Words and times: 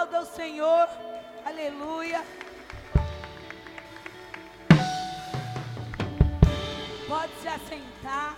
Aplauda 0.00 0.22
o 0.22 0.34
Senhor. 0.34 0.88
Aleluia. 1.44 2.24
Pode 7.06 7.32
se 7.42 7.48
assentar. 7.48 8.34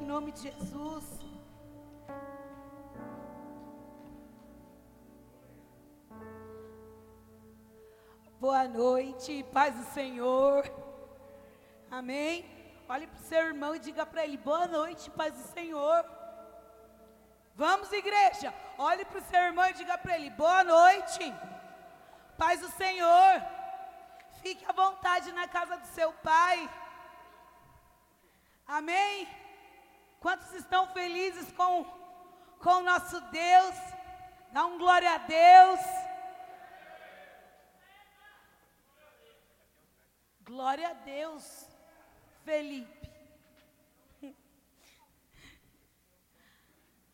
Em 0.00 0.06
nome 0.06 0.32
de 0.32 0.40
Jesus. 0.44 1.04
Boa 8.40 8.66
noite, 8.66 9.44
paz 9.52 9.74
do 9.76 9.84
Senhor. 9.92 10.64
Amém. 11.90 12.46
Olhe 12.88 13.06
para 13.06 13.20
o 13.20 13.24
seu 13.24 13.40
irmão 13.48 13.74
e 13.74 13.80
diga 13.80 14.06
para 14.06 14.24
ele: 14.24 14.38
Boa 14.38 14.66
noite, 14.66 15.10
paz 15.10 15.34
do 15.34 15.46
Senhor. 15.52 16.15
Vamos, 17.62 17.90
igreja. 17.90 18.52
Olhe 18.76 19.02
para 19.06 19.18
o 19.18 19.24
seu 19.30 19.40
irmão 19.40 19.66
e 19.66 19.72
diga 19.72 19.96
para 19.96 20.14
ele: 20.14 20.28
Boa 20.30 20.62
noite, 20.62 21.24
paz 22.36 22.60
do 22.60 22.70
Senhor. 22.72 23.34
Fique 24.42 24.62
à 24.66 24.72
vontade 24.72 25.32
na 25.32 25.48
casa 25.48 25.78
do 25.78 25.86
seu 25.86 26.12
pai. 26.12 26.58
Amém. 28.66 29.26
Quantos 30.20 30.52
estão 30.52 30.82
felizes 30.88 31.50
com, 31.52 31.84
com 32.64 32.74
o 32.80 32.82
nosso 32.82 33.18
Deus? 33.44 33.74
Dá 34.52 34.66
um 34.66 34.76
glória 34.76 35.14
a 35.14 35.18
Deus. 35.18 35.80
Glória 40.44 40.90
a 40.90 40.92
Deus, 40.92 41.66
Felipe. 42.44 42.95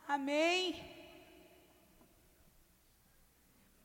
Amém. 0.07 0.93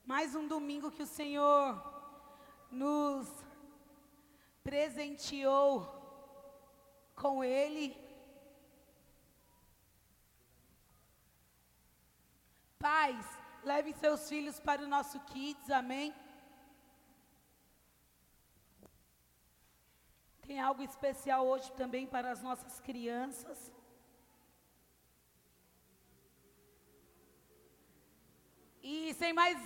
Mais 0.05 0.35
um 0.35 0.47
domingo 0.47 0.91
que 0.91 1.03
o 1.03 1.07
Senhor 1.07 1.75
nos 2.71 3.27
presenteou 4.63 5.71
com 7.15 7.43
Ele. 7.43 7.95
Pais, 12.79 13.25
levem 13.63 13.93
seus 13.93 14.27
filhos 14.29 14.59
para 14.59 14.83
o 14.83 14.87
nosso 14.87 15.19
Kids, 15.21 15.69
amém? 15.69 16.13
Tem 20.41 20.59
algo 20.59 20.81
especial 20.81 21.45
hoje 21.45 21.71
também 21.73 22.07
para 22.07 22.31
as 22.31 22.41
nossas 22.41 22.79
crianças. 22.79 23.76
E 28.89 29.13
sem 29.15 29.33
mais 29.33 29.57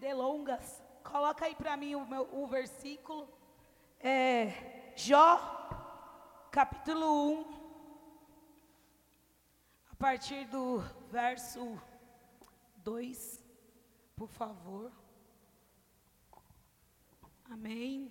delongas, 0.00 0.82
coloca 1.04 1.44
aí 1.44 1.54
para 1.54 1.76
mim 1.76 1.94
o, 1.94 2.06
meu, 2.06 2.26
o 2.32 2.46
versículo. 2.46 3.28
É, 4.00 4.94
Jó, 4.96 5.36
capítulo 6.50 7.42
1, 7.42 7.44
a 9.92 9.96
partir 9.96 10.46
do 10.46 10.78
verso 11.10 11.78
2, 12.76 13.44
por 14.16 14.30
favor. 14.30 14.90
Amém. 17.50 18.10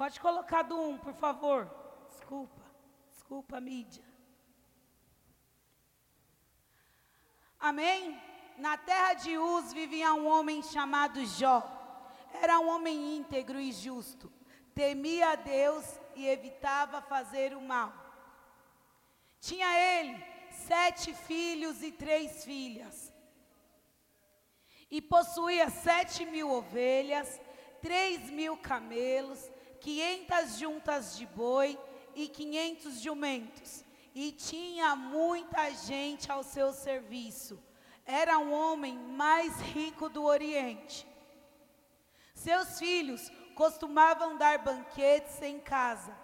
Pode 0.00 0.18
colocar 0.18 0.62
do 0.62 0.80
um, 0.80 0.96
por 0.96 1.12
favor. 1.12 1.70
Desculpa, 2.08 2.62
desculpa, 3.12 3.60
mídia. 3.60 4.02
Amém? 7.58 8.18
Na 8.56 8.78
terra 8.78 9.12
de 9.12 9.36
Uz 9.36 9.74
vivia 9.74 10.14
um 10.14 10.26
homem 10.26 10.62
chamado 10.62 11.22
Jó. 11.26 11.62
Era 12.32 12.58
um 12.58 12.70
homem 12.70 13.18
íntegro 13.18 13.60
e 13.60 13.70
justo. 13.72 14.32
Temia 14.74 15.32
a 15.32 15.34
Deus 15.34 15.84
e 16.16 16.26
evitava 16.26 17.02
fazer 17.02 17.54
o 17.54 17.60
mal. 17.60 17.92
Tinha 19.38 19.68
ele 19.78 20.16
sete 20.50 21.12
filhos 21.12 21.82
e 21.82 21.92
três 21.92 22.42
filhas. 22.42 23.12
E 24.90 25.02
possuía 25.02 25.68
sete 25.68 26.24
mil 26.24 26.50
ovelhas, 26.50 27.38
três 27.82 28.30
mil 28.30 28.56
camelos, 28.56 29.49
quinhentas 29.80 30.58
juntas 30.58 31.16
de 31.16 31.26
boi 31.26 31.78
e 32.14 32.28
quinhentos 32.28 33.00
jumentos, 33.00 33.84
e 34.14 34.32
tinha 34.32 34.94
muita 34.94 35.70
gente 35.70 36.30
ao 36.30 36.42
seu 36.42 36.72
serviço. 36.72 37.62
Era 38.04 38.38
um 38.38 38.52
homem 38.52 38.96
mais 38.96 39.58
rico 39.60 40.08
do 40.08 40.24
Oriente. 40.24 41.06
Seus 42.34 42.78
filhos 42.78 43.30
costumavam 43.54 44.36
dar 44.36 44.58
banquetes 44.58 45.40
em 45.42 45.60
casa, 45.60 46.16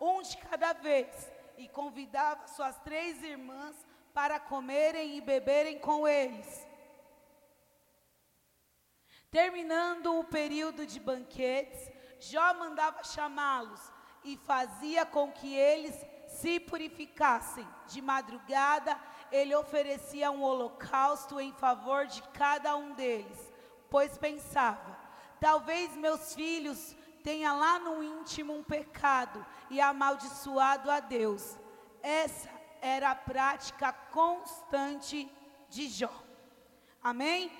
um 0.00 0.22
de 0.22 0.36
cada 0.36 0.72
vez, 0.72 1.30
e 1.56 1.68
convidava 1.68 2.46
suas 2.48 2.78
três 2.80 3.22
irmãs 3.22 3.76
para 4.14 4.38
comerem 4.38 5.16
e 5.16 5.20
beberem 5.20 5.78
com 5.78 6.06
eles. 6.06 6.66
Terminando 9.30 10.18
o 10.18 10.24
período 10.24 10.86
de 10.86 11.00
banquetes, 11.00 11.90
Jó 12.22 12.54
mandava 12.54 13.02
chamá-los 13.02 13.80
e 14.22 14.36
fazia 14.36 15.04
com 15.04 15.32
que 15.32 15.52
eles 15.54 15.94
se 16.28 16.60
purificassem. 16.60 17.66
De 17.88 18.00
madrugada, 18.00 18.96
ele 19.30 19.54
oferecia 19.54 20.30
um 20.30 20.42
holocausto 20.42 21.40
em 21.40 21.52
favor 21.52 22.06
de 22.06 22.22
cada 22.28 22.76
um 22.76 22.92
deles, 22.92 23.52
pois 23.90 24.16
pensava: 24.16 24.96
talvez 25.40 25.96
meus 25.96 26.32
filhos 26.32 26.94
tenham 27.24 27.58
lá 27.58 27.80
no 27.80 28.02
íntimo 28.02 28.56
um 28.56 28.62
pecado 28.62 29.44
e 29.68 29.80
amaldiçoado 29.80 30.90
a 30.90 31.00
Deus. 31.00 31.58
Essa 32.02 32.50
era 32.80 33.10
a 33.10 33.16
prática 33.16 33.92
constante 33.92 35.28
de 35.68 35.88
Jó. 35.88 36.12
Amém? 37.02 37.50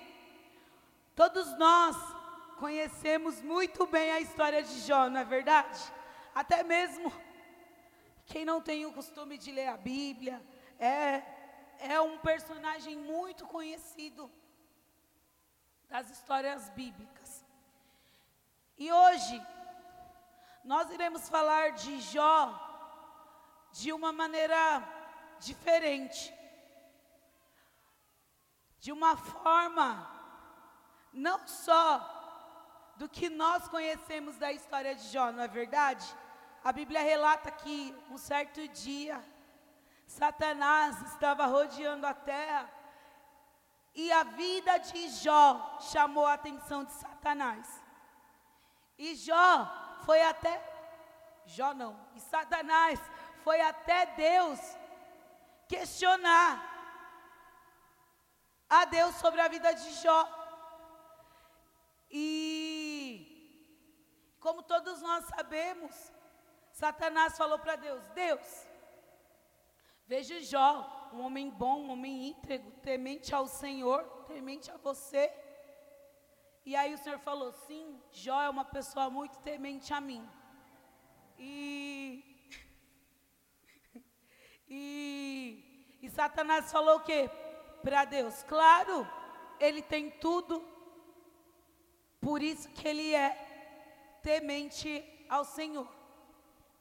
Todos 1.15 1.57
nós 1.57 1.95
conhecemos 2.63 3.41
muito 3.41 3.85
bem 3.85 4.09
a 4.13 4.21
história 4.21 4.63
de 4.63 4.79
Jó, 4.87 5.09
não 5.09 5.19
é 5.19 5.25
verdade? 5.25 5.81
Até 6.33 6.63
mesmo 6.63 7.11
quem 8.25 8.45
não 8.45 8.61
tem 8.61 8.85
o 8.85 8.93
costume 8.93 9.37
de 9.37 9.51
ler 9.51 9.67
a 9.67 9.75
Bíblia, 9.75 10.41
é, 10.79 11.21
é 11.79 11.99
um 11.99 12.17
personagem 12.19 12.95
muito 12.95 13.45
conhecido 13.47 14.31
das 15.89 16.09
histórias 16.09 16.69
bíblicas. 16.69 17.45
E 18.77 18.89
hoje, 18.89 19.45
nós 20.63 20.89
iremos 20.89 21.27
falar 21.27 21.73
de 21.73 21.99
Jó 21.99 22.37
de 23.73 23.91
uma 23.91 24.13
maneira 24.13 24.61
diferente, 25.37 26.33
de 28.79 28.93
uma 28.93 29.17
forma 29.17 30.09
não 31.11 31.45
só 31.45 32.12
do 32.95 33.09
que 33.09 33.29
nós 33.29 33.67
conhecemos 33.67 34.37
da 34.37 34.51
história 34.51 34.95
de 34.95 35.07
Jó, 35.09 35.31
não 35.31 35.43
é 35.43 35.47
verdade? 35.47 36.05
A 36.63 36.71
Bíblia 36.71 37.01
relata 37.01 37.51
que 37.51 37.95
um 38.09 38.17
certo 38.17 38.65
dia, 38.67 39.23
Satanás 40.05 41.01
estava 41.11 41.45
rodeando 41.45 42.05
a 42.05 42.13
terra 42.13 42.69
e 43.95 44.11
a 44.11 44.23
vida 44.23 44.77
de 44.77 45.09
Jó 45.09 45.77
chamou 45.91 46.25
a 46.25 46.33
atenção 46.33 46.83
de 46.83 46.93
Satanás. 46.93 47.83
E 48.97 49.15
Jó 49.15 49.67
foi 50.05 50.21
até, 50.21 50.61
Jó 51.45 51.73
não, 51.73 51.99
e 52.15 52.19
Satanás 52.19 52.99
foi 53.43 53.59
até 53.61 54.05
Deus 54.05 54.59
questionar 55.67 56.73
a 58.69 58.85
Deus 58.85 59.15
sobre 59.15 59.41
a 59.41 59.47
vida 59.47 59.71
de 59.73 59.93
Jó. 60.01 60.21
E, 62.09 62.23
como 64.43 64.61
todos 64.61 65.01
nós 65.01 65.23
sabemos, 65.27 66.11
Satanás 66.73 67.37
falou 67.37 67.57
para 67.57 67.77
Deus: 67.77 68.05
Deus, 68.09 68.67
veja 70.05 70.41
Jó, 70.41 71.09
um 71.13 71.21
homem 71.21 71.49
bom, 71.49 71.83
um 71.83 71.91
homem 71.91 72.27
íntegro, 72.31 72.69
temente 72.81 73.33
ao 73.33 73.47
Senhor, 73.47 74.03
temente 74.27 74.69
a 74.69 74.75
você. 74.75 75.31
E 76.65 76.75
aí 76.75 76.93
o 76.93 76.97
Senhor 76.97 77.19
falou: 77.19 77.53
Sim, 77.53 78.01
Jó 78.11 78.41
é 78.41 78.49
uma 78.49 78.65
pessoa 78.65 79.09
muito 79.09 79.39
temente 79.39 79.93
a 79.93 80.01
mim. 80.01 80.29
E. 81.39 82.29
E, 84.67 85.99
e 86.01 86.09
Satanás 86.09 86.69
falou 86.69 86.97
o 86.97 87.03
quê? 87.03 87.29
Para 87.81 88.03
Deus: 88.03 88.43
Claro, 88.43 89.07
ele 89.57 89.81
tem 89.81 90.11
tudo. 90.11 90.61
Por 92.19 92.41
isso 92.41 92.69
que 92.69 92.87
ele 92.87 93.13
é 93.13 93.42
temente 94.23 95.05
ao 95.29 95.43
Senhor. 95.43 95.87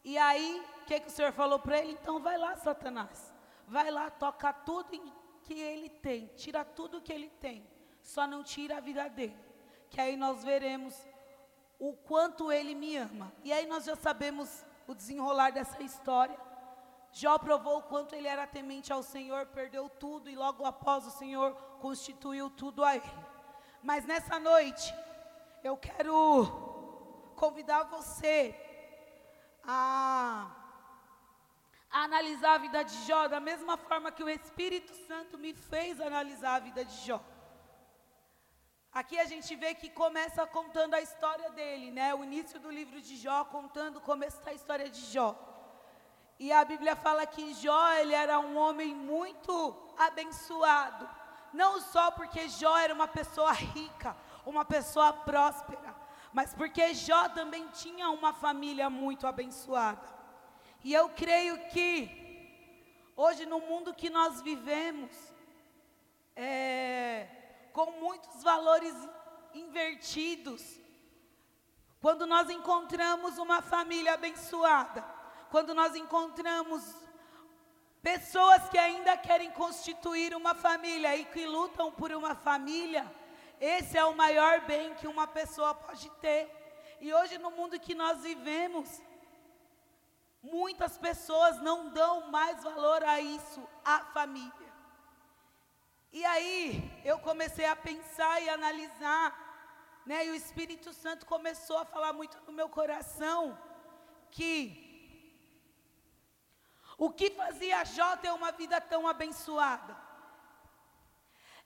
E 0.05 0.17
aí, 0.17 0.65
o 0.81 0.85
que, 0.87 1.01
que 1.01 1.09
o 1.09 1.11
Senhor 1.11 1.33
falou 1.33 1.59
para 1.59 1.79
ele? 1.79 1.93
Então 1.93 2.21
vai 2.21 2.39
lá, 2.39 2.57
Satanás. 2.57 3.33
Vai 3.69 3.91
lá, 3.91 4.11
toca 4.11 4.53
tudo 4.53 5.01
que 5.43 5.55
ele 5.55 5.89
tem, 5.89 6.29
tira 6.37 6.65
tudo 6.65 7.01
que 7.01 7.13
ele 7.13 7.29
tem. 7.29 7.67
Só 8.03 8.27
não 8.27 8.43
tira 8.43 8.79
a 8.79 8.81
vida 8.81 9.09
dele. 9.09 9.37
Que 9.91 10.01
aí 10.01 10.17
nós 10.17 10.43
veremos 10.43 10.95
o 11.79 11.93
quanto 11.93 12.51
ele 12.51 12.75
me 12.75 12.97
ama. 12.97 13.33
E 13.45 13.53
aí 13.53 13.67
nós 13.67 13.85
já 13.85 13.97
sabemos 13.97 14.65
o 14.87 14.95
desenrolar 14.95 15.51
dessa 15.51 15.83
história. 15.83 16.39
Jó 17.13 17.39
provou 17.39 17.79
o 17.79 17.83
quanto 17.83 18.15
ele 18.15 18.27
era 18.27 18.47
temente 18.47 18.93
ao 18.93 19.03
Senhor, 19.03 19.47
perdeu 19.47 19.89
tudo 19.89 20.31
e 20.31 20.35
logo 20.35 20.65
após 20.65 21.07
o 21.07 21.11
Senhor 21.11 21.55
constituiu 21.81 22.49
tudo 22.51 22.83
a 22.83 22.97
ele. 22.97 23.05
Mas 23.83 24.07
nessa 24.07 24.39
noite, 24.39 24.95
eu 25.63 25.77
quero 25.77 26.72
convidar 27.43 27.83
você 27.97 28.55
a, 29.65 30.49
a, 31.91 31.99
analisar 32.05 32.53
a 32.55 32.59
vida 32.59 32.85
de 32.85 32.97
Jó 33.05 33.27
da 33.27 33.41
mesma 33.41 33.77
forma 33.77 34.13
que 34.13 34.23
o 34.23 34.29
Espírito 34.29 34.93
Santo 35.09 35.37
me 35.37 35.53
fez 35.53 36.01
analisar 36.01 36.55
a 36.55 36.61
vida 36.61 36.85
de 36.85 36.97
Jó. 37.05 37.21
Aqui 38.93 39.19
a 39.19 39.25
gente 39.25 39.57
vê 39.57 39.75
que 39.75 39.91
começa 39.91 40.47
contando 40.47 40.95
a 40.95 41.01
história 41.01 41.51
dele, 41.51 41.91
né? 41.91 42.15
O 42.15 42.23
início 42.23 42.61
do 42.61 42.71
livro 42.71 43.01
de 43.01 43.17
Jó, 43.17 43.45
contando 43.47 44.01
como 44.01 44.23
está 44.23 44.51
a 44.51 44.55
história 44.61 44.89
de 44.89 45.01
Jó. 45.13 45.31
E 46.39 46.53
a 46.53 46.65
Bíblia 46.65 46.95
fala 46.95 47.27
que 47.27 47.55
Jó, 47.55 47.93
ele 47.95 48.15
era 48.15 48.39
um 48.39 48.57
homem 48.57 48.95
muito 48.95 49.53
abençoado. 49.99 51.11
Não 51.53 51.81
só 51.81 52.13
porque 52.13 52.49
Jó 52.49 52.77
era 52.79 52.95
uma 52.95 53.09
pessoa 53.09 53.51
rica, 53.51 54.17
uma 54.47 54.65
pessoa 54.65 55.13
próspera, 55.13 56.02
mas 56.33 56.55
porque 56.55 56.95
Jó 56.95 57.29
também 57.29 57.69
tinha 57.69 58.09
uma 58.11 58.33
família 58.33 58.89
muito 58.89 59.27
abençoada. 59.27 60.09
E 60.83 60.93
eu 60.93 61.09
creio 61.11 61.59
que 61.69 62.11
hoje 63.15 63.45
no 63.47 63.61
mundo 63.61 63.95
que 63.95 64.09
nós 64.09 64.41
vivemos, 64.41 65.11
é, 66.35 67.29
com 67.73 67.93
muitos 67.93 68.43
valores 68.43 68.95
invertidos, 69.55 70.81
quando 72.01 72.27
nós 72.27 72.51
encontramos 72.51 73.39
uma 73.39 73.63
família 73.63 74.15
abençoada, 74.15 75.05
quando 75.51 75.75
nós 75.75 75.95
encontramos 75.95 76.83
pessoas 78.03 78.69
que 78.71 78.79
ainda 78.79 79.17
querem 79.17 79.51
constituir 79.53 80.35
uma 80.35 80.55
família 80.55 81.15
e 81.15 81.25
que 81.27 81.47
lutam 81.47 81.93
por 81.93 82.11
uma 82.11 82.35
família, 82.35 83.09
esse 83.63 83.97
é 83.97 84.05
o 84.05 84.17
maior 84.17 84.63
bem 84.63 84.93
que 84.95 85.07
uma 85.07 85.25
pessoa 85.25 85.73
pode 85.73 86.11
ter. 86.25 86.51
E 87.01 87.15
hoje, 87.15 87.39
no 87.39 87.53
mundo 87.53 87.79
que 87.79 87.95
nós 87.95 88.23
vivemos, 88.23 89.01
muitas 90.43 90.99
pessoas 90.99 91.61
não 91.61 91.91
dão 91.91 92.29
mais 92.29 92.61
valor 92.65 93.05
a 93.05 93.21
isso, 93.21 93.63
a 93.85 94.01
família. 94.07 94.73
E 96.13 96.25
aí, 96.25 97.01
eu 97.05 97.21
comecei 97.21 97.65
a 97.65 97.77
pensar 97.77 98.43
e 98.43 98.49
analisar, 98.49 99.27
né? 100.05 100.27
E 100.27 100.31
o 100.31 100.35
Espírito 100.35 100.93
Santo 100.93 101.25
começou 101.25 101.79
a 101.79 101.85
falar 101.85 102.13
muito 102.13 102.37
no 102.45 102.53
meu 102.53 102.69
coração 102.69 103.57
que 104.29 104.57
o 106.99 107.11
que 107.11 107.31
fazia 107.31 107.85
Jó 107.85 108.17
ter 108.17 108.33
uma 108.33 108.51
vida 108.51 108.81
tão 108.81 109.07
abençoada? 109.07 110.02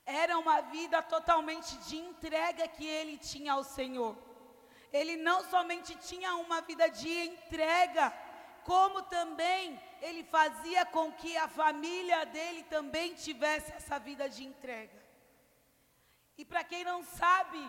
Era 0.07 0.37
uma 0.39 0.61
vida 0.61 1.01
totalmente 1.01 1.77
de 1.79 1.97
entrega 1.97 2.65
que 2.67 2.87
ele 2.87 3.17
tinha 3.17 3.53
ao 3.53 3.63
Senhor. 3.63 4.15
Ele 4.91 5.17
não 5.17 5.43
somente 5.43 5.95
tinha 5.95 6.33
uma 6.35 6.61
vida 6.61 6.87
de 6.89 7.09
entrega, 7.09 8.13
como 8.63 9.01
também 9.03 9.77
ele 10.01 10.23
fazia 10.23 10.85
com 10.85 11.11
que 11.11 11.35
a 11.35 11.49
família 11.49 12.25
dele 12.25 12.63
também 12.63 13.15
tivesse 13.15 13.69
essa 13.73 13.99
vida 13.99 14.29
de 14.29 14.45
entrega. 14.45 15.05
E 16.37 16.45
para 16.45 16.63
quem 16.63 16.85
não 16.85 17.03
sabe, 17.03 17.61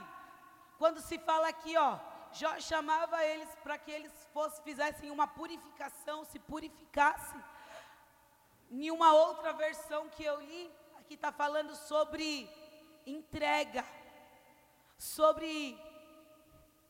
quando 0.78 1.00
se 1.00 1.18
fala 1.18 1.48
aqui, 1.48 1.76
ó, 1.76 1.98
Jó 2.32 2.60
chamava 2.60 3.24
eles 3.24 3.48
para 3.64 3.78
que 3.78 3.90
eles 3.90 4.12
fossem, 4.32 4.62
fizessem 4.62 5.10
uma 5.10 5.26
purificação, 5.26 6.24
se 6.24 6.38
purificassem. 6.38 7.42
Em 8.70 8.90
uma 8.90 9.12
outra 9.12 9.52
versão 9.54 10.08
que 10.10 10.22
eu 10.22 10.40
li, 10.40 10.70
aqui 11.08 11.14
está 11.14 11.32
falando 11.32 11.74
sobre 11.74 12.46
entrega, 13.06 13.82
sobre 14.98 15.74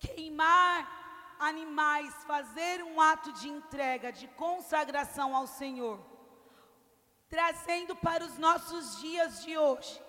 queimar 0.00 1.36
animais, 1.38 2.12
fazer 2.24 2.82
um 2.82 3.00
ato 3.00 3.32
de 3.34 3.48
entrega, 3.48 4.10
de 4.10 4.26
consagração 4.26 5.36
ao 5.36 5.46
Senhor, 5.46 6.00
trazendo 7.28 7.94
para 7.94 8.24
os 8.24 8.36
nossos 8.38 9.00
dias 9.00 9.44
de 9.44 9.56
hoje. 9.56 10.02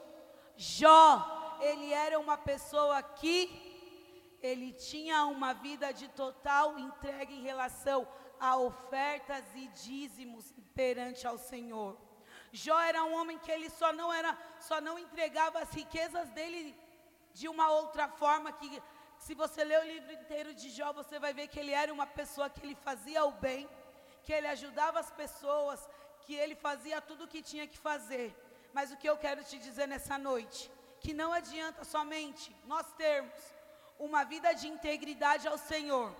Jó, 0.58 1.60
ele 1.62 1.94
era 1.94 2.20
uma 2.20 2.36
pessoa 2.36 3.04
que 3.04 4.40
ele 4.42 4.74
tinha 4.74 5.26
uma 5.26 5.54
vida 5.54 5.94
de 5.94 6.08
total 6.08 6.80
entrega 6.80 7.32
em 7.32 7.44
relação 7.44 8.08
a 8.40 8.58
ofertas 8.58 9.46
e 9.54 9.68
dízimos 9.68 10.52
perante 10.74 11.28
ao 11.28 11.38
Senhor. 11.38 12.09
Jó 12.52 12.80
era 12.80 13.04
um 13.04 13.14
homem 13.14 13.38
que 13.38 13.52
ele 13.52 13.70
só 13.70 13.94
não 13.94 14.12
era, 14.12 14.38
só 14.60 14.82
não 14.82 14.98
entregava 14.98 15.60
as 15.60 15.72
riquezas 15.72 16.30
dele 16.30 16.76
de 17.34 17.48
uma 17.48 17.70
outra 17.70 18.08
forma 18.08 18.52
que 18.52 18.82
se 19.20 19.34
você 19.34 19.64
ler 19.64 19.80
o 19.80 19.88
livro 19.88 20.12
inteiro 20.14 20.54
de 20.54 20.70
Jó, 20.70 20.92
você 20.94 21.20
vai 21.20 21.34
ver 21.34 21.48
que 21.48 21.60
ele 21.60 21.72
era 21.72 21.94
uma 21.94 22.08
pessoa 22.08 22.50
que 22.50 22.62
ele 22.66 22.76
fazia 22.76 23.24
o 23.26 23.32
bem, 23.32 23.70
que 24.24 24.34
ele 24.34 24.48
ajudava 24.48 25.00
as 25.00 25.12
pessoas, 25.12 25.88
que 26.22 26.34
ele 26.34 26.56
fazia 26.56 27.02
tudo 27.02 27.26
o 27.26 27.28
que 27.28 27.42
tinha 27.42 27.68
que 27.68 27.78
fazer. 27.78 28.36
Mas 28.74 28.92
o 28.92 28.98
que 28.98 29.10
eu 29.10 29.18
quero 29.18 29.44
te 29.44 29.58
dizer 29.60 29.88
nessa 29.88 30.18
noite, 30.18 30.72
que 31.00 31.14
não 31.14 31.32
adianta 31.34 31.84
somente 31.84 32.56
nós 32.66 32.92
termos 32.94 33.40
uma 33.98 34.24
vida 34.24 34.54
de 34.54 34.68
integridade 34.68 35.48
ao 35.48 35.58
Senhor, 35.58 36.16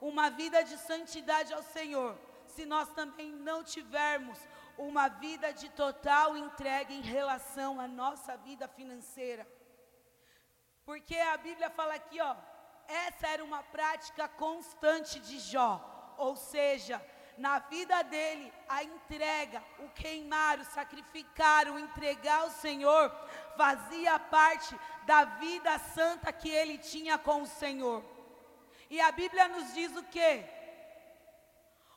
uma 0.00 0.28
vida 0.28 0.62
de 0.62 0.76
santidade 0.76 1.52
ao 1.54 1.62
Senhor, 1.62 2.16
se 2.46 2.66
nós 2.66 2.88
também 2.90 3.30
não 3.32 3.64
tivermos 3.64 4.38
uma 4.76 5.08
vida 5.08 5.52
de 5.52 5.68
total 5.70 6.36
entrega 6.36 6.92
em 6.92 7.00
relação 7.00 7.80
à 7.80 7.86
nossa 7.86 8.36
vida 8.36 8.66
financeira. 8.68 9.46
Porque 10.84 11.16
a 11.16 11.36
Bíblia 11.36 11.70
fala 11.70 11.94
aqui, 11.94 12.20
ó, 12.20 12.36
essa 12.86 13.26
era 13.28 13.42
uma 13.42 13.62
prática 13.62 14.28
constante 14.28 15.18
de 15.20 15.38
Jó, 15.38 16.14
ou 16.18 16.36
seja, 16.36 17.02
na 17.36 17.58
vida 17.58 18.02
dele, 18.02 18.52
a 18.68 18.84
entrega, 18.84 19.62
o 19.80 19.88
queimar, 19.90 20.58
o 20.60 20.64
sacrificar, 20.64 21.68
o 21.68 21.78
entregar 21.78 22.42
ao 22.42 22.50
Senhor, 22.50 23.10
fazia 23.56 24.18
parte 24.18 24.78
da 25.04 25.24
vida 25.24 25.78
santa 25.78 26.32
que 26.32 26.48
ele 26.48 26.78
tinha 26.78 27.18
com 27.18 27.42
o 27.42 27.46
Senhor. 27.46 28.04
E 28.88 29.00
a 29.00 29.10
Bíblia 29.10 29.48
nos 29.48 29.74
diz 29.74 29.96
o 29.96 30.02
que? 30.04 30.44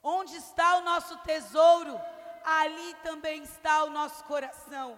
Onde 0.02 0.36
está 0.38 0.78
o 0.78 0.82
nosso 0.82 1.18
tesouro? 1.20 2.00
Ali 2.48 2.94
também 3.04 3.44
está 3.44 3.84
o 3.84 3.90
nosso 3.90 4.24
coração. 4.24 4.98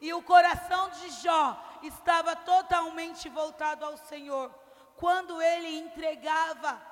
E 0.00 0.12
o 0.12 0.20
coração 0.20 0.90
de 0.90 1.10
Jó 1.22 1.78
estava 1.82 2.34
totalmente 2.34 3.28
voltado 3.28 3.84
ao 3.84 3.96
Senhor. 3.96 4.52
Quando 4.96 5.40
ele 5.40 5.78
entregava 5.78 6.82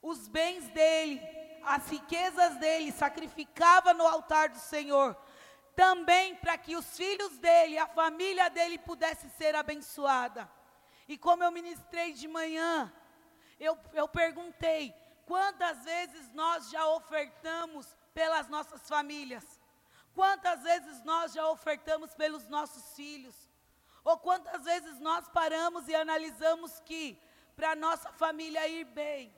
os 0.00 0.28
bens 0.28 0.66
dele, 0.70 1.20
as 1.62 1.90
riquezas 1.90 2.56
dele, 2.56 2.90
sacrificava 2.90 3.92
no 3.92 4.06
altar 4.06 4.48
do 4.48 4.58
Senhor, 4.58 5.14
também 5.76 6.36
para 6.36 6.56
que 6.56 6.76
os 6.76 6.96
filhos 6.96 7.36
dele, 7.36 7.76
a 7.76 7.86
família 7.86 8.48
dele 8.48 8.78
pudesse 8.78 9.28
ser 9.30 9.54
abençoada. 9.54 10.50
E 11.06 11.18
como 11.18 11.44
eu 11.44 11.50
ministrei 11.50 12.12
de 12.14 12.26
manhã, 12.26 12.90
eu, 13.60 13.78
eu 13.92 14.08
perguntei: 14.08 14.94
Quantas 15.26 15.84
vezes 15.84 16.32
nós 16.32 16.70
já 16.70 16.86
ofertamos 16.88 17.86
pelas 18.12 18.48
nossas 18.48 18.86
famílias? 18.88 19.44
Quantas 20.14 20.62
vezes 20.62 21.02
nós 21.02 21.32
já 21.32 21.48
ofertamos 21.48 22.14
pelos 22.14 22.46
nossos 22.48 22.94
filhos? 22.94 23.34
Ou 24.04 24.18
quantas 24.18 24.64
vezes 24.64 25.00
nós 25.00 25.28
paramos 25.28 25.88
e 25.88 25.94
analisamos 25.94 26.78
que 26.80 27.18
para 27.56 27.74
nossa 27.74 28.12
família 28.12 28.68
ir 28.68 28.84
bem, 28.84 29.34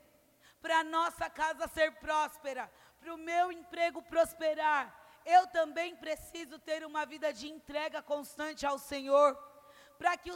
para 0.61 0.83
nossa 0.83 1.31
casa 1.31 1.69
ser 1.69 1.93
próspera, 1.93 2.71
para 2.99 3.15
o 3.15 3.19
meu 3.19 3.53
emprego 3.53 4.03
prosperar, 4.03 4.93
eu 5.25 5.47
também 5.49 5.95
preciso 5.97 6.59
ter 6.59 6.85
uma 6.85 7.07
vida 7.07 7.33
de 7.33 7.49
entrega 7.49 8.03
constante 8.03 8.67
ao 8.67 8.79
Senhor, 8.79 9.37
para 9.99 10.17
que, 10.17 10.31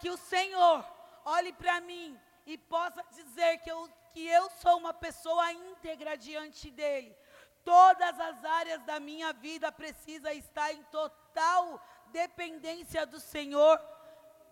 que 0.00 0.10
o 0.10 0.16
Senhor 0.16 0.84
olhe 1.24 1.52
para 1.52 1.80
mim 1.80 2.18
e 2.46 2.56
possa 2.56 3.04
dizer 3.10 3.58
que 3.58 3.70
eu 3.70 3.88
que 4.12 4.26
eu 4.26 4.50
sou 4.50 4.78
uma 4.78 4.92
pessoa 4.92 5.52
íntegra 5.52 6.16
diante 6.16 6.70
dele. 6.70 7.16
Todas 7.64 8.18
as 8.18 8.44
áreas 8.44 8.82
da 8.84 8.98
minha 8.98 9.32
vida 9.32 9.70
precisam 9.70 10.32
estar 10.32 10.72
em 10.72 10.82
total 10.84 11.82
dependência 12.06 13.06
do 13.06 13.20
Senhor, 13.20 13.80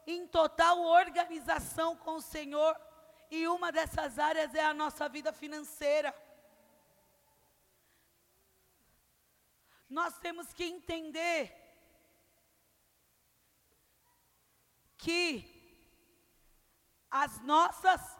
em 0.07 0.27
total 0.27 0.81
organização 0.81 1.97
com 1.97 2.17
o 2.17 2.23
Senhor. 2.23 2.79
E 3.31 3.47
uma 3.49 3.71
dessas 3.71 4.19
áreas 4.19 4.55
é 4.55 4.65
a 4.65 4.75
nossa 4.75 5.09
vida 5.09 5.33
financeira. 5.33 6.15
Nós 9.89 10.19
temos 10.19 10.53
que 10.53 10.65
entender 10.65 11.55
que 14.99 15.59
as 17.11 17.41
nossas 17.41 18.18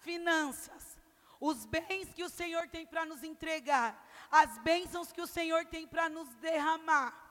finanças, 0.00 0.98
os 1.40 1.64
bens 1.64 2.12
que 2.12 2.22
o 2.22 2.28
Senhor 2.28 2.68
tem 2.68 2.86
para 2.86 3.06
nos 3.06 3.22
entregar, 3.22 4.06
as 4.30 4.58
bênçãos 4.58 5.10
que 5.10 5.20
o 5.20 5.26
Senhor 5.26 5.64
tem 5.66 5.86
para 5.86 6.08
nos 6.08 6.28
derramar, 6.36 7.30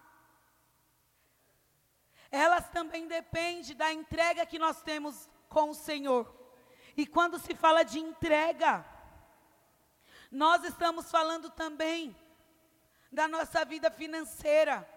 elas 2.31 2.69
também 2.69 3.07
dependem 3.07 3.75
da 3.75 3.91
entrega 3.91 4.45
que 4.45 4.59
nós 4.59 4.81
temos 4.81 5.29
com 5.47 5.71
o 5.71 5.75
Senhor. 5.75 6.31
E 6.95 7.05
quando 7.07 7.39
se 7.39 7.55
fala 7.55 7.83
de 7.83 7.99
entrega, 7.99 8.85
nós 10.31 10.63
estamos 10.63 11.09
falando 11.09 11.49
também 11.49 12.15
da 13.11 13.27
nossa 13.27 13.65
vida 13.65 13.89
financeira. 13.89 14.87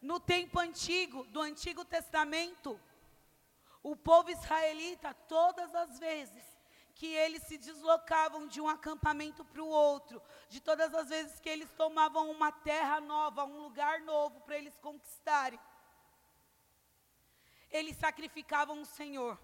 No 0.00 0.20
tempo 0.20 0.58
antigo, 0.58 1.24
do 1.26 1.40
Antigo 1.40 1.84
Testamento, 1.84 2.78
o 3.82 3.96
povo 3.96 4.30
israelita, 4.30 5.14
todas 5.26 5.74
as 5.74 5.98
vezes 5.98 6.51
que 6.94 7.06
eles 7.06 7.42
se 7.44 7.56
deslocavam 7.58 8.46
de 8.46 8.60
um 8.60 8.68
acampamento 8.68 9.44
para 9.44 9.62
o 9.62 9.68
outro, 9.68 10.22
de 10.48 10.60
todas 10.60 10.94
as 10.94 11.08
vezes 11.08 11.40
que 11.40 11.48
eles 11.48 11.70
tomavam 11.72 12.30
uma 12.30 12.52
terra 12.52 13.00
nova, 13.00 13.44
um 13.44 13.62
lugar 13.62 14.00
novo 14.00 14.40
para 14.42 14.56
eles 14.56 14.78
conquistarem, 14.78 15.58
eles 17.70 17.96
sacrificavam 17.96 18.82
o 18.82 18.86
Senhor. 18.86 19.38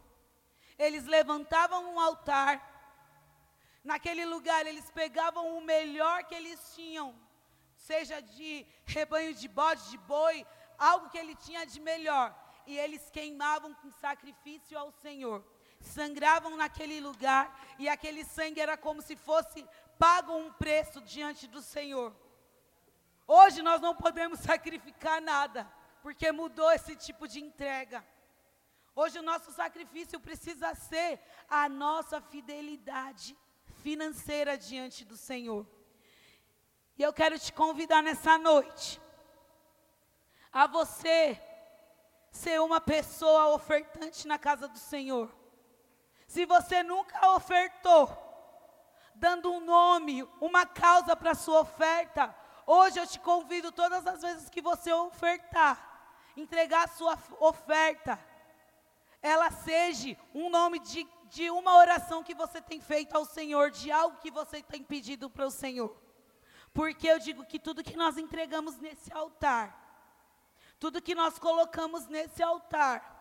Eles 0.78 1.04
levantavam 1.06 1.94
um 1.94 1.98
altar. 1.98 2.62
Naquele 3.82 4.24
lugar 4.26 4.66
eles 4.66 4.90
pegavam 4.90 5.56
o 5.56 5.62
melhor 5.62 6.24
que 6.24 6.34
eles 6.34 6.74
tinham, 6.74 7.18
seja 7.74 8.20
de 8.20 8.66
rebanho 8.84 9.32
de 9.34 9.48
bode, 9.48 9.88
de 9.90 9.96
boi, 9.98 10.46
algo 10.78 11.08
que 11.08 11.18
ele 11.18 11.34
tinha 11.36 11.64
de 11.64 11.80
melhor 11.80 12.36
e 12.66 12.78
eles 12.78 13.08
queimavam 13.10 13.72
com 13.74 13.90
sacrifício 13.90 14.78
ao 14.78 14.92
Senhor. 14.92 15.42
Sangravam 15.80 16.56
naquele 16.56 17.00
lugar 17.00 17.58
e 17.78 17.88
aquele 17.88 18.24
sangue 18.24 18.60
era 18.60 18.76
como 18.76 19.02
se 19.02 19.16
fosse 19.16 19.66
pago 19.98 20.36
um 20.36 20.52
preço 20.52 21.00
diante 21.00 21.46
do 21.46 21.60
Senhor. 21.60 22.14
Hoje 23.26 23.62
nós 23.62 23.80
não 23.80 23.94
podemos 23.94 24.40
sacrificar 24.50 25.20
nada, 25.20 25.70
porque 26.02 26.30
mudou 26.32 26.70
esse 26.72 26.96
tipo 26.96 27.28
de 27.28 27.40
entrega. 27.40 28.04
Hoje 28.94 29.18
o 29.18 29.22
nosso 29.22 29.52
sacrifício 29.52 30.18
precisa 30.18 30.74
ser 30.74 31.20
a 31.48 31.68
nossa 31.68 32.20
fidelidade 32.20 33.36
financeira 33.82 34.58
diante 34.58 35.04
do 35.04 35.16
Senhor. 35.16 35.66
E 36.98 37.02
eu 37.02 37.12
quero 37.12 37.38
te 37.38 37.52
convidar 37.52 38.02
nessa 38.02 38.36
noite 38.36 39.00
a 40.52 40.66
você 40.66 41.40
ser 42.32 42.60
uma 42.60 42.80
pessoa 42.80 43.54
ofertante 43.54 44.26
na 44.26 44.36
casa 44.38 44.66
do 44.66 44.78
Senhor. 44.78 45.32
Se 46.28 46.44
você 46.44 46.82
nunca 46.82 47.30
ofertou, 47.30 48.06
dando 49.14 49.50
um 49.50 49.60
nome, 49.60 50.22
uma 50.42 50.66
causa 50.66 51.16
para 51.16 51.30
a 51.30 51.34
sua 51.34 51.60
oferta, 51.60 52.36
hoje 52.66 53.00
eu 53.00 53.06
te 53.06 53.18
convido 53.18 53.72
todas 53.72 54.06
as 54.06 54.20
vezes 54.20 54.50
que 54.50 54.60
você 54.60 54.92
ofertar, 54.92 56.30
entregar 56.36 56.84
a 56.84 56.88
sua 56.88 57.18
oferta, 57.40 58.22
ela 59.22 59.50
seja 59.50 60.18
um 60.34 60.50
nome 60.50 60.78
de, 60.80 61.08
de 61.30 61.50
uma 61.50 61.78
oração 61.78 62.22
que 62.22 62.34
você 62.34 62.60
tem 62.60 62.78
feito 62.78 63.16
ao 63.16 63.24
Senhor, 63.24 63.70
de 63.70 63.90
algo 63.90 64.18
que 64.18 64.30
você 64.30 64.62
tem 64.62 64.84
pedido 64.84 65.30
para 65.30 65.46
o 65.46 65.50
Senhor. 65.50 65.96
Porque 66.74 67.08
eu 67.08 67.18
digo 67.18 67.42
que 67.46 67.58
tudo 67.58 67.82
que 67.82 67.96
nós 67.96 68.18
entregamos 68.18 68.76
nesse 68.76 69.10
altar, 69.14 69.66
tudo 70.78 71.00
que 71.00 71.14
nós 71.14 71.38
colocamos 71.38 72.06
nesse 72.06 72.42
altar 72.42 73.17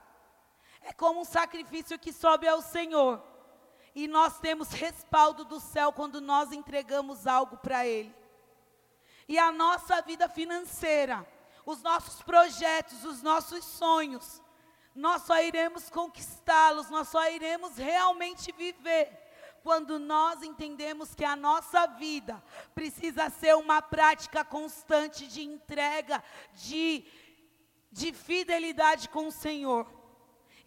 é 0.82 0.94
como 0.94 1.22
um 1.22 1.26
sacrifício 1.26 2.00
que 2.00 2.14
sobe 2.14 2.48
ao 2.48 2.62
Senhor. 2.62 3.22
E 3.94 4.08
nós 4.08 4.40
temos 4.40 4.70
respaldo 4.70 5.44
do 5.44 5.60
céu 5.60 5.92
quando 5.92 6.22
nós 6.22 6.52
entregamos 6.52 7.26
algo 7.26 7.58
para 7.58 7.86
Ele. 7.86 8.14
E 9.28 9.38
a 9.38 9.52
nossa 9.52 10.02
vida 10.02 10.30
financeira, 10.30 11.28
os 11.66 11.82
nossos 11.82 12.22
projetos, 12.22 13.04
os 13.04 13.22
nossos 13.22 13.66
sonhos, 13.66 14.42
nós 14.96 15.24
só 15.24 15.42
iremos 15.42 15.90
conquistá-los, 15.90 16.90
nós 16.90 17.08
só 17.08 17.30
iremos 17.30 17.78
realmente 17.78 18.52
viver 18.52 19.26
quando 19.64 20.00
nós 20.00 20.44
entendemos 20.44 21.14
que 21.14 21.26
a 21.26 21.36
nossa 21.36 21.88
vida 21.88 22.42
precisa 22.74 23.30
ser 23.30 23.56
uma 23.56 23.82
prática 23.82 24.46
constante 24.46 25.28
de 25.28 25.42
entrega, 25.42 26.24
de 26.54 27.06
de 27.92 28.14
fidelidade 28.14 29.10
com 29.10 29.28
o 29.28 29.32
Senhor. 29.32 29.88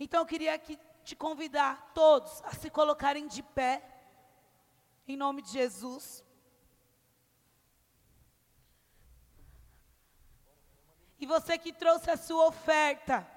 Então 0.03 0.23
eu 0.23 0.27
queria 0.27 0.55
aqui 0.55 0.79
te 1.05 1.15
convidar 1.15 1.93
todos 1.93 2.43
a 2.45 2.55
se 2.55 2.71
colocarem 2.71 3.29
de 3.29 3.43
pé, 3.43 3.83
em 5.07 5.15
nome 5.15 5.43
de 5.43 5.51
Jesus. 5.51 6.25
E 11.19 11.27
você 11.27 11.59
que 11.59 11.71
trouxe 11.71 12.11
a 12.11 12.17
sua 12.17 12.47
oferta, 12.47 13.29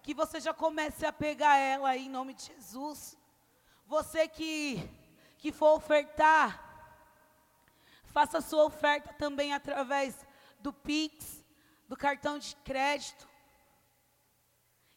que 0.00 0.14
você 0.14 0.40
já 0.40 0.54
comece 0.54 1.04
a 1.04 1.12
pegar 1.12 1.56
ela 1.56 1.88
aí, 1.88 2.06
em 2.06 2.08
nome 2.08 2.34
de 2.34 2.46
Jesus. 2.46 3.18
Você 3.84 4.28
que, 4.28 4.88
que 5.38 5.50
for 5.50 5.74
ofertar, 5.74 6.62
faça 8.04 8.38
a 8.38 8.42
sua 8.42 8.64
oferta 8.64 9.12
também 9.14 9.52
através 9.52 10.24
do 10.60 10.72
Pix, 10.72 11.44
do 11.88 11.96
cartão 11.96 12.38
de 12.38 12.54
crédito. 12.56 13.28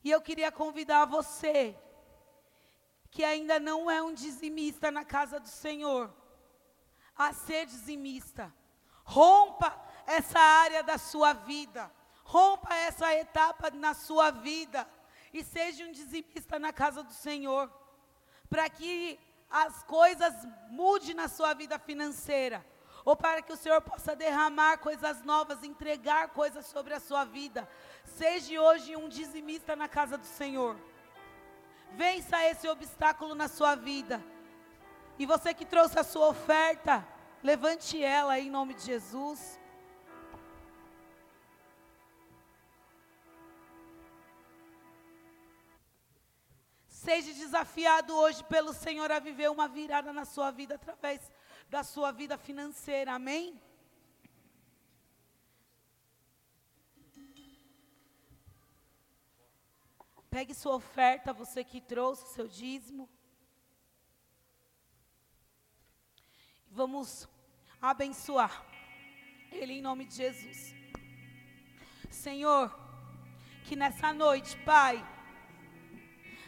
E 0.06 0.12
eu 0.12 0.22
queria 0.22 0.52
convidar 0.52 1.06
você, 1.06 1.76
que 3.10 3.24
ainda 3.24 3.60
não 3.60 3.90
é 3.90 4.04
um 4.04 4.14
dizimista 4.14 4.92
na 4.92 5.04
casa 5.04 5.40
do 5.40 5.48
Senhor, 5.48 6.14
a 7.18 7.34
ser 7.34 7.66
dizimista. 7.66 8.54
Rompa 9.04 9.76
essa 10.06 10.38
área 10.38 10.84
da 10.84 11.00
sua 11.00 11.34
vida, 11.34 11.92
rompa 12.24 12.76
essa 12.76 13.16
etapa 13.16 13.72
na 13.72 13.96
sua 13.96 14.30
vida 14.30 14.88
e 15.34 15.44
seja 15.44 15.84
um 15.86 15.92
dizimista 15.92 16.60
na 16.60 16.72
casa 16.72 17.02
do 17.02 17.12
Senhor, 17.12 17.68
para 18.48 18.70
que 18.70 19.20
as 19.50 19.82
coisas 19.82 20.36
mudem 20.70 21.16
na 21.16 21.28
sua 21.28 21.56
vida 21.56 21.80
financeira 21.80 22.64
ou 23.06 23.16
para 23.16 23.44
que 23.44 23.54
o 23.54 23.56
Senhor 23.56 23.80
possa 23.82 24.16
derramar 24.16 24.80
coisas 24.80 25.24
novas, 25.24 25.62
entregar 25.62 26.30
coisas 26.30 26.66
sobre 26.66 26.92
a 26.92 27.00
sua 27.00 27.24
vida. 27.24 27.70
Seja 28.04 28.60
hoje 28.60 28.96
um 28.96 29.08
dizimista 29.08 29.76
na 29.76 29.88
casa 29.88 30.18
do 30.18 30.26
Senhor. 30.26 30.76
Vença 31.92 32.44
esse 32.46 32.68
obstáculo 32.68 33.36
na 33.36 33.48
sua 33.48 33.76
vida. 33.76 34.22
E 35.20 35.26
você 35.26 35.54
que 35.54 35.66
trouxe 35.66 36.00
a 36.00 36.04
sua 36.04 36.28
oferta, 36.30 37.08
levante 37.44 38.04
ela 38.04 38.40
em 38.40 38.50
nome 38.50 38.74
de 38.74 38.82
Jesus. 38.82 39.60
Seja 46.88 47.32
desafiado 47.34 48.16
hoje 48.16 48.44
pelo 48.46 48.74
Senhor 48.74 49.12
a 49.12 49.20
viver 49.20 49.52
uma 49.52 49.68
virada 49.68 50.12
na 50.12 50.26
sua 50.26 50.50
vida 50.50 50.74
através 50.74 51.32
da 51.70 51.84
sua 51.84 52.12
vida 52.12 52.38
financeira, 52.38 53.14
amém? 53.14 53.62
Pegue 60.30 60.54
sua 60.54 60.76
oferta, 60.76 61.32
você 61.32 61.64
que 61.64 61.80
trouxe 61.80 62.34
seu 62.34 62.48
dízimo. 62.48 63.10
Vamos 66.70 67.28
abençoar 67.82 68.66
Ele 69.50 69.74
em 69.76 69.82
nome 69.82 70.04
de 70.04 70.16
Jesus. 70.16 70.76
Senhor, 72.10 72.78
que 73.64 73.78
nessa 73.78 74.12
noite, 74.12 74.58
Pai, 74.66 74.98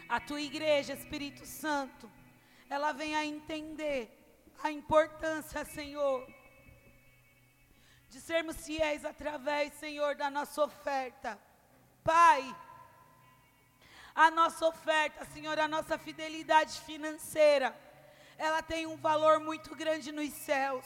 a 0.09 0.19
tua 0.19 0.41
igreja, 0.41 0.93
Espírito 0.93 1.45
Santo, 1.45 2.11
ela 2.69 2.91
venha 2.91 3.25
entender 3.25 4.16
a 4.63 4.71
importância, 4.71 5.63
Senhor, 5.65 6.27
de 8.09 8.19
sermos 8.21 8.65
fiéis 8.65 9.05
através, 9.05 9.73
Senhor, 9.73 10.15
da 10.15 10.29
nossa 10.29 10.63
oferta. 10.63 11.39
Pai, 12.03 12.55
a 14.15 14.31
nossa 14.31 14.65
oferta, 14.65 15.25
Senhor, 15.25 15.59
a 15.59 15.67
nossa 15.67 15.97
fidelidade 15.97 16.79
financeira, 16.81 17.75
ela 18.37 18.61
tem 18.61 18.85
um 18.85 18.97
valor 18.97 19.39
muito 19.39 19.75
grande 19.75 20.11
nos 20.11 20.31
céus. 20.33 20.85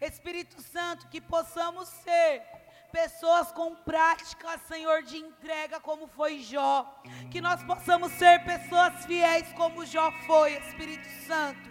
Espírito 0.00 0.60
Santo, 0.62 1.08
que 1.08 1.20
possamos 1.20 1.88
ser 1.88 2.42
pessoas 2.90 3.52
com 3.52 3.74
prática, 3.76 4.58
Senhor, 4.66 5.02
de 5.02 5.16
entrega, 5.18 5.78
como 5.78 6.08
foi 6.08 6.40
Jó. 6.40 7.02
Que 7.30 7.40
nós 7.40 7.62
possamos 7.62 8.10
ser 8.12 8.44
pessoas 8.44 9.04
fiéis, 9.04 9.52
como 9.52 9.84
Jó 9.86 10.10
foi, 10.26 10.54
Espírito 10.54 11.06
Santo. 11.26 11.69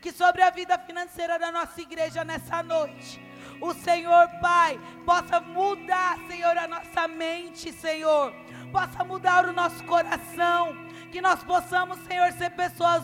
Que 0.00 0.12
sobre 0.12 0.42
a 0.42 0.50
vida 0.50 0.78
financeira 0.78 1.38
da 1.38 1.50
nossa 1.50 1.80
igreja 1.80 2.24
nessa 2.24 2.62
noite, 2.62 3.20
o 3.60 3.74
Senhor, 3.74 4.28
Pai, 4.40 4.78
possa 5.04 5.40
mudar, 5.40 6.18
Senhor, 6.28 6.56
a 6.56 6.68
nossa 6.68 7.08
mente, 7.08 7.72
Senhor, 7.72 8.32
possa 8.70 9.02
mudar 9.02 9.46
o 9.46 9.52
nosso 9.52 9.82
coração, 9.84 10.76
que 11.10 11.20
nós 11.20 11.42
possamos, 11.42 11.98
Senhor, 12.06 12.30
ser 12.32 12.50
pessoas 12.50 13.02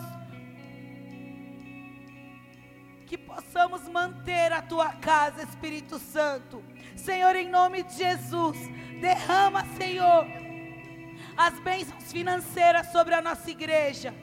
que 3.05 3.17
possamos 3.17 3.87
manter 3.87 4.51
a 4.51 4.61
tua 4.61 4.93
casa, 4.93 5.43
Espírito 5.43 5.99
Santo. 5.99 6.63
Senhor, 6.95 7.35
em 7.35 7.49
nome 7.49 7.83
de 7.83 7.95
Jesus, 7.95 8.57
derrama, 8.99 9.63
Senhor, 9.77 10.25
as 11.37 11.59
bênçãos 11.59 12.11
financeiras 12.11 12.91
sobre 12.91 13.13
a 13.13 13.21
nossa 13.21 13.49
igreja. 13.51 14.13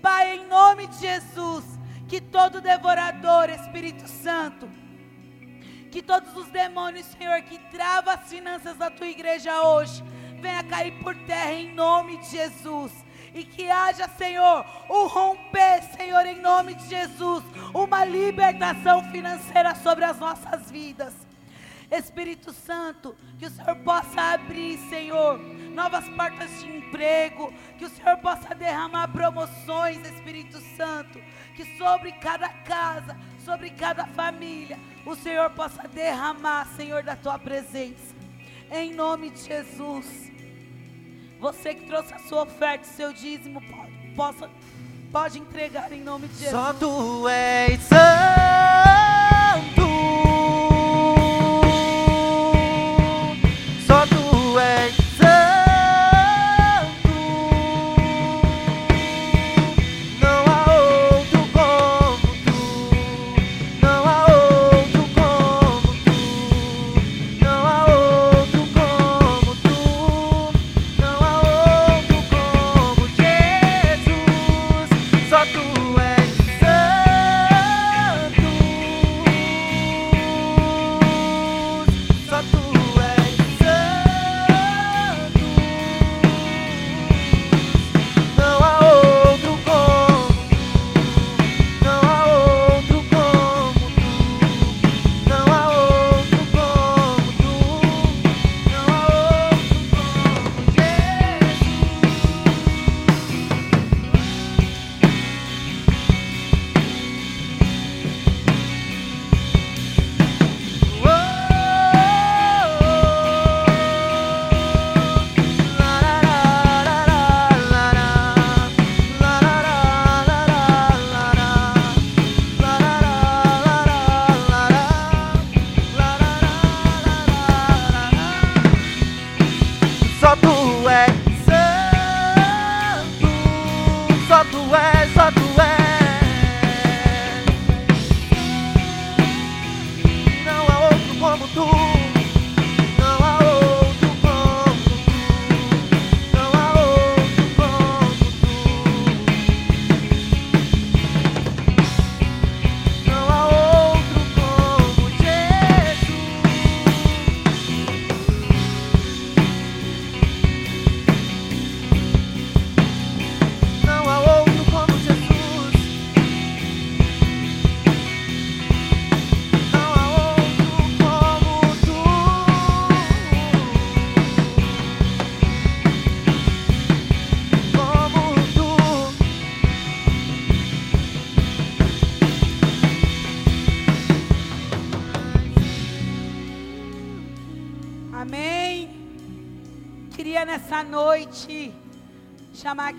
Pai, 0.00 0.36
em 0.36 0.46
nome 0.46 0.86
de 0.88 0.98
Jesus, 0.98 1.64
que 2.12 2.20
todo 2.20 2.60
devorador, 2.60 3.48
Espírito 3.48 4.06
Santo, 4.06 4.68
que 5.90 6.02
todos 6.02 6.36
os 6.36 6.46
demônios, 6.48 7.06
Senhor, 7.06 7.40
que 7.40 7.56
travam 7.70 8.12
as 8.12 8.28
finanças 8.28 8.76
da 8.76 8.90
tua 8.90 9.06
igreja 9.06 9.62
hoje, 9.62 10.04
venha 10.38 10.62
cair 10.62 10.92
por 11.02 11.16
terra 11.24 11.52
em 11.52 11.72
nome 11.72 12.18
de 12.18 12.26
Jesus 12.26 12.92
e 13.32 13.44
que 13.44 13.70
haja, 13.70 14.06
Senhor, 14.08 14.62
o 14.90 15.06
romper, 15.06 15.82
Senhor, 15.96 16.26
em 16.26 16.38
nome 16.38 16.74
de 16.74 16.86
Jesus, 16.86 17.42
uma 17.72 18.04
libertação 18.04 19.10
financeira 19.10 19.74
sobre 19.76 20.04
as 20.04 20.18
nossas 20.18 20.70
vidas. 20.70 21.14
Espírito 21.90 22.52
Santo, 22.52 23.16
que 23.38 23.46
o 23.46 23.50
Senhor 23.50 23.76
possa 23.76 24.20
abrir, 24.34 24.78
Senhor, 24.90 25.38
novas 25.74 26.06
portas 26.10 26.60
de 26.60 26.76
emprego, 26.76 27.52
que 27.78 27.86
o 27.86 27.90
Senhor 27.90 28.18
possa 28.18 28.54
derramar 28.54 29.08
promoções, 29.08 29.98
Espírito 30.10 30.58
Santo, 30.76 31.18
que 31.54 31.64
sobre 31.76 32.12
cada 32.12 32.48
casa, 32.48 33.16
sobre 33.44 33.70
cada 33.70 34.06
família, 34.06 34.78
o 35.04 35.14
Senhor 35.14 35.50
possa 35.50 35.86
derramar, 35.88 36.66
Senhor, 36.76 37.02
da 37.02 37.16
tua 37.16 37.38
presença. 37.38 38.14
Em 38.70 38.92
nome 38.92 39.30
de 39.30 39.42
Jesus. 39.42 40.30
Você 41.40 41.74
que 41.74 41.86
trouxe 41.86 42.14
a 42.14 42.18
sua 42.20 42.42
oferta, 42.42 42.84
seu 42.84 43.12
dízimo, 43.12 43.60
pode, 43.60 43.92
possa, 44.14 44.50
pode 45.10 45.38
entregar 45.38 45.92
em 45.92 46.00
nome 46.00 46.28
de 46.28 46.34
Jesus. 46.34 46.50
Só 46.50 46.72
tu 46.72 47.28
és 47.28 47.80
santo. 47.82 49.11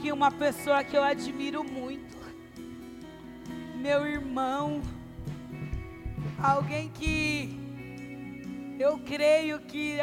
Aqui 0.03 0.11
uma 0.11 0.29
pessoa 0.29 0.83
que 0.83 0.97
eu 0.97 1.03
admiro 1.03 1.63
muito. 1.63 2.17
Meu 3.77 4.05
irmão. 4.05 4.81
Alguém 6.37 6.89
que 6.89 7.57
eu 8.77 8.99
creio 8.99 9.59
que, 9.61 9.97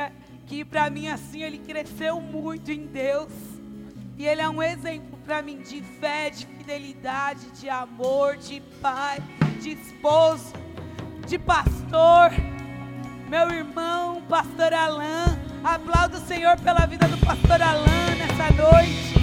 que 0.47 0.65
para 0.65 0.89
mim 0.89 1.09
assim 1.09 1.43
ele 1.43 1.59
cresceu 1.59 2.19
muito 2.19 2.73
em 2.73 2.87
Deus. 2.87 3.31
E 4.17 4.27
ele 4.27 4.41
é 4.41 4.49
um 4.49 4.63
exemplo 4.63 5.19
para 5.19 5.43
mim 5.43 5.61
de 5.61 5.83
fé, 5.83 6.31
de 6.31 6.47
fidelidade, 6.47 7.51
de 7.51 7.69
amor, 7.69 8.39
de 8.39 8.63
pai, 8.81 9.19
de 9.61 9.73
esposo, 9.73 10.55
de 11.27 11.39
pastor. 11.39 12.31
Meu 13.29 13.51
irmão, 13.51 14.23
pastor 14.23 14.73
Alain. 14.73 15.39
Aplauda 15.63 16.17
o 16.17 16.27
Senhor 16.27 16.59
pela 16.61 16.87
vida 16.87 17.07
do 17.07 17.19
pastor 17.19 17.61
Alain 17.61 18.17
nessa 18.17 18.51
noite. 18.55 19.19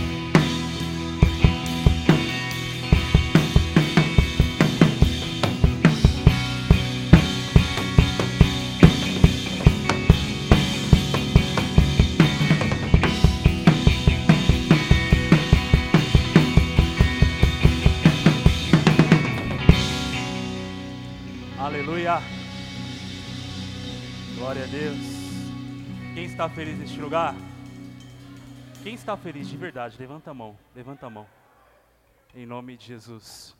Está 26.37 26.47
feliz 26.47 26.77
neste 26.77 27.01
lugar? 27.01 27.33
Quem 28.83 28.93
está 28.93 29.17
feliz 29.17 29.47
de 29.47 29.57
verdade? 29.57 29.97
Levanta 29.97 30.29
a 30.29 30.35
mão, 30.35 30.55
levanta 30.75 31.07
a 31.07 31.09
mão. 31.09 31.27
Em 32.35 32.45
nome 32.45 32.77
de 32.77 32.85
Jesus. 32.85 33.57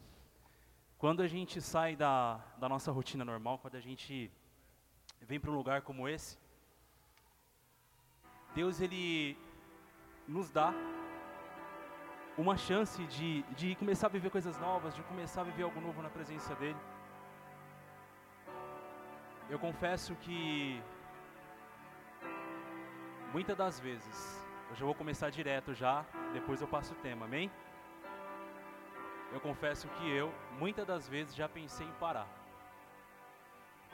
Quando 1.00 1.24
a 1.24 1.28
gente 1.28 1.60
sai 1.60 1.96
da, 1.96 2.40
da 2.60 2.70
nossa 2.70 2.92
rotina 2.92 3.26
normal, 3.26 3.58
quando 3.58 3.78
a 3.78 3.80
gente 3.80 4.32
vem 5.22 5.40
para 5.40 5.50
um 5.50 5.56
lugar 5.56 5.82
como 5.82 6.08
esse, 6.08 6.38
Deus 8.54 8.80
ele 8.80 9.36
nos 10.28 10.52
dá 10.52 10.72
uma 12.38 12.56
chance 12.58 13.04
de, 13.08 13.42
de 13.56 13.74
começar 13.74 14.06
a 14.06 14.12
viver 14.12 14.30
coisas 14.30 14.56
novas, 14.60 14.94
de 14.94 15.02
começar 15.02 15.42
a 15.42 15.46
viver 15.46 15.64
algo 15.64 15.82
novo 15.82 16.00
na 16.04 16.12
presença 16.12 16.54
dEle. 16.54 16.78
Eu 19.50 19.58
confesso 19.58 20.14
que 20.18 20.80
muitas 23.32 23.58
das 23.58 23.80
vezes, 23.80 24.46
eu 24.70 24.76
já 24.76 24.86
vou 24.86 24.96
começar 24.96 25.30
direto 25.30 25.74
já, 25.74 26.06
depois 26.34 26.62
eu 26.62 26.68
passo 26.68 26.94
o 26.94 26.98
tema, 26.98 27.26
amém? 27.26 27.52
Eu 29.32 29.40
confesso 29.40 29.88
que 29.90 30.10
eu, 30.10 30.34
muitas 30.60 30.86
das 30.86 31.08
vezes, 31.08 31.36
já 31.36 31.48
pensei 31.50 31.86
em 31.86 31.94
parar. 31.94 32.28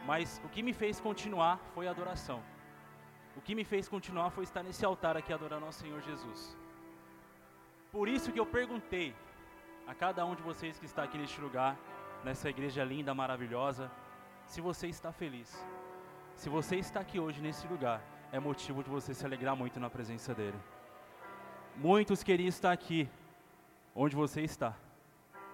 Mas 0.05 0.41
o 0.45 0.49
que 0.49 0.61
me 0.61 0.73
fez 0.73 0.99
continuar 0.99 1.59
foi 1.73 1.87
a 1.87 1.91
adoração. 1.91 2.43
O 3.35 3.41
que 3.41 3.55
me 3.55 3.63
fez 3.63 3.87
continuar 3.87 4.29
foi 4.29 4.43
estar 4.43 4.61
nesse 4.61 4.85
altar 4.85 5.17
aqui 5.17 5.33
adorando 5.33 5.65
ao 5.65 5.71
Senhor 5.71 6.01
Jesus. 6.01 6.57
Por 7.91 8.07
isso 8.07 8.31
que 8.31 8.39
eu 8.39 8.45
perguntei 8.45 9.15
a 9.87 9.93
cada 9.93 10.25
um 10.25 10.35
de 10.35 10.43
vocês 10.43 10.77
que 10.79 10.85
está 10.85 11.03
aqui 11.03 11.17
neste 11.17 11.39
lugar, 11.41 11.77
nessa 12.23 12.49
igreja 12.49 12.83
linda, 12.83 13.13
maravilhosa, 13.13 13.91
se 14.45 14.61
você 14.61 14.87
está 14.87 15.11
feliz. 15.11 15.65
Se 16.35 16.49
você 16.49 16.75
está 16.77 16.99
aqui 16.99 17.19
hoje 17.19 17.41
nesse 17.41 17.67
lugar, 17.67 18.01
é 18.33 18.39
motivo 18.39 18.83
de 18.83 18.89
você 18.89 19.13
se 19.13 19.23
alegrar 19.23 19.55
muito 19.55 19.79
na 19.79 19.91
presença 19.91 20.33
dEle. 20.33 20.57
Muitos 21.75 22.23
queriam 22.23 22.47
estar 22.47 22.71
aqui, 22.71 23.07
onde 23.95 24.15
você 24.15 24.41
está. 24.41 24.73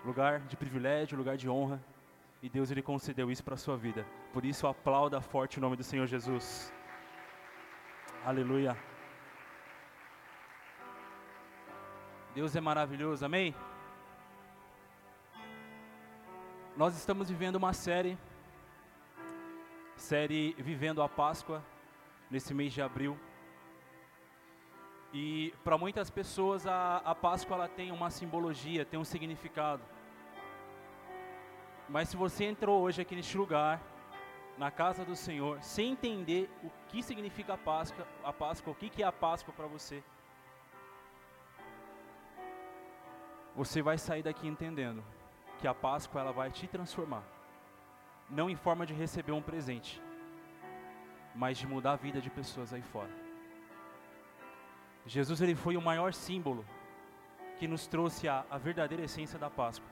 Lugar 0.05 0.39
de 0.47 0.55
privilégio, 0.55 1.17
lugar 1.17 1.35
de 1.35 1.49
honra. 1.49 1.77
E 2.41 2.47
Deus 2.47 2.71
ele 2.71 2.81
concedeu 2.81 3.29
isso 3.29 3.43
para 3.43 3.55
a 3.55 3.57
sua 3.57 3.75
vida. 3.75 4.05
Por 4.31 4.45
isso 4.45 4.65
aplauda 4.65 5.19
forte 5.19 5.57
o 5.57 5.61
nome 5.61 5.75
do 5.75 5.83
Senhor 5.83 6.07
Jesus. 6.07 6.71
Aleluia. 8.25 8.77
Deus 12.33 12.55
é 12.55 12.61
maravilhoso, 12.61 13.25
amém? 13.25 13.53
Nós 16.77 16.95
estamos 16.95 17.29
vivendo 17.29 17.57
uma 17.57 17.73
série, 17.73 18.17
série 19.97 20.55
Vivendo 20.57 21.01
a 21.01 21.09
Páscoa, 21.09 21.61
nesse 22.29 22.53
mês 22.53 22.73
de 22.73 22.81
abril. 22.81 23.17
E 25.11 25.53
para 25.63 25.77
muitas 25.77 26.09
pessoas 26.09 26.67
a, 26.67 26.97
a 26.97 27.15
Páscoa 27.15 27.55
ela 27.55 27.67
tem 27.67 27.91
uma 27.91 28.09
simbologia, 28.09 28.85
tem 28.85 28.99
um 28.99 29.03
significado. 29.03 29.81
Mas 31.87 32.09
se 32.09 32.17
você 32.17 32.45
entrou 32.45 32.81
hoje 32.81 33.01
aqui 33.01 33.15
neste 33.15 33.35
lugar, 33.35 33.81
na 34.57 34.69
casa 34.69 35.03
do 35.03 35.15
Senhor, 35.15 35.61
sem 35.63 35.93
entender 35.93 36.49
o 36.63 36.69
que 36.89 37.01
significa 37.01 37.53
a 37.53 37.57
Páscoa, 37.57 38.05
a 38.23 38.31
Páscoa, 38.31 38.73
o 38.73 38.75
que, 38.75 38.89
que 38.89 39.01
é 39.01 39.05
a 39.05 39.11
Páscoa 39.11 39.53
para 39.53 39.65
você, 39.65 40.03
você 43.55 43.81
vai 43.81 43.97
sair 43.97 44.21
daqui 44.21 44.47
entendendo 44.47 45.03
que 45.57 45.67
a 45.67 45.73
Páscoa 45.73 46.21
ela 46.21 46.31
vai 46.31 46.51
te 46.51 46.67
transformar, 46.67 47.23
não 48.29 48.49
em 48.49 48.55
forma 48.55 48.85
de 48.85 48.93
receber 48.93 49.31
um 49.31 49.41
presente, 49.41 50.01
mas 51.41 51.57
de 51.57 51.65
mudar 51.65 51.93
a 51.93 51.95
vida 52.05 52.19
de 52.19 52.29
pessoas 52.29 52.73
aí 52.73 52.81
fora. 52.81 53.13
Jesus 55.05 55.39
ele 55.41 55.55
foi 55.55 55.77
o 55.77 55.81
maior 55.81 56.11
símbolo 56.13 56.65
que 57.57 57.65
nos 57.73 57.87
trouxe 57.87 58.27
a, 58.27 58.45
a 58.49 58.57
verdadeira 58.57 59.05
essência 59.05 59.39
da 59.39 59.49
Páscoa. 59.49 59.89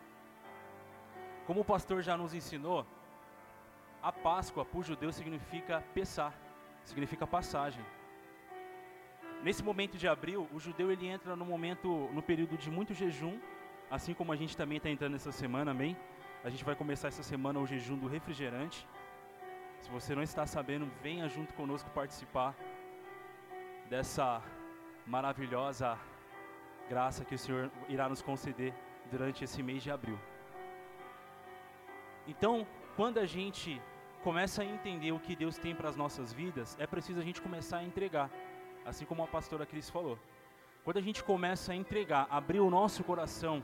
Como 1.45 1.62
o 1.62 1.65
pastor 1.73 2.01
já 2.01 2.17
nos 2.17 2.33
ensinou, 2.33 2.86
a 4.03 4.12
Páscoa 4.12 4.65
para 4.65 4.79
o 4.79 4.83
judeu 4.83 5.13
significa 5.13 5.81
pesar, 5.93 6.33
significa 6.83 7.25
passagem. 7.25 7.83
Nesse 9.41 9.63
momento 9.63 9.97
de 9.97 10.07
abril, 10.07 10.49
o 10.53 10.60
judeu 10.60 10.91
ele 10.91 11.07
entra 11.07 11.33
no 11.33 11.45
momento, 11.45 12.10
no 12.12 12.21
período 12.21 12.57
de 12.57 12.69
muito 12.69 12.93
jejum, 12.93 13.39
assim 13.89 14.13
como 14.13 14.33
a 14.33 14.36
gente 14.36 14.57
também 14.57 14.79
está 14.79 14.89
entrando 14.89 15.15
essa 15.15 15.31
semana, 15.31 15.71
amém? 15.71 15.95
A 16.43 16.49
gente 16.49 16.65
vai 16.65 16.75
começar 16.75 17.07
essa 17.07 17.23
semana 17.23 17.57
o 17.57 17.65
jejum 17.65 17.97
do 17.97 18.07
refrigerante. 18.07 18.86
Se 19.82 19.90
você 19.90 20.16
não 20.16 20.24
está 20.24 20.46
sabendo, 20.46 20.92
venha 21.02 21.28
junto 21.30 21.54
conosco 21.54 21.90
participar 21.92 22.56
dessa 23.90 24.42
maravilhosa 25.06 25.98
graça 26.90 27.24
que 27.24 27.36
o 27.36 27.38
Senhor 27.38 27.72
irá 27.88 28.10
nos 28.10 28.22
conceder 28.22 28.74
durante 29.12 29.44
esse 29.44 29.62
mês 29.63 29.84
de 29.84 29.92
abril. 29.92 30.20
Então, 32.28 32.68
quando 32.96 33.20
a 33.20 33.26
gente 33.26 33.82
começa 34.24 34.62
a 34.62 34.66
entender 34.66 35.12
o 35.12 35.20
que 35.20 35.36
Deus 35.36 35.58
tem 35.58 35.74
para 35.74 35.88
as 35.88 35.96
nossas 35.96 36.34
vidas, 36.34 36.76
é 36.80 36.86
preciso 36.86 37.20
a 37.20 37.24
gente 37.24 37.42
começar 37.42 37.78
a 37.78 37.84
entregar, 37.84 38.30
assim 38.86 39.06
como 39.06 39.24
a 39.24 39.28
pastora 39.28 39.66
Cris 39.66 39.90
falou. 39.90 40.20
Quando 40.84 40.98
a 40.98 41.02
gente 41.02 41.24
começa 41.24 41.72
a 41.72 41.76
entregar, 41.76 42.28
abrir 42.30 42.60
o 42.60 42.70
nosso 42.70 43.04
coração 43.04 43.63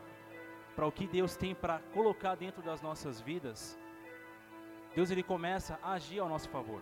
para 0.76 0.86
o 0.86 0.92
que 0.92 1.08
Deus 1.08 1.36
tem 1.36 1.54
para 1.54 1.80
colocar 1.94 2.36
dentro 2.36 2.62
das 2.62 2.82
nossas 2.82 3.20
vidas, 3.20 3.78
Deus 4.96 5.10
ele 5.10 5.24
começa 5.24 5.80
a 5.82 5.94
agir 5.94 6.20
ao 6.20 6.30
nosso 6.30 6.50
favor. 6.50 6.82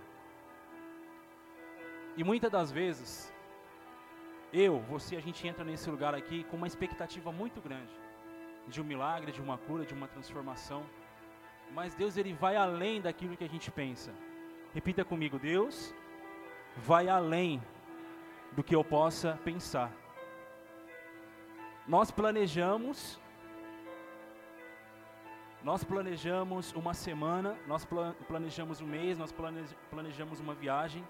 E 2.17 2.23
muitas 2.23 2.51
das 2.51 2.71
vezes, 2.71 3.33
eu, 4.51 4.79
você, 4.81 5.15
a 5.15 5.21
gente 5.21 5.47
entra 5.47 5.63
nesse 5.63 5.89
lugar 5.89 6.13
aqui 6.13 6.43
com 6.45 6.57
uma 6.57 6.67
expectativa 6.67 7.31
muito 7.31 7.61
grande 7.61 7.93
de 8.67 8.81
um 8.81 8.83
milagre, 8.83 9.31
de 9.31 9.41
uma 9.41 9.57
cura, 9.57 9.85
de 9.85 9.93
uma 9.93 10.07
transformação. 10.07 10.83
Mas 11.73 11.95
Deus 11.95 12.17
ele 12.17 12.33
vai 12.33 12.55
além 12.55 13.01
daquilo 13.01 13.37
que 13.37 13.45
a 13.45 13.49
gente 13.49 13.71
pensa. 13.71 14.13
Repita 14.73 15.05
comigo, 15.05 15.39
Deus 15.39 15.93
vai 16.77 17.07
além 17.07 17.61
do 18.51 18.63
que 18.63 18.75
eu 18.75 18.83
possa 18.83 19.39
pensar. 19.43 19.91
Nós 21.87 22.11
planejamos 22.11 23.19
nós 25.63 25.83
planejamos 25.83 26.73
uma 26.73 26.93
semana, 26.93 27.55
nós 27.67 27.87
planejamos 28.27 28.81
um 28.81 28.87
mês, 28.87 29.17
nós 29.17 29.33
planejamos 29.89 30.39
uma 30.39 30.55
viagem, 30.55 31.07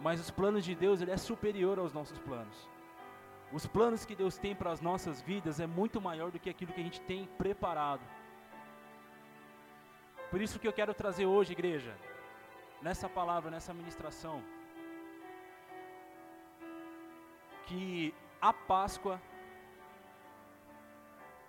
mas 0.00 0.18
os 0.20 0.30
planos 0.30 0.64
de 0.64 0.74
Deus 0.74 1.00
ele 1.00 1.10
é 1.10 1.16
superior 1.16 1.78
aos 1.78 1.92
nossos 1.92 2.18
planos. 2.18 2.68
Os 3.52 3.66
planos 3.66 4.04
que 4.04 4.14
Deus 4.14 4.36
tem 4.36 4.54
para 4.54 4.72
as 4.72 4.80
nossas 4.80 5.20
vidas 5.20 5.60
é 5.60 5.66
muito 5.66 6.00
maior 6.00 6.30
do 6.30 6.38
que 6.38 6.50
aquilo 6.50 6.72
que 6.72 6.80
a 6.80 6.84
gente 6.84 7.00
tem 7.02 7.26
preparado. 7.38 8.02
Por 10.30 10.40
isso 10.40 10.58
que 10.58 10.66
eu 10.66 10.72
quero 10.72 10.92
trazer 10.92 11.26
hoje, 11.26 11.52
igreja, 11.52 11.94
nessa 12.82 13.08
palavra, 13.08 13.50
nessa 13.50 13.72
ministração, 13.72 14.42
que 17.66 18.14
a 18.40 18.52
Páscoa 18.52 19.20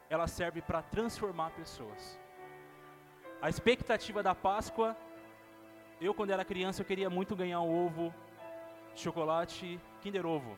ela 0.10 0.28
serve 0.28 0.62
para 0.62 0.82
transformar 0.82 1.52
pessoas. 1.52 2.20
A 3.42 3.50
expectativa 3.50 4.24
da 4.24 4.34
Páscoa, 4.34 4.96
eu 6.02 6.14
quando 6.14 6.32
era 6.32 6.46
criança 6.46 6.82
eu 6.82 6.86
queria 6.86 7.10
muito 7.10 7.36
ganhar 7.36 7.62
um 7.62 7.86
ovo 7.86 8.14
chocolate 8.96 9.80
Kinder 10.02 10.26
Ovo, 10.26 10.58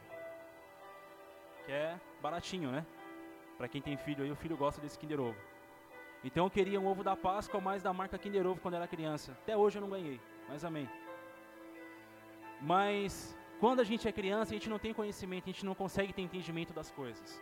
que 1.65 1.71
é 1.71 1.99
baratinho, 2.21 2.71
né? 2.71 2.85
Para 3.57 3.67
quem 3.67 3.81
tem 3.81 3.97
filho 3.97 4.23
aí, 4.23 4.31
o 4.31 4.35
filho 4.35 4.55
gosta 4.55 4.79
desse 4.79 4.97
Kinder 4.97 5.19
Ovo. 5.19 5.37
Então 6.23 6.45
eu 6.45 6.49
queria 6.49 6.79
um 6.79 6.87
ovo 6.87 7.03
da 7.03 7.15
Páscoa, 7.15 7.59
mais 7.59 7.83
da 7.83 7.91
marca 7.93 8.17
Kinder 8.17 8.45
Ovo 8.47 8.61
quando 8.61 8.75
era 8.75 8.87
criança. 8.87 9.33
Até 9.33 9.57
hoje 9.57 9.77
eu 9.77 9.81
não 9.81 9.89
ganhei, 9.89 10.19
mas 10.47 10.63
amém. 10.63 10.89
Mas 12.61 13.37
quando 13.59 13.81
a 13.81 13.83
gente 13.83 14.07
é 14.07 14.11
criança, 14.11 14.51
a 14.51 14.57
gente 14.57 14.69
não 14.69 14.79
tem 14.79 14.93
conhecimento, 14.93 15.43
a 15.45 15.51
gente 15.51 15.65
não 15.65 15.75
consegue 15.75 16.13
ter 16.13 16.21
entendimento 16.21 16.73
das 16.73 16.91
coisas. 16.91 17.41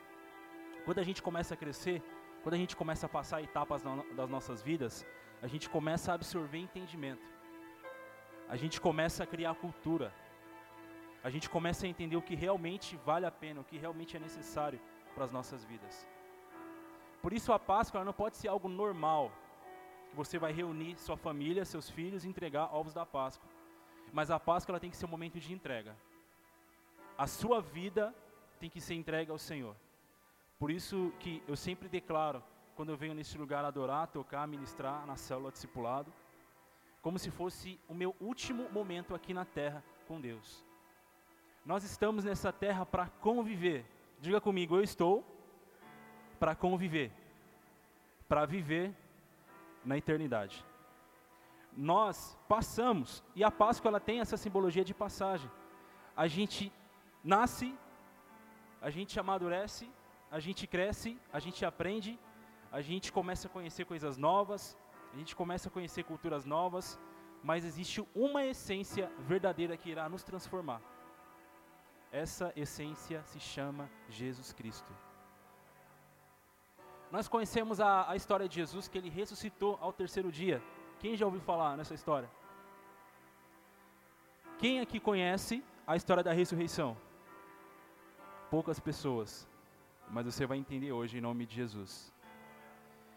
Quando 0.88 1.00
a 1.04 1.08
gente 1.10 1.22
começa 1.30 1.54
a 1.54 1.58
crescer, 1.64 1.98
quando 2.42 2.56
a 2.56 2.62
gente 2.64 2.76
começa 2.82 3.06
a 3.08 3.10
passar 3.18 3.44
etapas 3.48 3.84
das 4.20 4.30
nossas 4.36 4.62
vidas, 4.70 5.06
a 5.46 5.48
gente 5.54 5.70
começa 5.76 6.12
a 6.12 6.16
absorver 6.16 6.60
entendimento. 6.68 7.28
A 8.50 8.56
gente 8.62 8.80
começa 8.88 9.20
a 9.26 9.28
criar 9.28 9.54
cultura 9.66 10.10
a 11.28 11.30
gente 11.30 11.50
começa 11.50 11.86
a 11.86 11.90
entender 11.90 12.16
o 12.16 12.22
que 12.22 12.36
realmente 12.36 12.96
vale 13.06 13.26
a 13.26 13.32
pena, 13.44 13.60
o 13.60 13.64
que 13.64 13.78
realmente 13.78 14.16
é 14.16 14.20
necessário 14.20 14.80
para 15.14 15.26
as 15.26 15.32
nossas 15.38 15.64
vidas. 15.66 16.08
Por 17.22 17.34
isso 17.34 17.52
a 17.52 17.60
Páscoa 17.60 18.06
não 18.06 18.14
pode 18.14 18.38
ser 18.38 18.48
algo 18.48 18.70
normal, 18.70 19.32
que 20.10 20.16
você 20.16 20.38
vai 20.38 20.54
reunir 20.54 20.96
sua 20.98 21.18
família, 21.18 21.66
seus 21.66 21.90
filhos 21.90 22.24
e 22.24 22.30
entregar 22.30 22.74
ovos 22.74 22.94
da 22.94 23.06
Páscoa. 23.06 23.50
Mas 24.14 24.32
a 24.32 24.40
Páscoa 24.40 24.72
ela 24.72 24.80
tem 24.80 24.90
que 24.90 24.96
ser 24.96 25.06
um 25.06 25.10
momento 25.10 25.38
de 25.40 25.52
entrega. 25.52 25.98
A 27.18 27.28
sua 27.28 27.60
vida 27.60 28.16
tem 28.58 28.70
que 28.70 28.80
ser 28.80 28.94
entregue 28.94 29.30
ao 29.30 29.38
Senhor. 29.38 29.76
Por 30.60 30.72
isso 30.72 31.14
que 31.20 31.44
eu 31.48 31.56
sempre 31.56 31.88
declaro, 31.88 32.44
quando 32.76 32.90
eu 32.90 32.98
venho 32.98 33.14
nesse 33.14 33.38
lugar 33.38 33.64
adorar, 33.64 34.08
tocar, 34.08 34.48
ministrar 34.48 35.06
na 35.06 35.16
célula 35.16 35.52
discipulado, 35.52 36.12
como 37.02 37.20
se 37.20 37.30
fosse 37.30 37.80
o 37.88 37.94
meu 37.94 38.16
último 38.20 38.70
momento 38.72 39.14
aqui 39.14 39.34
na 39.34 39.46
terra 39.46 39.84
com 40.08 40.20
Deus. 40.20 40.66
Nós 41.66 41.84
estamos 41.84 42.24
nessa 42.24 42.52
terra 42.52 42.86
para 42.86 43.08
conviver. 43.08 43.86
Diga 44.20 44.42
comigo, 44.42 44.76
eu 44.76 44.82
estou 44.82 45.24
para 46.40 46.56
conviver, 46.56 47.12
para 48.28 48.46
viver 48.46 48.96
na 49.86 49.98
eternidade. 49.98 50.66
Nós 51.76 52.38
passamos, 52.48 53.24
e 53.36 53.44
a 53.44 53.52
Páscoa 53.52 53.90
ela 53.90 54.00
tem 54.00 54.20
essa 54.20 54.38
simbologia 54.38 54.84
de 54.84 54.94
passagem. 54.94 55.50
A 56.16 56.28
gente 56.28 56.72
nasce, 57.24 57.78
a 58.82 58.90
gente 58.90 59.20
amadurece, 59.20 59.88
a 60.32 60.40
gente 60.40 60.68
cresce, 60.68 61.18
a 61.32 61.40
gente 61.40 61.66
aprende, 61.66 62.20
a 62.72 62.82
gente 62.82 63.12
começa 63.12 63.48
a 63.48 63.52
conhecer 63.52 63.86
coisas 63.86 64.18
novas, 64.18 64.78
a 65.14 65.18
gente 65.18 65.36
começa 65.36 65.70
a 65.70 65.72
conhecer 65.72 66.04
culturas 66.04 66.46
novas, 66.46 67.00
mas 67.44 67.64
existe 67.64 68.06
uma 68.14 68.44
essência 68.44 69.12
verdadeira 69.20 69.78
que 69.78 69.90
irá 69.90 70.10
nos 70.10 70.24
transformar. 70.24 70.82
Essa 72.12 72.52
essência 72.56 73.24
se 73.24 73.40
chama 73.40 73.90
Jesus 74.10 74.52
Cristo. 74.54 74.92
Nós 77.12 77.28
conhecemos 77.28 77.80
a, 77.80 78.10
a 78.10 78.16
história 78.16 78.48
de 78.50 78.56
Jesus, 78.56 78.88
que 78.88 78.98
ele 78.98 79.10
ressuscitou 79.10 79.78
ao 79.82 79.94
terceiro 79.94 80.32
dia. 80.32 80.62
Quem 81.00 81.16
já 81.16 81.26
ouviu 81.26 81.40
falar 81.40 81.78
nessa 81.78 81.94
história? 81.94 82.30
Quem 84.58 84.82
aqui 84.82 85.00
conhece 85.00 85.64
a 85.86 85.96
história 85.96 86.24
da 86.24 86.34
ressurreição? 86.34 86.98
Poucas 88.50 88.80
pessoas, 88.80 89.48
mas 90.10 90.26
você 90.26 90.46
vai 90.46 90.58
entender 90.58 90.92
hoje 90.92 91.18
em 91.18 91.22
nome 91.22 91.46
de 91.46 91.56
Jesus. 91.56 92.14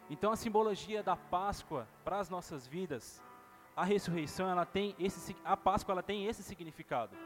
Então 0.09 0.33
a 0.33 0.37
simbologia 0.37 1.03
da 1.03 1.17
Páscoa 1.17 1.87
para 2.05 2.19
as 2.19 2.29
nossas 2.29 2.67
vidas, 2.67 3.23
a 3.77 3.85
ressurreição, 3.85 4.49
ela 4.49 4.67
tem 4.67 4.95
esse 4.99 5.37
a 5.45 5.57
Páscoa 5.57 5.93
ela 5.93 6.03
tem 6.03 6.27
esse 6.27 6.43
significado. 6.43 7.17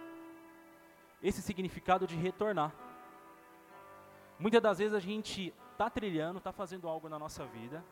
Esse 1.23 1.41
significado 1.41 2.07
de 2.07 2.17
retornar. 2.17 2.73
Muitas 4.39 4.61
das 4.61 4.79
vezes 4.79 4.95
a 4.95 5.01
gente 5.01 5.55
está 5.73 5.89
trilhando, 5.89 6.39
está 6.39 6.53
fazendo 6.53 6.89
algo 6.89 7.09
na 7.09 7.19
nossa 7.19 7.47
vida, 7.47 7.83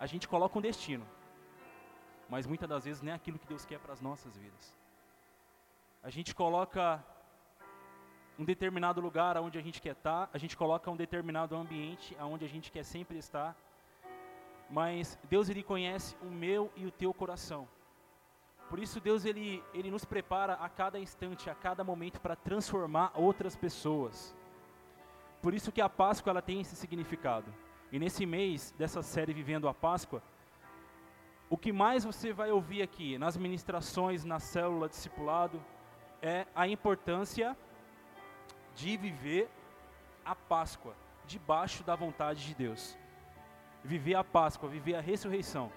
a 0.00 0.06
gente 0.06 0.28
coloca 0.28 0.58
um 0.58 0.62
destino, 0.62 1.06
mas 2.28 2.46
muitas 2.46 2.68
das 2.68 2.84
vezes 2.84 3.02
nem 3.02 3.12
é 3.12 3.14
aquilo 3.14 3.38
que 3.38 3.46
Deus 3.46 3.64
quer 3.64 3.78
para 3.78 3.92
as 3.92 4.00
nossas 4.00 4.36
vidas. 4.36 4.74
A 6.02 6.10
gente 6.10 6.34
coloca 6.34 7.04
um 8.38 8.44
determinado 8.44 9.00
lugar 9.00 9.36
aonde 9.36 9.58
a 9.58 9.62
gente 9.62 9.82
quer 9.82 9.92
estar, 9.92 10.26
tá, 10.26 10.30
a 10.32 10.38
gente 10.38 10.56
coloca 10.56 10.90
um 10.90 10.96
determinado 10.96 11.56
ambiente 11.56 12.16
aonde 12.20 12.44
a 12.44 12.48
gente 12.48 12.70
quer 12.70 12.84
sempre 12.84 13.18
estar, 13.18 13.56
mas 14.70 15.18
Deus 15.28 15.48
ele 15.48 15.62
conhece 15.62 16.16
o 16.22 16.26
meu 16.26 16.70
e 16.76 16.86
o 16.86 16.90
teu 16.90 17.12
coração. 17.12 17.66
Por 18.68 18.78
isso 18.78 19.00
Deus 19.00 19.24
ele, 19.24 19.64
ele 19.74 19.90
nos 19.90 20.04
prepara 20.04 20.54
a 20.54 20.68
cada 20.68 21.00
instante, 21.00 21.50
a 21.50 21.54
cada 21.54 21.82
momento 21.82 22.20
para 22.20 22.36
transformar 22.36 23.10
outras 23.14 23.56
pessoas. 23.56 24.36
Por 25.42 25.54
isso 25.54 25.72
que 25.72 25.80
a 25.80 25.88
Páscoa 25.88 26.30
ela 26.30 26.42
tem 26.42 26.60
esse 26.60 26.76
significado. 26.76 27.52
E 27.90 27.98
nesse 27.98 28.26
mês 28.26 28.74
dessa 28.78 29.02
série 29.02 29.32
Vivendo 29.32 29.66
a 29.66 29.74
Páscoa, 29.74 30.22
o 31.48 31.56
que 31.56 31.72
mais 31.72 32.04
você 32.04 32.32
vai 32.32 32.52
ouvir 32.52 32.82
aqui 32.82 33.16
nas 33.16 33.36
ministrações, 33.36 34.24
na 34.24 34.38
célula 34.38 34.88
discipulado, 34.88 35.64
é 36.20 36.46
a 36.54 36.68
importância 36.68 37.56
de 38.78 38.96
viver 38.96 39.50
a 40.24 40.36
Páscoa 40.36 40.94
debaixo 41.26 41.82
da 41.82 41.96
vontade 41.96 42.46
de 42.46 42.54
Deus. 42.54 42.96
Viver 43.82 44.14
a 44.14 44.22
Páscoa, 44.22 44.68
viver 44.68 44.94
a 44.94 45.00
ressurreição. 45.00 45.72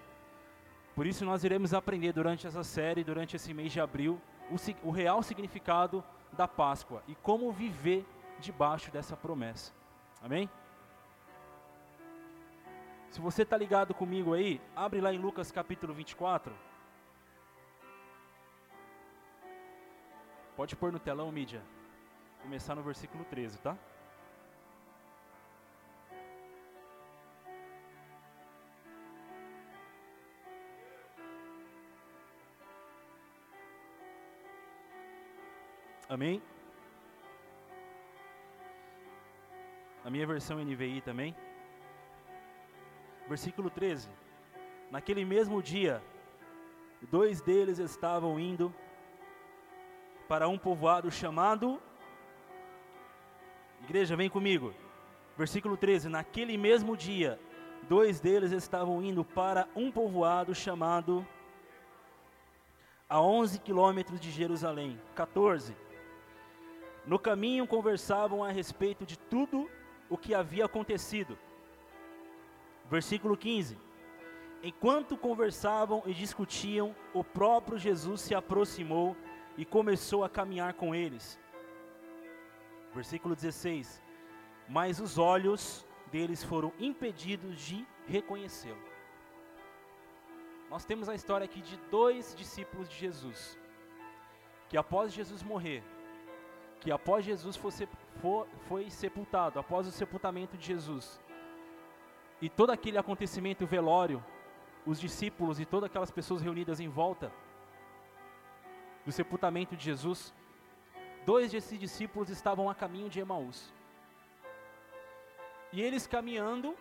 Por 0.96 1.08
isso 1.08 1.26
nós 1.26 1.44
iremos 1.44 1.74
aprender 1.74 2.14
durante 2.14 2.46
essa 2.46 2.64
série, 2.64 3.04
durante 3.04 3.36
esse 3.36 3.54
mês 3.56 3.72
de 3.72 3.82
abril, 3.82 4.22
o, 4.52 4.88
o 4.88 4.92
real 4.92 5.24
significado 5.24 6.04
da 6.34 6.48
Páscoa 6.48 7.02
e 7.08 7.16
como 7.16 7.52
viver 7.52 8.06
debaixo 8.40 8.92
dessa 8.92 9.18
promessa. 9.18 9.74
Amém? 10.22 10.48
Se 13.10 13.20
você 13.20 13.42
está 13.42 13.58
ligado 13.58 13.96
comigo 13.96 14.34
aí, 14.34 14.62
abre 14.76 15.02
lá 15.02 15.12
em 15.12 15.18
Lucas 15.18 15.52
capítulo 15.52 15.94
24. 15.94 16.54
Pode 20.56 20.76
pôr 20.76 20.92
no 20.92 21.00
telão, 21.00 21.32
mídia 21.32 21.64
começar 22.42 22.76
no 22.76 22.84
versículo 22.84 23.24
13, 23.26 23.60
tá? 23.60 23.78
Amém? 36.10 36.42
A 40.04 40.10
minha 40.10 40.28
versão 40.28 40.58
NVI 40.58 41.00
também. 41.02 41.34
Versículo 43.30 43.70
13. 43.70 44.10
Naquele 44.90 45.24
mesmo 45.24 45.62
dia, 45.64 46.04
dois 47.10 47.40
deles 47.40 47.80
estavam 47.80 48.38
indo 48.38 48.76
para 50.28 50.50
um 50.50 50.58
povoado 50.58 51.10
chamado 51.10 51.82
Igreja, 53.84 54.16
vem 54.16 54.30
comigo. 54.30 54.74
Versículo 55.38 55.76
13: 55.76 56.10
Naquele 56.10 56.58
mesmo 56.58 56.96
dia, 56.96 57.40
dois 57.90 58.20
deles 58.20 58.52
estavam 58.52 59.02
indo 59.02 59.24
para 59.24 59.68
um 59.76 59.92
povoado 59.92 60.54
chamado 60.54 61.26
a 63.10 63.20
11 63.22 63.60
quilômetros 63.60 64.20
de 64.20 64.32
Jerusalém. 64.32 65.00
14. 65.16 65.76
No 67.06 67.18
caminho 67.18 67.68
conversavam 67.68 68.44
a 68.44 68.52
respeito 68.52 69.06
de 69.06 69.18
tudo 69.18 69.70
o 70.10 70.18
que 70.18 70.36
havia 70.36 70.66
acontecido. 70.66 71.38
Versículo 72.90 73.36
15. 73.36 73.78
Enquanto 74.64 75.18
conversavam 75.18 76.04
e 76.06 76.14
discutiam, 76.14 76.96
o 77.14 77.24
próprio 77.24 77.80
Jesus 77.80 78.22
se 78.22 78.36
aproximou 78.36 79.18
e 79.58 79.66
começou 79.66 80.24
a 80.24 80.30
caminhar 80.30 80.74
com 80.76 80.94
eles. 80.94 81.40
Versículo 82.94 83.36
16: 83.36 84.02
Mas 84.68 85.00
os 85.00 85.18
olhos 85.18 85.86
deles 86.12 86.44
foram 86.44 86.74
impedidos 86.80 87.60
de 87.60 87.86
reconhecê-lo. 88.08 88.82
Nós 90.70 90.86
temos 90.86 91.10
a 91.10 91.16
história 91.16 91.46
aqui 91.46 91.62
de 91.62 91.78
dois 91.90 92.34
discípulos 92.36 92.88
de 92.88 92.96
Jesus, 92.96 93.60
que 94.70 94.78
após 94.78 95.12
Jesus 95.12 95.44
morrer, 95.44 95.84
que 96.80 96.92
após 96.92 97.26
Jesus 97.26 97.56
fosse, 97.56 97.88
for, 98.22 98.48
foi 98.68 98.90
sepultado, 98.90 99.60
após 99.60 99.86
o 99.86 99.92
sepultamento 99.92 100.58
de 100.58 100.66
Jesus, 100.66 101.20
e 102.42 102.50
todo 102.50 102.72
aquele 102.72 102.98
acontecimento 102.98 103.66
velório, 103.66 104.24
os 104.86 105.00
discípulos 105.00 105.60
e 105.60 105.66
todas 105.66 105.90
aquelas 105.90 106.10
pessoas 106.10 106.42
reunidas 106.42 106.80
em 106.80 106.88
volta 106.88 107.32
do 109.06 109.12
sepultamento 109.12 109.76
de 109.76 109.84
Jesus, 109.84 110.34
dois 111.26 111.52
desses 111.52 111.78
discípulos 111.78 112.30
estavam 112.30 112.70
a 112.70 112.76
caminho 112.76 113.10
de 113.10 113.20
Emaús. 113.20 113.74
E 115.72 115.82
eles 115.82 116.06
caminhando, 116.06 116.76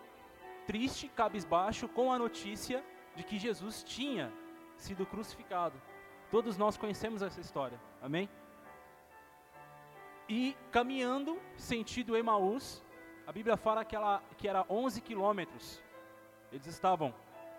triste, 0.66 1.08
cabisbaixo, 1.08 1.88
com 1.88 2.12
a 2.12 2.18
notícia 2.18 2.84
de 3.14 3.22
que 3.22 3.38
Jesus 3.38 3.82
tinha 3.82 4.32
sido 4.76 5.06
crucificado. 5.06 5.80
Todos 6.30 6.56
nós 6.56 6.76
conhecemos 6.76 7.22
essa 7.22 7.40
história, 7.40 7.80
amém? 8.02 8.28
E 10.28 10.56
caminhando, 10.70 11.40
sentido 11.56 12.16
Emaús, 12.16 12.82
a 13.26 13.32
Bíblia 13.32 13.56
fala 13.56 13.84
que, 13.84 13.94
ela, 13.94 14.22
que 14.38 14.48
era 14.48 14.64
11 14.68 15.00
quilômetros. 15.00 15.82
Eles 16.52 16.66
estavam 16.66 17.14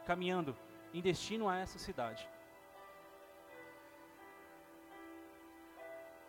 caminhando 0.06 0.56
em 0.94 1.02
destino 1.02 1.48
a 1.48 1.58
essa 1.58 1.78
cidade. 1.78 2.28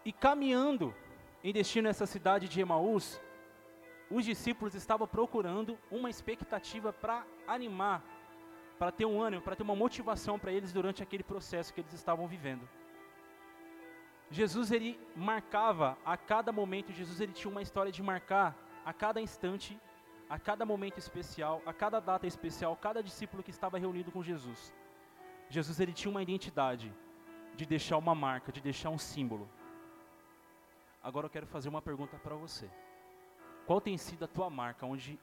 E 0.04 0.12
caminhando 0.12 0.94
em 1.44 1.52
destino 1.52 1.88
a 1.88 1.90
essa 1.90 2.06
cidade 2.06 2.48
de 2.48 2.60
Emaús, 2.60 3.20
os 4.10 4.24
discípulos 4.24 4.74
estavam 4.74 5.06
procurando 5.06 5.78
uma 5.90 6.10
expectativa 6.10 6.92
para 6.92 7.24
animar, 7.46 8.02
para 8.78 8.92
ter 8.92 9.06
um 9.06 9.20
ânimo, 9.20 9.42
para 9.42 9.56
ter 9.56 9.62
uma 9.62 9.76
motivação 9.76 10.38
para 10.38 10.52
eles 10.52 10.72
durante 10.72 11.02
aquele 11.02 11.22
processo 11.22 11.72
que 11.72 11.80
eles 11.80 11.92
estavam 11.92 12.26
vivendo. 12.26 12.68
Jesus 14.30 14.72
ele 14.72 14.98
marcava 15.14 15.96
a 16.04 16.16
cada 16.16 16.50
momento, 16.50 16.92
Jesus 16.92 17.20
ele 17.20 17.32
tinha 17.32 17.50
uma 17.50 17.62
história 17.62 17.92
de 17.92 18.02
marcar 18.02 18.56
a 18.84 18.92
cada 18.92 19.20
instante, 19.20 19.78
a 20.28 20.38
cada 20.38 20.64
momento 20.64 20.98
especial, 20.98 21.60
a 21.66 21.72
cada 21.72 22.00
data 22.00 22.26
especial, 22.26 22.74
cada 22.76 23.02
discípulo 23.02 23.42
que 23.42 23.50
estava 23.50 23.78
reunido 23.78 24.10
com 24.10 24.22
Jesus. 24.22 24.74
Jesus 25.48 25.80
ele 25.80 25.92
tinha 25.92 26.10
uma 26.10 26.22
identidade 26.22 26.92
de 27.54 27.66
deixar 27.66 27.98
uma 27.98 28.14
marca, 28.14 28.50
de 28.50 28.60
deixar 28.60 28.88
um 28.88 28.98
símbolo. 28.98 29.48
Agora 31.02 31.26
eu 31.26 31.30
quero 31.30 31.46
fazer 31.46 31.68
uma 31.68 31.82
pergunta 31.82 32.16
para 32.18 32.36
você. 32.36 32.70
Qual 33.66 33.80
tem 33.80 33.98
sido 33.98 34.24
a 34.24 34.28
tua 34.28 34.48
marca, 34.48 34.86
onde 34.86 35.18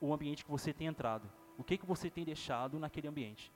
o 0.00 0.12
ambiente 0.12 0.44
que 0.44 0.50
você 0.50 0.72
tem 0.72 0.86
entrado? 0.86 1.30
O 1.56 1.64
que 1.64 1.78
que 1.78 1.86
você 1.86 2.10
tem 2.10 2.24
deixado 2.24 2.78
naquele 2.78 3.08
ambiente? 3.08 3.52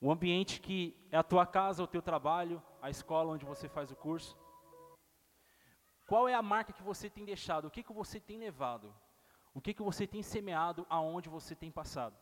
O 0.00 0.10
ambiente 0.10 0.60
que 0.60 0.96
é 1.10 1.16
a 1.16 1.22
tua 1.22 1.44
casa, 1.44 1.82
o 1.82 1.86
teu 1.86 2.00
trabalho, 2.00 2.62
a 2.80 2.88
escola 2.88 3.32
onde 3.32 3.44
você 3.44 3.68
faz 3.68 3.90
o 3.90 3.96
curso? 3.96 4.38
Qual 6.06 6.28
é 6.28 6.34
a 6.34 6.40
marca 6.40 6.72
que 6.72 6.82
você 6.82 7.10
tem 7.10 7.24
deixado? 7.24 7.66
O 7.66 7.70
que 7.70 7.82
que 7.82 7.92
você 7.92 8.18
tem 8.18 8.38
levado? 8.38 8.94
O 9.52 9.60
que 9.60 9.74
que 9.74 9.82
você 9.82 10.06
tem 10.06 10.22
semeado 10.22 10.86
aonde 10.88 11.28
você 11.28 11.54
tem 11.54 11.70
passado? 11.70 12.16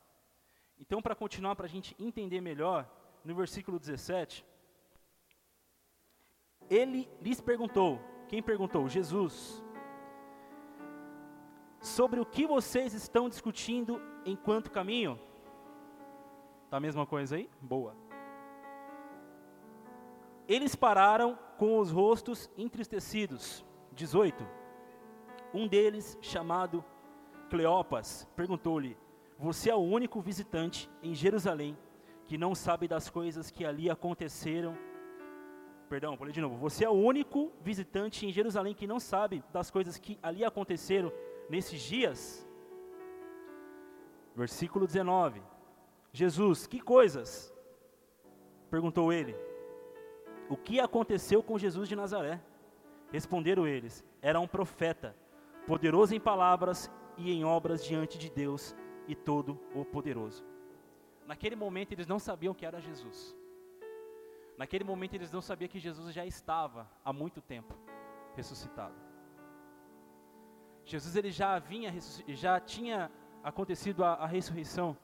Então, 0.78 1.00
para 1.00 1.14
continuar, 1.14 1.54
para 1.54 1.66
a 1.66 1.68
gente 1.68 1.94
entender 1.98 2.40
melhor, 2.40 2.90
no 3.24 3.34
versículo 3.34 3.78
17, 3.78 4.44
ele 6.68 7.08
lhes 7.20 7.40
perguntou: 7.40 8.00
quem 8.28 8.42
perguntou? 8.42 8.88
Jesus. 8.88 9.62
Sobre 11.80 12.18
o 12.18 12.26
que 12.26 12.46
vocês 12.46 12.92
estão 12.94 13.28
discutindo 13.28 14.00
enquanto 14.24 14.70
caminho? 14.70 15.18
Tá 16.68 16.78
a 16.78 16.80
mesma 16.80 17.06
coisa 17.06 17.36
aí? 17.36 17.48
Boa. 17.60 17.94
Eles 20.48 20.74
pararam 20.74 21.38
com 21.56 21.78
os 21.78 21.90
rostos 21.90 22.50
entristecidos. 22.56 23.64
18. 23.92 24.46
Um 25.54 25.66
deles, 25.66 26.18
chamado 26.20 26.84
Cleopas, 27.48 28.28
perguntou-lhe: 28.36 28.96
Você 29.38 29.70
é 29.70 29.74
o 29.74 29.80
único 29.80 30.20
visitante 30.20 30.90
em 31.02 31.14
Jerusalém 31.14 31.76
que 32.24 32.36
não 32.36 32.54
sabe 32.54 32.88
das 32.88 33.08
coisas 33.08 33.50
que 33.50 33.64
ali 33.64 33.88
aconteceram? 33.88 34.76
Perdão, 35.88 36.16
vou 36.16 36.26
ler 36.26 36.32
de 36.32 36.40
novo. 36.40 36.56
Você 36.56 36.84
é 36.84 36.90
o 36.90 36.92
único 36.92 37.52
visitante 37.62 38.26
em 38.26 38.32
Jerusalém 38.32 38.74
que 38.74 38.86
não 38.86 38.98
sabe 38.98 39.44
das 39.52 39.70
coisas 39.70 39.98
que 39.98 40.18
ali 40.22 40.44
aconteceram 40.44 41.12
nesses 41.48 41.80
dias? 41.80 42.46
Versículo 44.34 44.86
19. 44.86 45.40
Jesus, 46.12 46.66
que 46.66 46.80
coisas? 46.80 47.54
Perguntou 48.68 49.12
ele. 49.12 49.36
O 50.48 50.56
que 50.56 50.80
aconteceu 50.80 51.42
com 51.42 51.58
Jesus 51.58 51.88
de 51.88 51.94
Nazaré? 51.94 52.40
Responderam 53.12 53.66
eles: 53.66 54.04
Era 54.20 54.40
um 54.40 54.48
profeta, 54.48 55.16
poderoso 55.66 56.14
em 56.14 56.20
palavras 56.20 56.90
e 57.16 57.30
em 57.30 57.44
obras 57.44 57.84
diante 57.84 58.18
de 58.18 58.28
Deus 58.28 58.74
e 59.06 59.14
todo 59.14 59.60
o 59.74 59.84
poderoso. 59.84 60.44
Naquele 61.26 61.56
momento 61.56 61.92
eles 61.92 62.06
não 62.06 62.18
sabiam 62.18 62.54
que 62.54 62.66
era 62.66 62.80
Jesus. 62.80 63.36
Naquele 64.56 64.84
momento 64.84 65.14
eles 65.14 65.30
não 65.30 65.42
sabiam 65.42 65.68
que 65.68 65.78
Jesus 65.78 66.14
já 66.14 66.24
estava 66.24 66.90
há 67.04 67.12
muito 67.12 67.40
tempo 67.40 67.74
ressuscitado. 68.34 68.94
Jesus 70.84 71.16
ele 71.16 71.30
já 71.30 71.58
vinha, 71.58 71.92
já 72.28 72.60
tinha 72.60 73.10
acontecido 73.42 74.04
a, 74.04 74.14
a 74.14 74.26
ressurreição, 74.26 74.96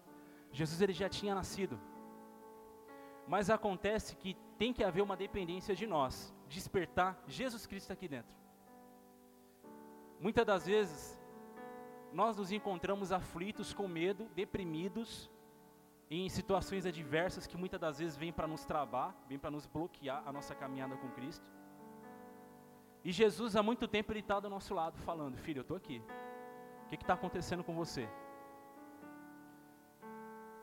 Jesus 0.52 0.80
ele 0.80 0.92
já 0.92 1.08
tinha 1.08 1.34
nascido. 1.34 1.78
Mas 3.26 3.50
acontece 3.50 4.16
que 4.16 4.36
tem 4.58 4.72
que 4.72 4.84
haver 4.84 5.02
uma 5.02 5.16
dependência 5.16 5.74
de 5.74 5.86
nós, 5.86 6.34
despertar 6.48 7.20
Jesus 7.26 7.66
Cristo 7.66 7.92
aqui 7.92 8.06
dentro. 8.06 8.34
Muitas 10.20 10.46
das 10.46 10.66
vezes, 10.66 11.20
nós 12.12 12.36
nos 12.36 12.52
encontramos 12.52 13.10
aflitos, 13.10 13.74
com 13.74 13.88
medo, 13.88 14.28
deprimidos, 14.36 15.30
em 16.20 16.28
situações 16.28 16.84
adversas 16.84 17.46
que 17.46 17.56
muitas 17.56 17.80
das 17.80 17.98
vezes 17.98 18.16
vêm 18.16 18.32
para 18.32 18.46
nos 18.46 18.64
travar, 18.64 19.16
vêm 19.28 19.38
para 19.38 19.50
nos 19.50 19.66
bloquear 19.66 20.22
a 20.26 20.32
nossa 20.32 20.54
caminhada 20.54 20.96
com 20.96 21.08
Cristo. 21.10 21.46
E 23.02 23.10
Jesus, 23.10 23.56
há 23.56 23.62
muito 23.62 23.88
tempo, 23.88 24.12
Ele 24.12 24.20
está 24.20 24.38
do 24.38 24.50
nosso 24.50 24.74
lado, 24.74 24.98
falando: 24.98 25.38
Filho, 25.38 25.60
eu 25.60 25.62
estou 25.62 25.76
aqui. 25.76 26.02
O 26.84 26.88
que 26.88 26.96
está 26.96 27.14
acontecendo 27.14 27.64
com 27.64 27.74
você? 27.74 28.06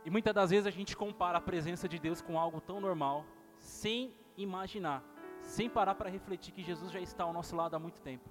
E 0.05 0.09
muitas 0.11 0.33
das 0.33 0.51
vezes 0.51 0.67
a 0.67 0.71
gente 0.71 0.95
compara 0.95 1.39
a 1.39 1.41
presença 1.41 1.89
de 1.89 1.97
Deus 1.97 2.21
com 2.21 2.39
algo 2.39 2.61
tão 2.61 2.79
normal, 2.79 3.25
sem 3.57 4.13
imaginar, 4.37 5.03
sem 5.41 5.67
parar 5.67 5.95
para 5.95 6.09
refletir 6.09 6.53
que 6.53 6.61
Jesus 6.61 6.91
já 6.91 7.01
está 7.01 7.23
ao 7.23 7.33
nosso 7.33 7.55
lado 7.55 7.75
há 7.75 7.79
muito 7.79 7.99
tempo. 8.01 8.29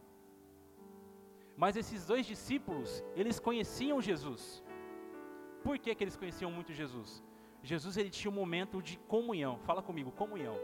Mas 1.57 1.77
esses 1.77 2.07
dois 2.07 2.25
discípulos, 2.25 3.03
eles 3.17 3.41
conheciam 3.41 4.01
Jesus. 4.01 4.63
Por 5.69 5.79
que, 5.79 5.95
que 5.95 6.03
eles 6.03 6.17
conheciam 6.17 6.51
muito 6.51 6.73
Jesus? 6.73 7.23
Jesus 7.63 7.99
ele 7.99 8.09
tinha 8.09 8.31
um 8.31 8.35
momento 8.35 8.81
de 8.81 8.97
comunhão. 9.01 9.59
Fala 9.67 9.83
comigo, 9.83 10.11
comunhão. 10.11 10.57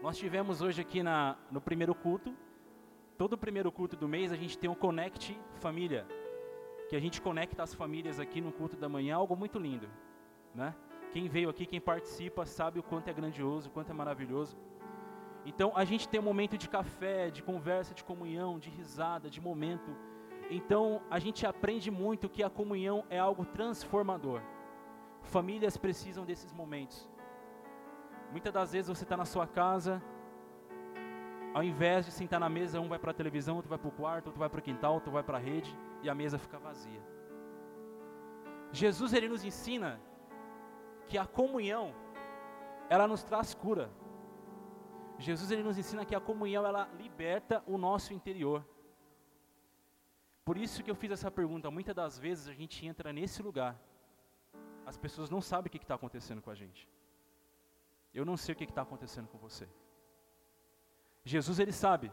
Nós 0.00 0.16
tivemos 0.16 0.62
hoje 0.62 0.80
aqui 0.80 1.02
na, 1.02 1.36
no 1.50 1.60
primeiro 1.60 1.92
culto, 1.92 2.32
todo 3.16 3.32
o 3.32 3.36
primeiro 3.36 3.72
culto 3.72 3.96
do 3.96 4.06
mês 4.06 4.30
a 4.30 4.36
gente 4.36 4.56
tem 4.56 4.70
um 4.70 4.76
Connect 4.76 5.36
Família 5.54 6.06
que 6.88 6.94
a 6.94 7.00
gente 7.00 7.20
conecta 7.20 7.60
as 7.64 7.74
famílias 7.74 8.20
aqui 8.20 8.40
no 8.40 8.52
culto 8.52 8.76
da 8.76 8.88
manhã, 8.88 9.16
algo 9.16 9.34
muito 9.34 9.58
lindo, 9.58 9.88
né? 10.54 10.72
Quem 11.12 11.28
veio 11.28 11.50
aqui, 11.50 11.66
quem 11.66 11.80
participa, 11.80 12.46
sabe 12.46 12.78
o 12.78 12.82
quanto 12.84 13.08
é 13.08 13.12
grandioso, 13.12 13.68
o 13.68 13.72
quanto 13.72 13.90
é 13.90 13.92
maravilhoso. 13.92 14.56
Então, 15.44 15.72
a 15.74 15.84
gente 15.84 16.08
tem 16.08 16.20
um 16.20 16.22
momento 16.22 16.56
de 16.56 16.68
café, 16.68 17.28
de 17.28 17.42
conversa, 17.42 17.92
de 17.92 18.04
comunhão, 18.04 18.56
de 18.56 18.70
risada, 18.70 19.28
de 19.28 19.40
momento. 19.40 19.90
Então, 20.50 21.02
a 21.10 21.18
gente 21.18 21.46
aprende 21.46 21.90
muito 21.90 22.28
que 22.28 22.42
a 22.42 22.48
comunhão 22.48 23.04
é 23.10 23.18
algo 23.18 23.44
transformador. 23.44 24.40
Famílias 25.22 25.76
precisam 25.76 26.24
desses 26.24 26.52
momentos. 26.52 27.08
Muitas 28.30 28.52
das 28.52 28.72
vezes 28.72 28.88
você 28.88 29.04
está 29.04 29.16
na 29.16 29.24
sua 29.24 29.46
casa, 29.46 30.02
ao 31.52 31.62
invés 31.62 32.06
de 32.06 32.12
sentar 32.12 32.40
na 32.40 32.48
mesa, 32.48 32.80
um 32.80 32.88
vai 32.88 32.98
para 32.98 33.10
a 33.10 33.14
televisão, 33.14 33.56
outro 33.56 33.68
vai 33.68 33.78
para 33.78 33.88
o 33.88 33.92
quarto, 33.92 34.26
outro 34.26 34.38
vai 34.38 34.48
para 34.48 34.58
o 34.58 34.62
quintal, 34.62 34.94
outro 34.94 35.10
vai 35.10 35.22
para 35.22 35.38
a 35.38 35.40
rede 35.40 35.76
e 36.02 36.08
a 36.08 36.14
mesa 36.14 36.38
fica 36.38 36.58
vazia. 36.58 37.02
Jesus 38.70 39.12
ele 39.12 39.28
nos 39.28 39.44
ensina 39.44 40.00
que 41.06 41.16
a 41.16 41.26
comunhão 41.26 41.94
ela 42.88 43.06
nos 43.06 43.22
traz 43.22 43.54
cura. 43.54 43.90
Jesus 45.18 45.50
ele 45.50 45.62
nos 45.62 45.78
ensina 45.78 46.04
que 46.04 46.14
a 46.14 46.20
comunhão 46.20 46.66
ela 46.66 46.88
liberta 46.96 47.62
o 47.66 47.76
nosso 47.76 48.12
interior. 48.12 48.64
Por 50.48 50.56
isso 50.56 50.82
que 50.82 50.90
eu 50.90 50.94
fiz 50.94 51.10
essa 51.10 51.30
pergunta. 51.30 51.70
Muitas 51.70 51.94
das 51.94 52.18
vezes 52.18 52.48
a 52.48 52.54
gente 52.54 52.86
entra 52.86 53.12
nesse 53.12 53.42
lugar, 53.42 53.78
as 54.86 54.96
pessoas 54.96 55.28
não 55.28 55.42
sabem 55.42 55.68
o 55.68 55.70
que 55.70 55.76
está 55.76 55.94
acontecendo 55.94 56.40
com 56.40 56.50
a 56.50 56.54
gente. 56.54 56.88
Eu 58.14 58.24
não 58.24 58.34
sei 58.34 58.54
o 58.54 58.56
que 58.56 58.64
está 58.64 58.80
acontecendo 58.80 59.28
com 59.28 59.36
você. 59.36 59.68
Jesus 61.22 61.58
ele 61.58 61.70
sabe. 61.70 62.10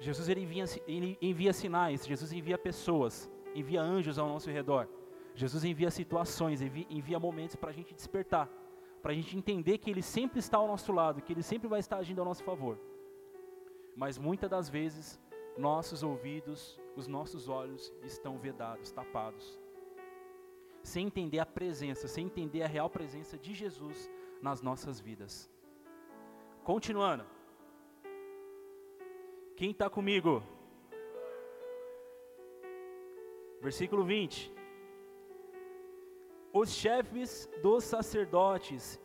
Jesus 0.00 0.28
ele 0.28 0.40
envia, 0.40 0.64
ele 0.88 1.16
envia 1.22 1.52
sinais, 1.52 2.04
Jesus 2.04 2.32
envia 2.32 2.58
pessoas, 2.58 3.30
envia 3.54 3.80
anjos 3.80 4.18
ao 4.18 4.28
nosso 4.28 4.50
redor. 4.50 4.88
Jesus 5.36 5.62
envia 5.62 5.92
situações, 5.92 6.60
envia, 6.60 6.86
envia 6.90 7.20
momentos 7.20 7.54
para 7.54 7.70
a 7.70 7.76
gente 7.78 7.94
despertar, 7.94 8.48
para 9.00 9.12
a 9.12 9.14
gente 9.14 9.36
entender 9.36 9.78
que 9.78 9.88
Ele 9.88 10.02
sempre 10.02 10.40
está 10.40 10.58
ao 10.58 10.66
nosso 10.66 10.90
lado, 10.90 11.22
que 11.22 11.32
Ele 11.32 11.44
sempre 11.44 11.68
vai 11.68 11.78
estar 11.78 11.98
agindo 11.98 12.18
ao 12.18 12.24
nosso 12.24 12.42
favor. 12.42 12.76
Mas 13.94 14.18
muitas 14.18 14.50
das 14.50 14.68
vezes, 14.68 15.20
nossos 15.56 16.02
ouvidos, 16.02 16.80
os 16.98 17.06
nossos 17.06 17.48
olhos 17.48 17.94
estão 18.02 18.36
vedados, 18.36 18.90
tapados, 18.90 19.56
sem 20.82 21.06
entender 21.06 21.38
a 21.38 21.46
presença, 21.46 22.08
sem 22.08 22.26
entender 22.26 22.62
a 22.62 22.66
real 22.66 22.90
presença 22.90 23.38
de 23.38 23.54
Jesus 23.54 24.10
nas 24.42 24.60
nossas 24.60 24.98
vidas. 24.98 25.48
Continuando. 26.64 27.24
Quem 29.54 29.70
está 29.70 29.88
comigo? 29.88 30.42
Versículo 33.60 34.04
20. 34.04 34.52
Os 36.52 36.70
chefes 36.70 37.48
dos 37.62 37.84
sacerdotes 37.84 39.00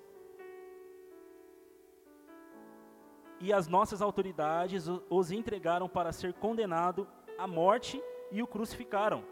e 3.39 3.53
as 3.53 3.67
nossas 3.67 4.01
autoridades 4.01 4.88
os 5.10 5.32
entregaram 5.32 5.88
para 5.88 6.12
ser 6.12 6.34
condenado 6.34 7.08
à 7.38 7.48
morte 7.48 8.02
e 8.32 8.41
o 8.41 8.48
crucificaram. 8.48 9.24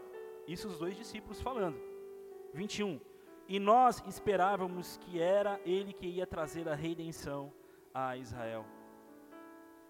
Isso 0.46 0.68
os 0.68 0.78
dois 0.78 0.96
discípulos 0.96 1.40
falando. 1.40 1.78
21. 2.54 3.00
E 3.48 3.58
nós 3.58 4.02
esperávamos 4.06 4.96
que 4.98 5.20
era 5.20 5.60
ele 5.64 5.92
que 5.92 6.06
ia 6.06 6.26
trazer 6.26 6.68
a 6.68 6.74
redenção 6.74 7.52
a 7.92 8.16
Israel. 8.16 8.64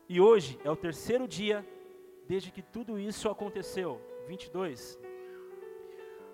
E 0.09 0.21
hoje 0.21 0.59
é 0.65 0.71
o 0.71 0.77
terceiro 0.77 1.29
dia 1.29 1.67
desde 2.27 2.51
que 2.51 2.63
tudo 2.63 2.99
isso 2.99 3.29
aconteceu. 3.29 4.01
22. 4.27 4.99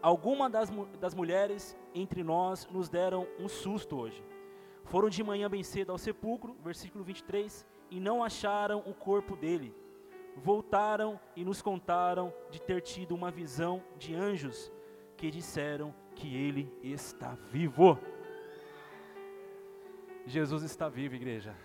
Algumas 0.01 0.51
das, 0.51 0.71
das 1.01 1.15
mulheres 1.15 1.77
entre 1.95 2.23
nós 2.23 2.67
nos 2.71 2.89
deram 2.89 3.27
um 3.39 3.49
susto 3.49 3.97
hoje. 3.97 4.23
Foram 4.85 5.09
de 5.09 5.23
manhã 5.23 5.51
bem 5.51 5.63
cedo 5.63 5.93
ao 5.93 5.99
sepulcro, 5.99 6.57
versículo 6.63 7.05
23, 7.05 7.67
e 7.91 8.01
não 8.01 8.23
acharam 8.23 8.83
o 8.87 8.95
corpo 8.95 9.37
dele. 9.37 9.75
Voltaram 10.43 11.21
e 11.37 11.45
nos 11.45 11.61
contaram 11.61 12.33
de 12.51 12.61
ter 12.61 12.81
tido 12.81 13.15
uma 13.15 13.31
visão 13.31 13.83
de 13.97 14.15
anjos 14.15 14.73
que 15.17 15.31
disseram 15.31 15.95
que 16.15 16.35
ele 16.35 16.73
está 16.83 17.35
vivo. 17.51 17.99
Jesus 20.25 20.63
está 20.63 20.89
vivo, 20.89 21.15
igreja. 21.15 21.57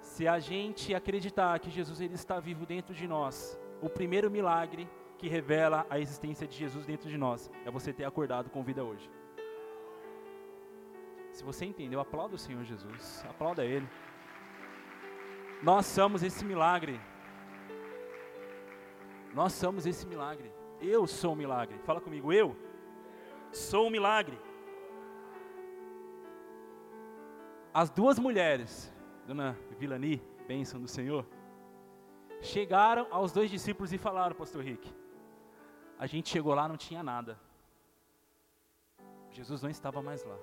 Se 0.00 0.26
a 0.26 0.38
gente 0.38 0.94
acreditar 0.94 1.58
que 1.58 1.70
Jesus 1.70 2.00
ele 2.00 2.14
está 2.14 2.40
vivo 2.40 2.64
dentro 2.64 2.94
de 2.94 3.06
nós, 3.06 3.58
o 3.82 3.88
primeiro 3.88 4.30
milagre 4.30 4.88
que 5.18 5.28
revela 5.28 5.86
a 5.90 5.98
existência 5.98 6.46
de 6.46 6.56
Jesus 6.56 6.86
dentro 6.86 7.08
de 7.08 7.18
nós 7.18 7.50
é 7.64 7.70
você 7.70 7.92
ter 7.92 8.04
acordado 8.04 8.48
com 8.50 8.62
vida 8.62 8.82
hoje. 8.82 9.10
Se 11.32 11.44
você 11.44 11.64
entendeu, 11.64 12.00
aplauda 12.00 12.34
o 12.34 12.38
Senhor 12.38 12.64
Jesus, 12.64 13.24
aplauda 13.28 13.64
Ele. 13.64 13.88
Nós 15.62 15.86
somos 15.86 16.22
esse 16.22 16.44
milagre. 16.44 17.00
Nós 19.34 19.52
somos 19.52 19.86
esse 19.86 20.06
milagre. 20.06 20.52
Eu 20.80 21.06
sou 21.06 21.32
o 21.32 21.36
milagre. 21.36 21.78
Fala 21.80 22.00
comigo, 22.00 22.32
eu 22.32 22.56
Sou 23.52 23.86
um 23.86 23.90
milagre. 23.90 24.38
As 27.72 27.90
duas 27.90 28.18
mulheres, 28.18 28.92
Dona 29.26 29.56
Vilani, 29.78 30.22
bênção 30.46 30.80
do 30.80 30.88
Senhor, 30.88 31.26
chegaram 32.40 33.06
aos 33.10 33.32
dois 33.32 33.50
discípulos 33.50 33.92
e 33.92 33.98
falaram, 33.98 34.34
Pastor 34.34 34.62
Rick, 34.62 34.92
a 35.98 36.06
gente 36.06 36.28
chegou 36.28 36.54
lá, 36.54 36.68
não 36.68 36.76
tinha 36.76 37.02
nada. 37.02 37.38
Jesus 39.30 39.62
não 39.62 39.70
estava 39.70 40.02
mais 40.02 40.24
lá. 40.24 40.36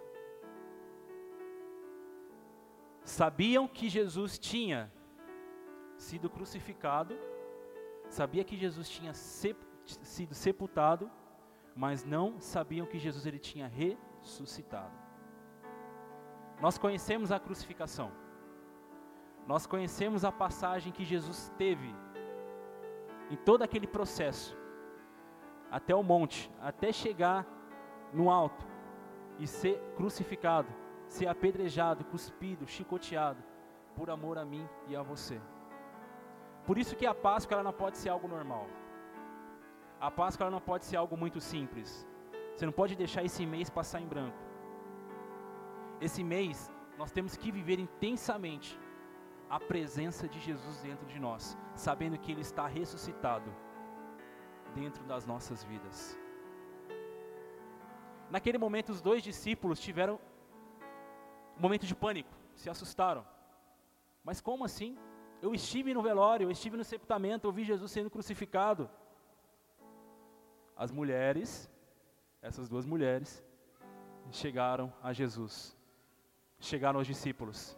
Sabiam 3.03 3.67
que 3.67 3.87
Jesus 3.87 4.39
tinha 4.39 4.91
sido 5.97 6.29
crucificado, 6.29 7.15
sabia 8.09 8.43
que 8.43 8.55
Jesus 8.55 8.89
tinha 8.89 9.13
sep 9.13 9.57
sido 9.85 10.33
sepultado, 10.33 11.11
mas 11.75 12.03
não 12.03 12.39
sabiam 12.39 12.87
que 12.87 12.97
Jesus 12.97 13.25
ele 13.25 13.37
tinha 13.37 13.67
ressuscitado. 13.67 14.93
Nós 16.59 16.77
conhecemos 16.77 17.31
a 17.31 17.39
crucificação. 17.39 18.11
Nós 19.45 19.67
conhecemos 19.67 20.25
a 20.25 20.31
passagem 20.31 20.91
que 20.91 21.05
Jesus 21.05 21.51
teve 21.57 21.93
em 23.29 23.35
todo 23.35 23.61
aquele 23.61 23.85
processo, 23.85 24.57
até 25.69 25.93
o 25.93 26.01
monte, 26.01 26.51
até 26.61 26.91
chegar 26.91 27.45
no 28.13 28.31
alto 28.31 28.65
e 29.37 29.45
ser 29.45 29.79
crucificado, 29.95 30.67
ser 31.07 31.27
apedrejado, 31.27 32.05
cuspido, 32.05 32.67
chicoteado, 32.67 33.43
por 33.95 34.09
amor 34.09 34.37
a 34.37 34.45
mim 34.45 34.67
e 34.87 34.95
a 34.95 35.01
você. 35.01 35.39
Por 36.65 36.77
isso 36.77 36.95
que 36.95 37.05
a 37.05 37.13
Páscoa 37.13 37.55
ela 37.55 37.63
não 37.63 37.73
pode 37.73 37.97
ser 37.97 38.09
algo 38.09 38.27
normal. 38.27 38.67
A 39.99 40.09
Páscoa 40.09 40.45
ela 40.45 40.51
não 40.51 40.61
pode 40.61 40.85
ser 40.85 40.97
algo 40.97 41.15
muito 41.15 41.39
simples. 41.39 42.07
Você 42.53 42.65
não 42.65 42.73
pode 42.73 42.95
deixar 42.95 43.23
esse 43.23 43.45
mês 43.45 43.69
passar 43.69 44.01
em 44.01 44.07
branco. 44.07 44.37
Esse 46.01 46.23
mês 46.23 46.71
nós 46.97 47.11
temos 47.11 47.35
que 47.37 47.51
viver 47.51 47.79
intensamente 47.79 48.79
a 49.49 49.59
presença 49.59 50.27
de 50.27 50.39
Jesus 50.39 50.81
dentro 50.81 51.05
de 51.05 51.19
nós, 51.19 51.57
sabendo 51.75 52.17
que 52.17 52.31
Ele 52.31 52.41
está 52.41 52.67
ressuscitado 52.67 53.53
dentro 54.73 55.03
das 55.05 55.25
nossas 55.25 55.63
vidas. 55.63 56.17
Naquele 58.29 58.57
momento, 58.57 58.89
os 58.91 59.01
dois 59.01 59.21
discípulos 59.21 59.79
tiveram 59.79 60.19
um 61.57 61.61
momento 61.61 61.85
de 61.85 61.95
pânico, 61.95 62.33
se 62.55 62.69
assustaram. 62.69 63.25
Mas 64.23 64.41
como 64.41 64.65
assim? 64.65 64.97
Eu 65.45 65.53
estive 65.53 65.93
no 65.93 66.01
velório, 66.01 66.45
eu 66.45 66.51
estive 66.51 66.75
no 66.75 66.83
sepultamento, 66.83 67.45
eu 67.45 67.51
vi 67.51 67.63
Jesus 67.63 67.91
sendo 67.91 68.09
crucificado. 68.09 68.89
As 70.75 70.91
mulheres, 70.91 71.69
essas 72.41 72.67
duas 72.67 72.83
mulheres, 72.83 73.45
chegaram 74.31 74.91
a 75.03 75.13
Jesus, 75.13 75.77
chegaram 76.59 76.97
aos 76.97 77.05
discípulos. 77.05 77.77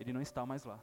Ele 0.00 0.12
não 0.12 0.20
está 0.20 0.44
mais 0.44 0.64
lá. 0.64 0.80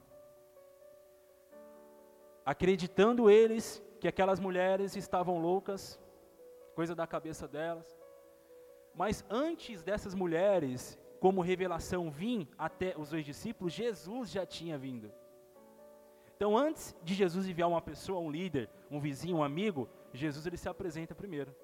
Acreditando 2.45 3.29
eles 3.29 3.83
que 3.99 4.07
aquelas 4.07 4.39
mulheres 4.39 4.95
estavam 4.95 5.37
loucas, 5.37 5.99
coisa 6.73 6.95
da 6.95 7.05
cabeça 7.05 7.45
delas. 7.45 7.99
Mas 8.95 9.25
antes 9.29 9.83
dessas 9.83 10.15
mulheres, 10.15 10.97
como 11.19 11.41
revelação, 11.41 12.09
vir 12.09 12.47
até 12.57 12.95
os 12.97 13.09
dois 13.09 13.25
discípulos, 13.25 13.73
Jesus 13.73 14.29
já 14.31 14.45
tinha 14.45 14.77
vindo. 14.77 15.11
Então, 16.41 16.57
antes 16.57 16.95
de 17.03 17.13
Jesus 17.13 17.47
enviar 17.47 17.69
uma 17.69 17.83
pessoa, 17.83 18.19
um 18.19 18.31
líder, 18.31 18.67
um 18.89 18.99
vizinho, 18.99 19.37
um 19.37 19.43
amigo, 19.43 19.87
Jesus 20.11 20.47
ele 20.47 20.57
se 20.57 20.67
apresenta 20.67 21.13
primeiro. 21.13 21.55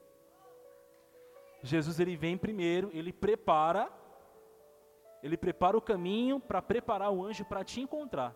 Jesus 1.64 2.00
ele 2.00 2.16
vem 2.16 2.38
primeiro, 2.38 2.92
ele 2.94 3.12
prepara, 3.12 3.92
ele 5.24 5.36
prepara 5.36 5.76
o 5.76 5.82
caminho 5.82 6.40
para 6.40 6.62
preparar 6.62 7.12
o 7.12 7.26
anjo 7.26 7.44
para 7.44 7.64
te 7.64 7.82
encontrar. 7.82 8.36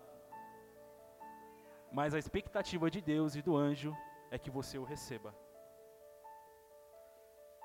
Mas 1.92 2.16
a 2.16 2.18
expectativa 2.18 2.90
de 2.90 3.02
Deus 3.02 3.36
e 3.36 3.44
do 3.44 3.56
anjo 3.56 3.96
é 4.32 4.40
que 4.40 4.50
você 4.50 4.80
o 4.80 4.84
receba. 4.84 5.36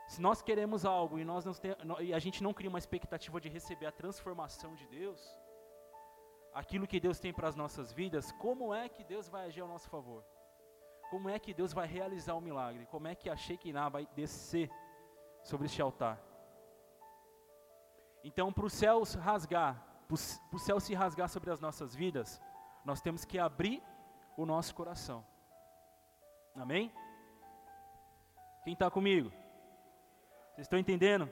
Se 0.06 0.20
nós 0.20 0.42
queremos 0.42 0.84
algo 0.84 1.18
e, 1.18 1.24
nós 1.24 1.46
não 1.46 1.54
tem, 1.54 1.74
e 2.02 2.12
a 2.12 2.18
gente 2.18 2.42
não 2.42 2.52
cria 2.52 2.68
uma 2.68 2.78
expectativa 2.78 3.40
de 3.40 3.48
receber 3.48 3.86
a 3.86 3.90
transformação 3.90 4.74
de 4.74 4.86
Deus, 4.86 5.34
aquilo 6.56 6.86
que 6.86 6.98
Deus 6.98 7.20
tem 7.20 7.34
para 7.34 7.48
as 7.48 7.54
nossas 7.54 7.92
vidas, 7.92 8.32
como 8.32 8.72
é 8.72 8.88
que 8.88 9.04
Deus 9.04 9.28
vai 9.28 9.44
agir 9.44 9.60
ao 9.60 9.68
nosso 9.68 9.90
favor? 9.90 10.24
Como 11.10 11.28
é 11.28 11.38
que 11.38 11.52
Deus 11.52 11.74
vai 11.74 11.86
realizar 11.86 12.34
o 12.34 12.40
milagre? 12.40 12.86
Como 12.86 13.06
é 13.06 13.14
que 13.14 13.28
a 13.28 13.36
Shekinah 13.36 13.90
vai 13.90 14.08
descer 14.16 14.70
sobre 15.44 15.66
este 15.66 15.82
altar? 15.82 16.18
Então, 18.24 18.50
para 18.50 18.64
o 18.64 18.70
céu 18.70 19.02
rasgar, 19.18 19.84
para 20.08 20.14
o 20.56 20.58
céu 20.58 20.80
se 20.80 20.94
rasgar 20.94 21.28
sobre 21.28 21.50
as 21.50 21.60
nossas 21.60 21.94
vidas, 21.94 22.40
nós 22.86 23.02
temos 23.02 23.26
que 23.26 23.38
abrir 23.38 23.82
o 24.34 24.46
nosso 24.46 24.74
coração. 24.74 25.24
Amém? 26.54 26.90
Quem 28.64 28.72
está 28.72 28.90
comigo? 28.90 29.30
Vocês 30.54 30.64
estão 30.64 30.78
entendendo? 30.78 31.30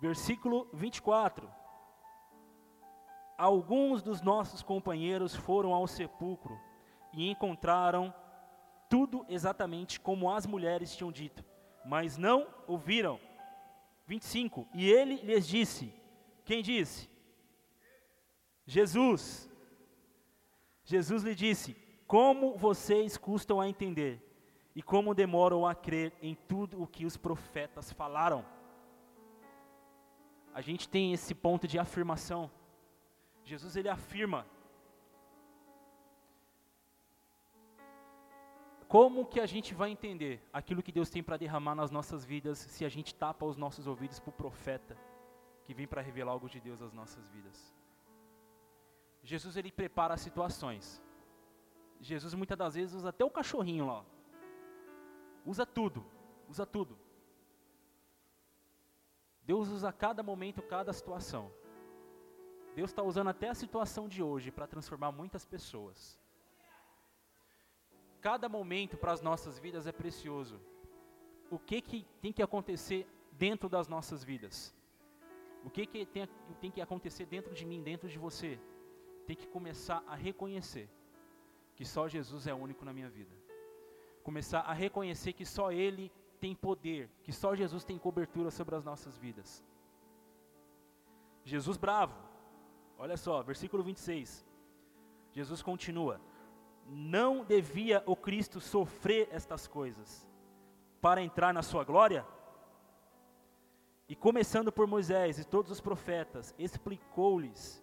Versículo 0.00 0.68
24. 0.72 1.50
Alguns 3.36 4.02
dos 4.02 4.20
nossos 4.20 4.62
companheiros 4.62 5.34
foram 5.34 5.72
ao 5.72 5.86
sepulcro 5.86 6.58
e 7.12 7.30
encontraram 7.30 8.12
tudo 8.88 9.24
exatamente 9.28 10.00
como 10.00 10.30
as 10.30 10.46
mulheres 10.46 10.96
tinham 10.96 11.12
dito, 11.12 11.44
mas 11.84 12.16
não 12.16 12.46
ouviram. 12.66 13.20
25. 14.06 14.66
E 14.74 14.90
ele 14.90 15.16
lhes 15.16 15.46
disse: 15.46 15.92
Quem 16.44 16.62
disse? 16.62 17.08
Jesus. 18.66 19.48
Jesus 20.84 21.22
lhe 21.22 21.34
disse: 21.34 21.76
como 22.08 22.56
vocês 22.56 23.18
custam 23.18 23.60
a 23.60 23.68
entender 23.68 24.24
e 24.74 24.82
como 24.82 25.14
demoram 25.14 25.66
a 25.66 25.74
crer 25.74 26.14
em 26.22 26.34
tudo 26.34 26.82
o 26.82 26.86
que 26.86 27.04
os 27.04 27.18
profetas 27.18 27.92
falaram. 27.92 28.42
A 30.58 30.60
gente 30.60 30.88
tem 30.88 31.12
esse 31.12 31.36
ponto 31.36 31.68
de 31.68 31.78
afirmação. 31.78 32.50
Jesus 33.44 33.76
ele 33.76 33.88
afirma. 33.88 34.44
Como 38.88 39.24
que 39.24 39.38
a 39.38 39.46
gente 39.46 39.72
vai 39.72 39.90
entender 39.92 40.42
aquilo 40.52 40.82
que 40.82 40.90
Deus 40.90 41.10
tem 41.10 41.22
para 41.22 41.36
derramar 41.36 41.76
nas 41.76 41.92
nossas 41.92 42.24
vidas 42.24 42.58
se 42.58 42.84
a 42.84 42.88
gente 42.88 43.14
tapa 43.14 43.46
os 43.46 43.56
nossos 43.56 43.86
ouvidos 43.86 44.18
para 44.18 44.30
o 44.30 44.32
profeta 44.32 44.98
que 45.64 45.72
vem 45.72 45.86
para 45.86 46.02
revelar 46.02 46.32
algo 46.32 46.48
de 46.48 46.58
Deus 46.58 46.82
às 46.82 46.92
nossas 46.92 47.28
vidas? 47.28 47.72
Jesus 49.22 49.56
ele 49.56 49.70
prepara 49.70 50.14
as 50.14 50.20
situações. 50.20 51.00
Jesus 52.00 52.34
muitas 52.34 52.58
das 52.58 52.74
vezes 52.74 52.96
usa 52.96 53.10
até 53.10 53.24
o 53.24 53.30
cachorrinho 53.30 53.86
lá. 53.86 54.04
Usa 55.46 55.64
tudo, 55.64 56.04
usa 56.48 56.66
tudo. 56.66 56.98
Deus 59.48 59.70
usa 59.70 59.90
cada 59.90 60.22
momento, 60.22 60.60
cada 60.60 60.92
situação. 60.92 61.50
Deus 62.76 62.90
está 62.90 63.02
usando 63.02 63.28
até 63.28 63.48
a 63.48 63.54
situação 63.54 64.06
de 64.06 64.22
hoje 64.22 64.50
para 64.50 64.66
transformar 64.66 65.10
muitas 65.10 65.46
pessoas. 65.46 66.20
Cada 68.20 68.46
momento 68.46 68.98
para 68.98 69.10
as 69.10 69.22
nossas 69.22 69.58
vidas 69.58 69.86
é 69.86 69.92
precioso. 70.02 70.60
O 71.50 71.58
que, 71.58 71.80
que 71.80 72.06
tem 72.20 72.30
que 72.30 72.42
acontecer 72.42 73.08
dentro 73.32 73.70
das 73.70 73.88
nossas 73.88 74.22
vidas? 74.22 74.76
O 75.64 75.70
que, 75.70 75.86
que 75.86 76.04
tem, 76.04 76.28
tem 76.60 76.70
que 76.70 76.82
acontecer 76.82 77.24
dentro 77.24 77.54
de 77.54 77.64
mim, 77.64 77.82
dentro 77.82 78.06
de 78.06 78.18
você? 78.18 78.60
Tem 79.26 79.34
que 79.34 79.48
começar 79.48 80.04
a 80.06 80.14
reconhecer 80.14 80.90
que 81.74 81.86
só 81.86 82.06
Jesus 82.06 82.46
é 82.46 82.52
único 82.52 82.84
na 82.84 82.92
minha 82.92 83.08
vida. 83.08 83.34
Começar 84.22 84.60
a 84.60 84.74
reconhecer 84.74 85.32
que 85.32 85.46
só 85.46 85.72
Ele 85.72 86.12
tem 86.38 86.54
poder, 86.54 87.10
que 87.22 87.32
só 87.32 87.54
Jesus 87.54 87.84
tem 87.84 87.98
cobertura 87.98 88.50
sobre 88.50 88.74
as 88.74 88.84
nossas 88.84 89.16
vidas. 89.16 89.64
Jesus 91.44 91.76
bravo, 91.76 92.14
olha 92.98 93.16
só, 93.16 93.42
versículo 93.42 93.82
26. 93.82 94.46
Jesus 95.32 95.62
continua: 95.62 96.20
Não 96.86 97.44
devia 97.44 98.02
o 98.06 98.16
Cristo 98.16 98.60
sofrer 98.60 99.28
estas 99.30 99.66
coisas 99.66 100.28
para 101.00 101.22
entrar 101.22 101.52
na 101.52 101.62
sua 101.62 101.84
glória? 101.84 102.26
E 104.08 104.16
começando 104.16 104.72
por 104.72 104.86
Moisés 104.86 105.38
e 105.38 105.44
todos 105.44 105.70
os 105.70 105.80
profetas, 105.80 106.54
explicou-lhes 106.58 107.82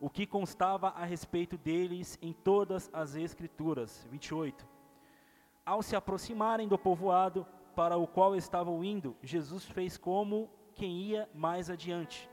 o 0.00 0.08
que 0.08 0.26
constava 0.26 0.90
a 0.90 1.04
respeito 1.04 1.58
deles 1.58 2.16
em 2.22 2.32
todas 2.32 2.88
as 2.92 3.16
Escrituras. 3.16 4.06
28. 4.08 4.66
Ao 5.66 5.82
se 5.82 5.96
aproximarem 5.96 6.68
do 6.68 6.78
povoado 6.78 7.46
para 7.78 7.96
o 7.96 8.08
qual 8.08 8.34
estavam 8.34 8.82
indo, 8.82 9.16
Jesus 9.22 9.64
fez 9.64 9.96
como 9.96 10.50
quem 10.74 11.00
ia 11.10 11.30
mais 11.32 11.70
adiante. 11.70 12.28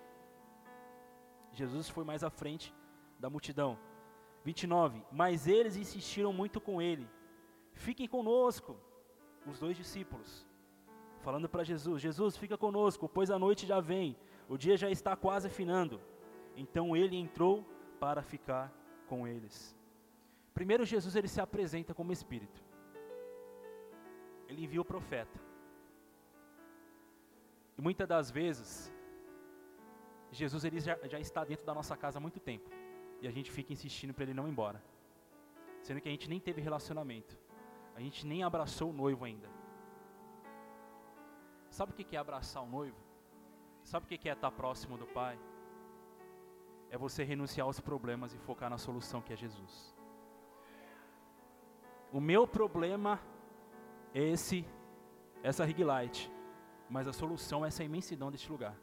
Jesus 1.52 1.88
foi 1.88 2.04
mais 2.04 2.24
à 2.24 2.32
frente 2.32 2.74
da 3.20 3.30
multidão. 3.30 3.78
29. 4.44 5.04
Mas 5.12 5.46
eles 5.48 5.76
insistiram 5.76 6.34
muito 6.34 6.60
com 6.60 6.82
ele. 6.82 7.08
fiquem 7.74 8.08
conosco, 8.08 8.76
os 9.46 9.60
dois 9.60 9.78
discípulos, 9.78 10.48
falando 11.20 11.48
para 11.48 11.64
Jesus: 11.64 12.02
Jesus, 12.02 12.36
fica 12.36 12.58
conosco, 12.58 13.08
pois 13.08 13.30
a 13.30 13.38
noite 13.38 13.68
já 13.68 13.80
vem, 13.80 14.18
o 14.50 14.58
dia 14.58 14.76
já 14.76 14.90
está 14.90 15.16
quase 15.16 15.46
afinando. 15.46 16.02
Então 16.56 16.98
ele 16.98 17.16
entrou 17.16 17.64
para 18.00 18.24
ficar 18.24 18.74
com 19.06 19.28
eles. 19.28 19.78
Primeiro, 20.56 20.84
Jesus 20.86 21.16
ele 21.16 21.28
se 21.28 21.40
apresenta 21.40 21.94
como 21.94 22.12
Espírito. 22.12 22.65
Ele 24.56 24.64
envia 24.64 24.82
o 24.82 24.86
profeta. 24.86 25.38
E 27.78 27.82
muitas 27.82 28.08
das 28.08 28.32
vezes, 28.32 28.92
Jesus 30.32 30.64
ele 30.64 30.80
já, 30.80 30.98
já 31.04 31.20
está 31.20 31.44
dentro 31.44 31.66
da 31.66 31.74
nossa 31.74 31.98
casa 31.98 32.20
há 32.20 32.22
muito 32.22 32.40
tempo. 32.40 32.70
E 33.22 33.28
a 33.28 33.32
gente 33.32 33.52
fica 33.52 33.74
insistindo 33.74 34.14
para 34.14 34.24
ele 34.24 34.34
não 34.34 34.48
ir 34.48 34.52
embora. 34.52 34.82
Sendo 35.82 36.00
que 36.00 36.08
a 36.08 36.12
gente 36.12 36.30
nem 36.30 36.40
teve 36.40 36.62
relacionamento. 36.62 37.38
A 37.96 38.00
gente 38.00 38.26
nem 38.26 38.44
abraçou 38.44 38.92
o 38.92 38.94
noivo 38.94 39.26
ainda. 39.26 39.50
Sabe 41.70 41.92
o 41.92 41.96
que 41.96 42.16
é 42.16 42.20
abraçar 42.20 42.64
o 42.64 42.68
noivo? 42.68 42.98
Sabe 43.84 44.06
o 44.06 44.08
que 44.08 44.30
é 44.30 44.32
estar 44.32 44.52
próximo 44.52 44.98
do 44.98 45.06
Pai? 45.06 45.38
É 46.90 46.98
você 46.98 47.26
renunciar 47.26 47.68
aos 47.68 47.82
problemas 47.82 48.34
e 48.34 48.38
focar 48.38 48.70
na 48.70 48.78
solução 48.78 49.22
que 49.22 49.34
é 49.34 49.36
Jesus. 49.36 49.94
O 52.10 52.22
meu 52.22 52.48
problema 52.48 53.20
é 54.16 54.24
esse, 54.24 54.66
essa 55.44 55.66
rig 55.66 55.84
light, 55.84 56.32
mas 56.90 57.06
a 57.06 57.12
solução 57.12 57.66
é 57.66 57.68
essa 57.68 57.84
imensidão 57.84 58.32
deste 58.32 58.50
lugar. 58.50 58.74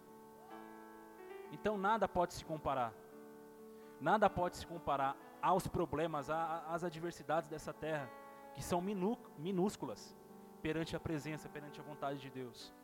Então 1.50 1.78
nada 1.78 2.06
pode 2.06 2.34
se 2.34 2.44
comparar. 2.44 2.92
Nada 3.98 4.28
pode 4.28 4.58
se 4.58 4.66
comparar 4.66 5.16
aos 5.40 5.66
problemas, 5.66 6.28
às 6.28 6.84
adversidades 6.84 7.48
dessa 7.48 7.72
terra, 7.72 8.10
que 8.54 8.62
são 8.62 8.82
minúsculas 9.38 10.14
perante 10.60 10.94
a 10.94 11.00
presença, 11.00 11.48
perante 11.48 11.80
a 11.80 11.82
vontade 11.82 12.20
de 12.20 12.30
Deus. 12.30 12.74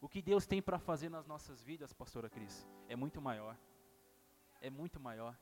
O 0.00 0.08
que 0.08 0.20
Deus 0.20 0.46
tem 0.46 0.60
para 0.60 0.80
fazer 0.80 1.10
nas 1.10 1.26
nossas 1.26 1.62
vidas, 1.62 1.92
pastora 1.92 2.28
Cris, 2.28 2.66
é 2.88 2.96
muito 2.96 3.20
maior. 3.22 3.56
É 4.60 4.68
muito 4.68 4.98
maior. 4.98 5.38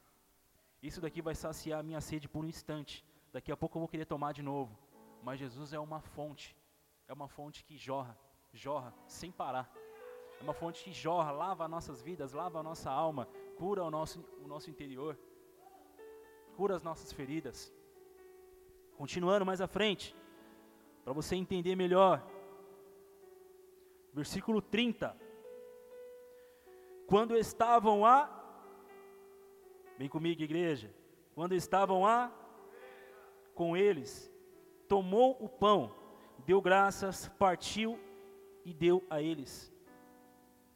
Isso 0.82 1.00
daqui 1.00 1.22
vai 1.22 1.34
saciar 1.34 1.80
a 1.80 1.82
minha 1.82 2.00
sede 2.00 2.28
por 2.28 2.44
um 2.44 2.48
instante. 2.48 3.04
Daqui 3.32 3.50
a 3.50 3.56
pouco 3.56 3.78
eu 3.78 3.80
vou 3.80 3.88
querer 3.88 4.04
tomar 4.04 4.32
de 4.32 4.42
novo. 4.42 4.76
Mas 5.28 5.40
Jesus 5.40 5.74
é 5.74 5.78
uma 5.78 6.00
fonte. 6.00 6.56
É 7.06 7.12
uma 7.12 7.28
fonte 7.28 7.62
que 7.62 7.76
jorra, 7.76 8.18
jorra 8.50 8.94
sem 9.06 9.30
parar. 9.30 9.70
É 10.40 10.42
uma 10.42 10.54
fonte 10.54 10.82
que 10.82 10.90
jorra, 10.90 11.30
lava 11.32 11.66
as 11.66 11.70
nossas 11.70 12.00
vidas, 12.00 12.32
lava 12.32 12.60
a 12.60 12.62
nossa 12.62 12.90
alma, 12.90 13.28
cura 13.58 13.84
o 13.84 13.90
nosso, 13.90 14.24
o 14.42 14.48
nosso 14.48 14.70
interior, 14.70 15.18
cura 16.56 16.74
as 16.74 16.82
nossas 16.82 17.12
feridas. 17.12 17.70
Continuando 18.96 19.44
mais 19.44 19.60
à 19.60 19.66
frente, 19.66 20.16
para 21.04 21.12
você 21.12 21.36
entender 21.36 21.76
melhor. 21.76 22.26
Versículo 24.14 24.62
30. 24.62 25.14
Quando 27.06 27.36
estavam 27.36 28.06
a. 28.06 28.30
Vem 29.98 30.08
comigo, 30.08 30.40
igreja. 30.40 30.90
Quando 31.34 31.54
estavam 31.54 32.06
a. 32.06 32.32
Com 33.54 33.76
eles, 33.76 34.32
tomou 34.88 35.36
o 35.40 35.48
pão, 35.48 35.94
deu 36.46 36.60
graças, 36.60 37.28
partiu 37.38 37.98
e 38.64 38.72
deu 38.72 39.04
a 39.10 39.20
eles. 39.20 39.72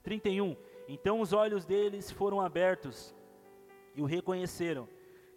31. 0.03 0.57
Então 0.87 1.21
os 1.21 1.33
olhos 1.33 1.65
deles 1.65 2.11
foram 2.11 2.41
abertos 2.41 3.15
e 3.95 4.03
o 4.03 4.05
reconheceram, 4.05 4.89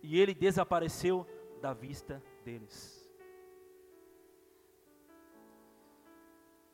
e 0.02 0.20
ele 0.20 0.34
desapareceu 0.34 1.26
da 1.62 1.74
vista 1.74 2.22
deles. 2.44 3.10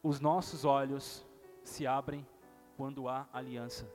Os 0.04 0.20
nossos 0.20 0.66
olhos 0.66 1.26
se 1.64 1.86
abrem 1.86 2.28
quando 2.76 3.08
há 3.08 3.30
aliança, 3.32 3.88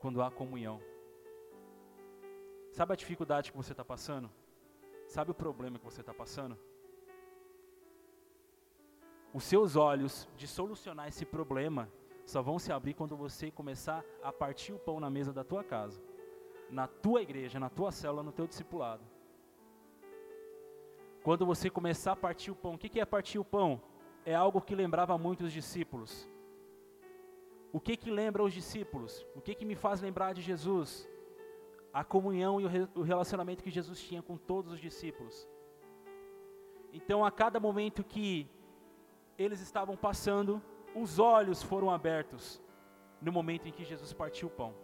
quando 0.00 0.22
há 0.22 0.30
comunhão. 0.30 0.80
Sabe 2.72 2.92
a 2.92 2.96
dificuldade 2.96 3.50
que 3.50 3.56
você 3.56 3.72
está 3.72 3.84
passando? 3.84 4.30
Sabe 5.06 5.30
o 5.30 5.34
problema 5.34 5.78
que 5.78 5.84
você 5.84 6.00
está 6.00 6.14
passando? 6.14 6.58
Os 9.32 9.44
seus 9.44 9.76
olhos 9.76 10.28
de 10.36 10.46
solucionar 10.46 11.06
esse 11.08 11.24
problema 11.24 11.88
só 12.26 12.42
vão 12.42 12.58
se 12.58 12.72
abrir 12.72 12.94
quando 12.94 13.16
você 13.16 13.50
começar 13.50 14.04
a 14.22 14.32
partir 14.32 14.72
o 14.72 14.78
pão 14.78 14.98
na 14.98 15.08
mesa 15.08 15.32
da 15.32 15.44
tua 15.44 15.62
casa, 15.62 16.02
na 16.68 16.86
tua 16.86 17.22
igreja, 17.22 17.60
na 17.60 17.68
tua 17.68 17.92
célula, 17.92 18.22
no 18.22 18.32
teu 18.32 18.46
discipulado. 18.46 19.04
Quando 21.22 21.46
você 21.46 21.70
começar 21.70 22.12
a 22.12 22.16
partir 22.16 22.50
o 22.50 22.56
pão, 22.56 22.74
o 22.74 22.78
que 22.78 22.98
é 22.98 23.04
partir 23.04 23.38
o 23.38 23.44
pão? 23.44 23.80
É 24.24 24.34
algo 24.34 24.60
que 24.60 24.74
lembrava 24.74 25.16
muito 25.16 25.44
os 25.44 25.52
discípulos. 25.52 26.28
O 27.72 27.78
que 27.78 27.96
que 27.96 28.10
lembra 28.10 28.42
os 28.42 28.52
discípulos? 28.52 29.24
O 29.34 29.40
que 29.40 29.54
que 29.54 29.64
me 29.64 29.76
faz 29.76 30.00
lembrar 30.00 30.32
de 30.32 30.42
Jesus? 30.42 31.08
A 31.92 32.02
comunhão 32.02 32.60
e 32.60 32.64
o 32.94 33.02
relacionamento 33.02 33.62
que 33.62 33.70
Jesus 33.70 34.00
tinha 34.02 34.22
com 34.22 34.36
todos 34.36 34.72
os 34.72 34.80
discípulos. 34.80 35.48
Então, 36.92 37.24
a 37.24 37.30
cada 37.30 37.60
momento 37.60 38.02
que 38.02 38.48
eles 39.42 39.60
estavam 39.60 39.96
passando, 39.96 40.62
os 40.94 41.18
olhos 41.18 41.62
foram 41.62 41.90
abertos 41.90 42.60
no 43.22 43.32
momento 43.32 43.66
em 43.66 43.72
que 43.72 43.84
Jesus 43.84 44.12
partiu 44.12 44.48
o 44.48 44.50
pão, 44.50 44.74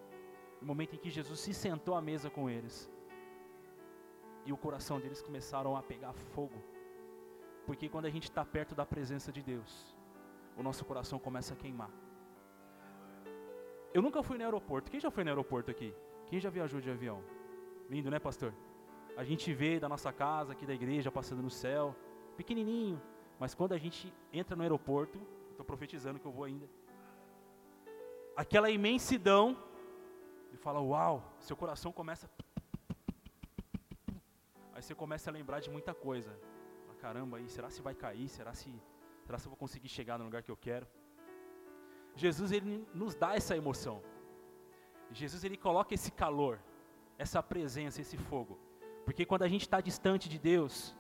no 0.61 0.67
momento 0.67 0.95
em 0.95 0.99
que 0.99 1.11
Jesus 1.11 1.41
se 1.41 1.53
sentou 1.53 1.95
à 1.95 2.01
mesa 2.01 2.31
com 2.31 2.49
eles. 2.49 2.91
E 4.47 4.53
o 4.55 4.57
coração 4.57 4.99
deles 4.99 5.21
começaram 5.21 5.77
a 5.77 5.83
pegar 5.83 6.15
fogo, 6.15 6.59
porque 7.67 7.87
quando 7.87 8.07
a 8.07 8.11
gente 8.11 8.25
está 8.31 8.45
perto 8.47 8.75
da 8.75 8.87
presença 8.87 9.31
de 9.31 9.43
Deus, 9.43 9.95
o 10.57 10.63
nosso 10.63 10.87
coração 10.87 11.19
começa 11.19 11.53
a 11.53 11.57
queimar. 11.57 11.91
Eu 13.93 14.01
nunca 14.01 14.23
fui 14.23 14.39
no 14.39 14.45
aeroporto. 14.45 14.91
Quem 14.91 15.01
já 15.01 15.11
foi 15.11 15.23
no 15.25 15.31
aeroporto 15.31 15.71
aqui? 15.71 15.95
Quem 16.29 16.41
já 16.41 16.49
viajou 16.49 16.81
de 16.81 16.91
avião? 16.91 17.23
Lindo, 17.91 18.11
né, 18.11 18.19
pastor? 18.19 18.55
A 19.17 19.25
gente 19.25 19.53
vê 19.53 19.79
da 19.79 19.89
nossa 19.89 20.13
casa, 20.13 20.53
aqui 20.53 20.65
da 20.65 20.75
igreja, 20.75 21.11
passando 21.11 21.43
no 21.43 21.51
céu, 21.51 21.95
pequenininho, 22.37 23.01
mas 23.39 23.55
quando 23.55 23.73
a 23.73 23.79
gente 23.79 24.13
entra 24.33 24.57
no 24.57 24.63
aeroporto, 24.63 25.21
estou 25.51 25.65
profetizando 25.65 26.19
que 26.19 26.27
eu 26.27 26.33
vou 26.33 26.45
ainda, 26.45 26.69
aquela 28.37 28.71
imensidão, 28.71 29.57
e 30.53 30.57
fala: 30.57 30.81
Uau, 30.81 31.23
seu 31.41 31.57
coração 31.57 31.93
começa. 31.93 32.31
Aí 34.73 34.83
você 34.83 34.95
começa 34.95 35.31
a 35.31 35.33
lembrar 35.33 35.61
de 35.61 35.71
muita 35.71 35.95
coisa. 35.95 36.39
Ah, 36.91 36.95
caramba, 36.95 37.39
aí, 37.39 37.49
será 37.49 37.71
se 37.71 37.81
vai 37.81 37.95
cair? 37.95 38.29
Será 38.29 38.53
se, 38.53 38.71
será 39.25 39.39
se 39.39 39.47
eu 39.47 39.51
vou 39.51 39.57
conseguir 39.57 39.89
chegar 39.89 40.19
no 40.19 40.25
lugar 40.25 40.43
que 40.43 40.51
eu 40.51 40.57
quero? 40.57 40.87
Jesus 42.15 42.53
ele 42.53 42.87
nos 42.95 43.15
dá 43.15 43.35
essa 43.35 43.57
emoção. 43.57 44.03
Jesus 45.11 45.45
ele 45.45 45.57
coloca 45.57 45.95
esse 45.95 46.11
calor, 46.11 46.59
essa 47.19 47.43
presença, 47.43 48.01
esse 48.01 48.17
fogo. 48.17 48.59
Porque 49.05 49.25
quando 49.25 49.43
a 49.43 49.49
gente 49.49 49.63
está 49.63 49.81
distante 49.81 50.29
de 50.29 50.39
Deus, 50.39 50.97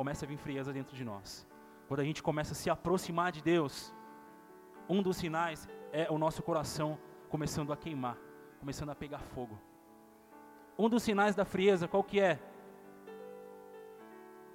começa 0.00 0.24
a 0.24 0.28
vir 0.28 0.38
frieza 0.38 0.72
dentro 0.72 0.96
de 0.96 1.04
nós. 1.04 1.46
Quando 1.86 2.00
a 2.00 2.04
gente 2.04 2.22
começa 2.22 2.52
a 2.52 2.54
se 2.56 2.70
aproximar 2.70 3.30
de 3.30 3.42
Deus, 3.42 3.94
um 4.88 5.02
dos 5.02 5.18
sinais 5.18 5.68
é 5.92 6.10
o 6.10 6.16
nosso 6.16 6.42
coração 6.42 6.98
começando 7.28 7.70
a 7.70 7.76
queimar, 7.76 8.16
começando 8.58 8.88
a 8.88 8.94
pegar 8.94 9.18
fogo. 9.18 9.60
Um 10.78 10.88
dos 10.88 11.02
sinais 11.02 11.34
da 11.34 11.44
frieza, 11.44 11.86
qual 11.86 12.02
que 12.02 12.18
é? 12.18 12.40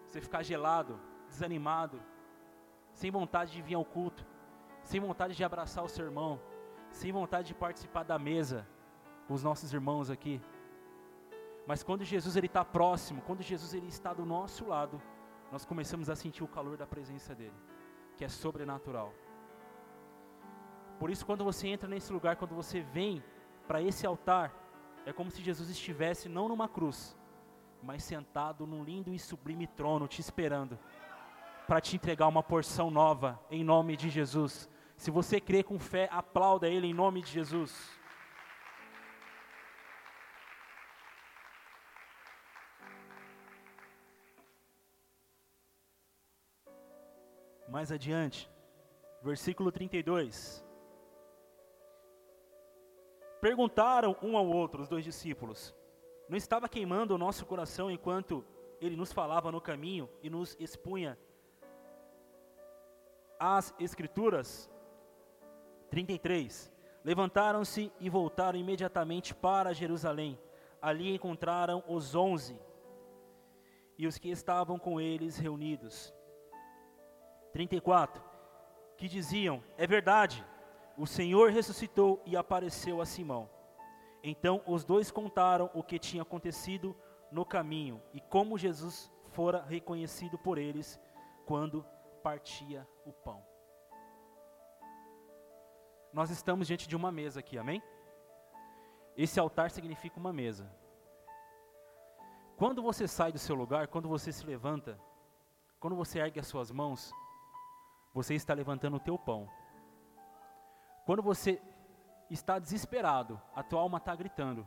Você 0.08 0.20
ficar 0.20 0.42
gelado, 0.42 1.00
desanimado, 1.30 2.02
sem 2.92 3.12
vontade 3.12 3.52
de 3.52 3.62
vir 3.62 3.76
ao 3.76 3.86
culto, 3.86 4.26
sem 4.82 5.00
vontade 5.00 5.36
de 5.36 5.44
abraçar 5.44 5.84
o 5.84 5.90
seu 5.90 6.06
irmão, 6.06 6.42
sem 6.90 7.12
vontade 7.12 7.50
de 7.50 7.54
participar 7.54 8.02
da 8.02 8.18
mesa 8.18 8.68
com 9.28 9.36
os 9.36 9.44
nossos 9.44 9.72
irmãos 9.72 10.10
aqui. 10.10 10.42
Mas 11.68 11.84
quando 11.84 12.04
Jesus 12.04 12.36
ele 12.36 12.48
está 12.48 12.66
próximo, 12.66 13.22
quando 13.22 13.44
Jesus 13.44 13.76
ele 13.76 13.90
está 13.90 14.12
do 14.12 14.26
nosso 14.26 14.66
lado, 14.66 15.00
nós 15.52 15.66
começamos 15.66 16.10
a 16.10 16.16
sentir 16.16 16.44
o 16.44 16.48
calor 16.48 16.78
da 16.78 16.88
presença 16.88 17.34
dele, 17.34 17.56
que 18.18 18.26
é 18.26 18.30
sobrenatural. 18.30 19.14
Por 21.00 21.10
isso, 21.10 21.26
quando 21.26 21.44
você 21.44 21.68
entra 21.68 21.88
nesse 21.88 22.12
lugar, 22.12 22.36
quando 22.36 22.56
você 22.56 22.82
vem 22.82 23.24
para 23.68 23.82
esse 23.82 24.06
altar, 24.06 24.54
é 25.06 25.14
como 25.14 25.30
se 25.30 25.44
Jesus 25.44 25.70
estivesse 25.70 26.28
não 26.30 26.48
numa 26.48 26.68
cruz, 26.68 27.18
mas 27.82 28.04
sentado 28.04 28.66
num 28.66 28.84
lindo 28.84 29.14
e 29.14 29.20
sublime 29.20 29.68
trono, 29.68 30.08
te 30.08 30.22
esperando, 30.22 30.80
para 31.68 31.82
te 31.82 31.96
entregar 31.96 32.28
uma 32.28 32.42
porção 32.42 32.90
nova, 32.90 33.40
em 33.50 33.64
nome 33.64 33.96
de 33.96 34.10
Jesus. 34.10 34.70
Se 34.98 35.12
você 35.12 35.42
crê 35.42 35.64
com 35.64 35.78
fé, 35.78 36.08
aplauda 36.12 36.68
Ele 36.68 36.88
em 36.88 36.94
nome 36.94 37.22
de 37.22 37.32
Jesus. 37.32 38.00
Mais 47.76 47.92
adiante, 47.92 48.50
versículo 49.22 49.70
32. 49.70 50.66
Perguntaram 53.42 54.16
um 54.22 54.38
ao 54.38 54.48
outro, 54.48 54.82
os 54.82 54.88
dois 54.88 55.04
discípulos: 55.04 55.76
Não 56.30 56.38
estava 56.38 56.70
queimando 56.70 57.14
o 57.14 57.18
nosso 57.18 57.46
coração 57.46 57.92
enquanto 57.92 58.46
ele 58.80 58.96
nos 58.96 59.12
falava 59.12 59.52
no 59.52 59.60
caminho 59.60 60.10
e 60.24 60.30
nos 60.30 60.56
expunha 60.58 61.20
as 63.38 63.76
Escrituras. 63.78 64.72
33. 65.90 66.72
Levantaram-se 67.04 67.92
e 68.00 68.10
voltaram 68.10 68.58
imediatamente 68.58 69.36
para 69.36 69.74
Jerusalém. 69.74 70.40
Ali 70.82 71.14
encontraram 71.14 71.84
os 71.90 72.16
onze 72.16 72.58
e 73.98 74.08
os 74.08 74.18
que 74.18 74.30
estavam 74.30 74.80
com 74.80 75.02
eles 75.02 75.36
reunidos. 75.36 76.15
34. 77.56 78.22
Que 78.98 79.08
diziam: 79.08 79.64
É 79.78 79.88
verdade, 79.88 80.46
o 80.98 81.08
Senhor 81.08 81.52
ressuscitou 81.52 82.22
e 82.26 82.36
apareceu 82.36 83.00
a 83.00 83.06
Simão. 83.06 83.50
Então 84.22 84.62
os 84.68 84.84
dois 84.84 85.10
contaram 85.10 85.72
o 85.74 85.82
que 85.82 85.98
tinha 85.98 86.24
acontecido 86.24 86.94
no 87.32 87.46
caminho 87.46 88.02
e 88.14 88.20
como 88.20 88.58
Jesus 88.58 89.10
fora 89.32 89.64
reconhecido 89.64 90.38
por 90.38 90.58
eles 90.58 91.00
quando 91.46 91.86
partia 92.22 92.86
o 93.06 93.14
pão. 93.14 93.42
Nós 96.12 96.30
estamos 96.30 96.68
diante 96.68 96.90
de 96.90 96.96
uma 96.96 97.12
mesa 97.12 97.40
aqui, 97.40 97.58
amém? 97.58 97.82
Esse 99.16 99.40
altar 99.40 99.72
significa 99.72 100.20
uma 100.20 100.34
mesa. 100.34 100.70
Quando 102.58 102.82
você 102.82 103.08
sai 103.08 103.32
do 103.32 103.40
seu 103.40 103.56
lugar, 103.56 103.88
quando 103.88 104.10
você 104.10 104.32
se 104.32 104.46
levanta, 104.46 105.00
quando 105.80 105.96
você 105.96 106.20
ergue 106.20 106.40
as 106.40 106.48
suas 106.48 106.72
mãos, 106.72 107.14
você 108.16 108.34
está 108.34 108.54
levantando 108.54 108.96
o 108.96 109.00
teu 109.00 109.20
pão. 109.20 109.50
Quando 111.06 111.22
você 111.22 111.62
está 112.30 112.58
desesperado, 112.58 113.42
a 113.54 113.62
tua 113.62 113.82
alma 113.82 113.98
está 113.98 114.16
gritando, 114.16 114.66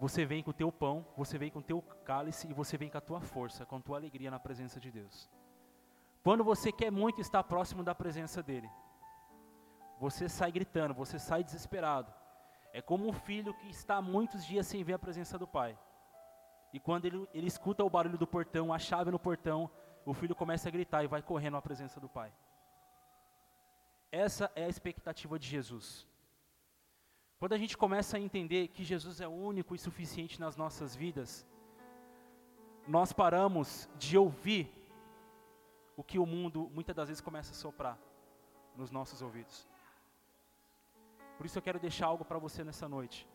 você 0.00 0.26
vem 0.26 0.42
com 0.42 0.50
o 0.50 0.54
teu 0.54 0.72
pão, 0.72 1.06
você 1.16 1.38
vem 1.38 1.48
com 1.48 1.60
o 1.60 1.62
teu 1.62 1.80
cálice 1.80 2.48
e 2.50 2.52
você 2.52 2.76
vem 2.76 2.90
com 2.90 2.98
a 2.98 3.00
tua 3.00 3.20
força, 3.20 3.64
com 3.64 3.76
a 3.76 3.80
tua 3.80 3.96
alegria 3.98 4.32
na 4.32 4.40
presença 4.40 4.80
de 4.80 4.90
Deus. 4.90 5.30
Quando 6.24 6.42
você 6.42 6.72
quer 6.72 6.90
muito 6.90 7.20
estar 7.20 7.44
próximo 7.44 7.84
da 7.84 7.94
presença 7.94 8.42
dEle, 8.42 8.68
você 10.00 10.28
sai 10.28 10.50
gritando, 10.50 10.92
você 10.94 11.20
sai 11.20 11.44
desesperado. 11.44 12.12
É 12.72 12.82
como 12.82 13.08
um 13.08 13.12
filho 13.12 13.54
que 13.54 13.70
está 13.70 14.02
muitos 14.02 14.44
dias 14.44 14.66
sem 14.66 14.82
ver 14.82 14.94
a 14.94 14.98
presença 14.98 15.38
do 15.38 15.46
pai. 15.46 15.78
E 16.72 16.80
quando 16.80 17.04
ele, 17.06 17.28
ele 17.32 17.46
escuta 17.46 17.84
o 17.84 17.90
barulho 17.90 18.18
do 18.18 18.26
portão, 18.26 18.72
a 18.72 18.78
chave 18.78 19.10
no 19.10 19.20
portão, 19.20 19.70
o 20.04 20.14
filho 20.14 20.34
começa 20.34 20.68
a 20.68 20.72
gritar 20.72 21.04
e 21.04 21.08
vai 21.08 21.22
correndo 21.22 21.56
à 21.56 21.62
presença 21.62 22.00
do 22.00 22.08
pai. 22.08 22.32
Essa 24.10 24.50
é 24.54 24.64
a 24.64 24.68
expectativa 24.68 25.38
de 25.38 25.46
Jesus. 25.46 26.06
Quando 27.38 27.52
a 27.52 27.58
gente 27.58 27.76
começa 27.76 28.16
a 28.16 28.20
entender 28.20 28.68
que 28.68 28.82
Jesus 28.82 29.20
é 29.20 29.28
único 29.28 29.74
e 29.74 29.78
suficiente 29.78 30.40
nas 30.40 30.56
nossas 30.56 30.96
vidas, 30.96 31.46
nós 32.86 33.12
paramos 33.12 33.88
de 33.96 34.16
ouvir 34.16 34.72
o 35.96 36.02
que 36.02 36.18
o 36.18 36.26
mundo 36.26 36.70
muitas 36.72 36.96
das 36.96 37.08
vezes 37.08 37.20
começa 37.20 37.52
a 37.52 37.54
soprar 37.54 37.98
nos 38.74 38.90
nossos 38.90 39.20
ouvidos. 39.20 39.68
Por 41.36 41.46
isso 41.46 41.58
eu 41.58 41.62
quero 41.62 41.78
deixar 41.78 42.06
algo 42.06 42.24
para 42.24 42.38
você 42.38 42.64
nessa 42.64 42.88
noite. 42.88 43.28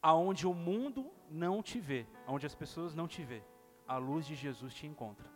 Aonde 0.00 0.46
o 0.46 0.54
mundo 0.54 1.10
não 1.30 1.62
te 1.62 1.80
vê, 1.80 2.06
aonde 2.26 2.46
as 2.46 2.54
pessoas 2.54 2.94
não 2.94 3.08
te 3.08 3.24
vê, 3.24 3.42
a 3.86 3.96
luz 3.96 4.26
de 4.26 4.34
Jesus 4.34 4.74
te 4.74 4.86
encontra. 4.86 5.28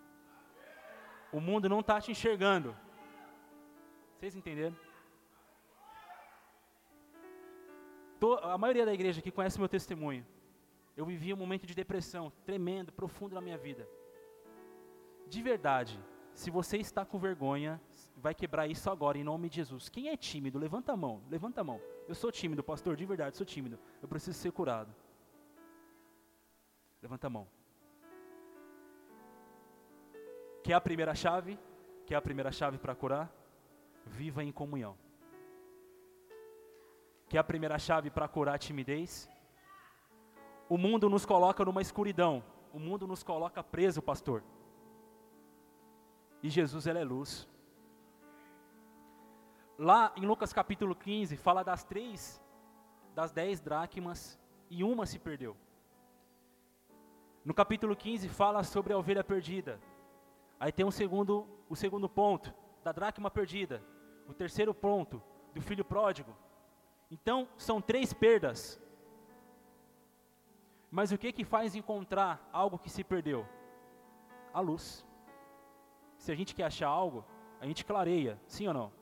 O 1.33 1.41
mundo 1.41 1.69
não 1.69 1.81
está 1.81 2.01
te 2.01 2.11
enxergando. 2.11 2.75
Vocês 4.17 4.35
entenderam? 4.35 4.77
a 8.43 8.59
maioria 8.59 8.85
da 8.85 8.93
igreja 8.93 9.21
aqui 9.21 9.31
conhece 9.31 9.59
meu 9.59 9.69
testemunho. 9.69 10.27
Eu 10.97 11.07
vivi 11.07 11.33
um 11.33 11.37
momento 11.37 11.67
de 11.67 11.75
depressão 11.75 12.33
tremendo, 12.45 12.91
profundo 12.91 13.35
na 13.35 13.41
minha 13.41 13.57
vida. 13.57 13.89
De 15.29 15.41
verdade, 15.41 16.01
se 16.35 16.51
você 16.51 16.79
está 16.79 17.05
com 17.05 17.19
vergonha, 17.19 17.81
vai 18.17 18.35
quebrar 18.35 18.67
isso 18.67 18.91
agora, 18.91 19.17
em 19.17 19.23
nome 19.23 19.49
de 19.49 19.57
Jesus. 19.57 19.89
Quem 19.89 20.09
é 20.09 20.17
tímido, 20.17 20.59
levanta 20.59 20.93
a 20.93 20.97
mão, 20.97 21.23
levanta 21.31 21.61
a 21.61 21.65
mão. 21.65 21.81
Eu 22.09 22.15
sou 22.15 22.33
tímido, 22.33 22.65
pastor, 22.65 22.97
de 22.97 23.07
verdade, 23.07 23.37
sou 23.37 23.47
tímido. 23.47 23.79
Eu 24.03 24.09
preciso 24.09 24.37
ser 24.37 24.51
curado. 24.51 24.93
Levanta 27.01 27.29
a 27.29 27.31
mão. 27.31 27.58
Quer 30.69 30.75
a 30.75 30.81
primeira 30.83 31.15
chave? 31.15 31.59
Quer 32.05 32.17
a 32.17 32.21
primeira 32.21 32.53
chave 32.53 32.77
para 32.77 32.95
curar? 32.95 33.33
Viva 34.05 34.45
em 34.45 34.53
comunhão. 34.53 34.99
Quer 37.27 37.39
a 37.39 37.43
primeira 37.43 37.79
chave 37.79 38.11
para 38.11 38.29
curar 38.29 38.57
a 38.57 38.59
timidez? 38.59 39.31
O 40.69 40.77
mundo 40.77 41.09
nos 41.09 41.25
coloca 41.25 41.65
numa 41.65 41.81
escuridão. 41.81 42.45
O 42.71 42.79
mundo 42.79 43.07
nos 43.07 43.23
coloca 43.23 43.65
preso, 43.65 44.03
pastor. 44.03 44.45
E 46.43 46.51
Jesus, 46.51 46.87
ele 46.87 46.99
é 46.99 47.05
luz. 47.05 47.49
Lá 49.79 50.13
em 50.19 50.27
Lucas 50.27 50.53
capítulo 50.53 50.95
15, 50.95 51.35
fala 51.39 51.63
das 51.63 51.83
três, 51.83 52.45
das 53.15 53.33
dez 53.33 53.59
dracmas, 53.59 54.39
e 54.69 54.85
uma 54.85 55.07
se 55.07 55.19
perdeu. 55.19 55.57
No 57.43 57.55
capítulo 57.55 57.97
15 57.97 58.29
fala 58.29 58.63
sobre 58.63 58.93
a 58.93 58.99
ovelha 58.99 59.25
perdida. 59.25 59.81
Aí 60.61 60.73
tem 60.73 60.85
um 60.85 60.91
segundo, 60.91 61.47
o 61.69 61.77
segundo 61.77 62.09
ponto, 62.09 62.53
da 62.83 62.93
dracma 62.93 63.31
perdida. 63.31 63.83
O 64.27 64.35
terceiro 64.35 64.75
ponto, 64.75 65.23
do 65.55 65.61
filho 65.61 65.85
pródigo. 65.85 66.37
Então, 67.11 67.49
são 67.57 67.81
três 67.81 68.13
perdas. 68.13 68.81
Mas 70.91 71.13
o 71.13 71.19
que 71.19 71.33
que 71.33 71.45
faz 71.45 71.75
encontrar 71.75 72.49
algo 72.53 72.79
que 72.79 72.91
se 72.91 73.05
perdeu? 73.05 73.47
A 74.53 74.61
luz. 74.61 75.07
Se 76.17 76.33
a 76.33 76.35
gente 76.35 76.55
quer 76.55 76.65
achar 76.65 76.89
algo, 76.89 77.25
a 77.61 77.67
gente 77.67 77.85
clareia, 77.85 78.39
sim 78.47 78.67
ou 78.67 78.75
não? 78.75 78.93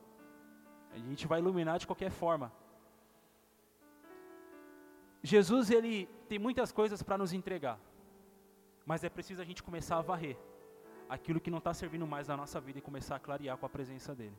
A 0.92 0.98
gente 0.98 1.26
vai 1.26 1.40
iluminar 1.40 1.78
de 1.78 1.86
qualquer 1.86 2.10
forma. 2.10 2.52
Jesus, 5.22 5.70
ele 5.70 6.06
tem 6.28 6.38
muitas 6.38 6.70
coisas 6.70 7.02
para 7.02 7.18
nos 7.18 7.32
entregar, 7.32 7.80
mas 8.84 9.02
é 9.02 9.08
preciso 9.08 9.42
a 9.42 9.44
gente 9.44 9.62
começar 9.62 9.96
a 9.96 10.02
varrer 10.02 10.38
aquilo 11.08 11.40
que 11.40 11.50
não 11.50 11.58
está 11.58 11.72
servindo 11.72 12.06
mais 12.06 12.28
na 12.28 12.36
nossa 12.36 12.60
vida 12.60 12.78
e 12.78 12.82
começar 12.82 13.16
a 13.16 13.20
clarear 13.20 13.56
com 13.56 13.66
a 13.66 13.68
presença 13.68 14.14
dele. 14.14 14.36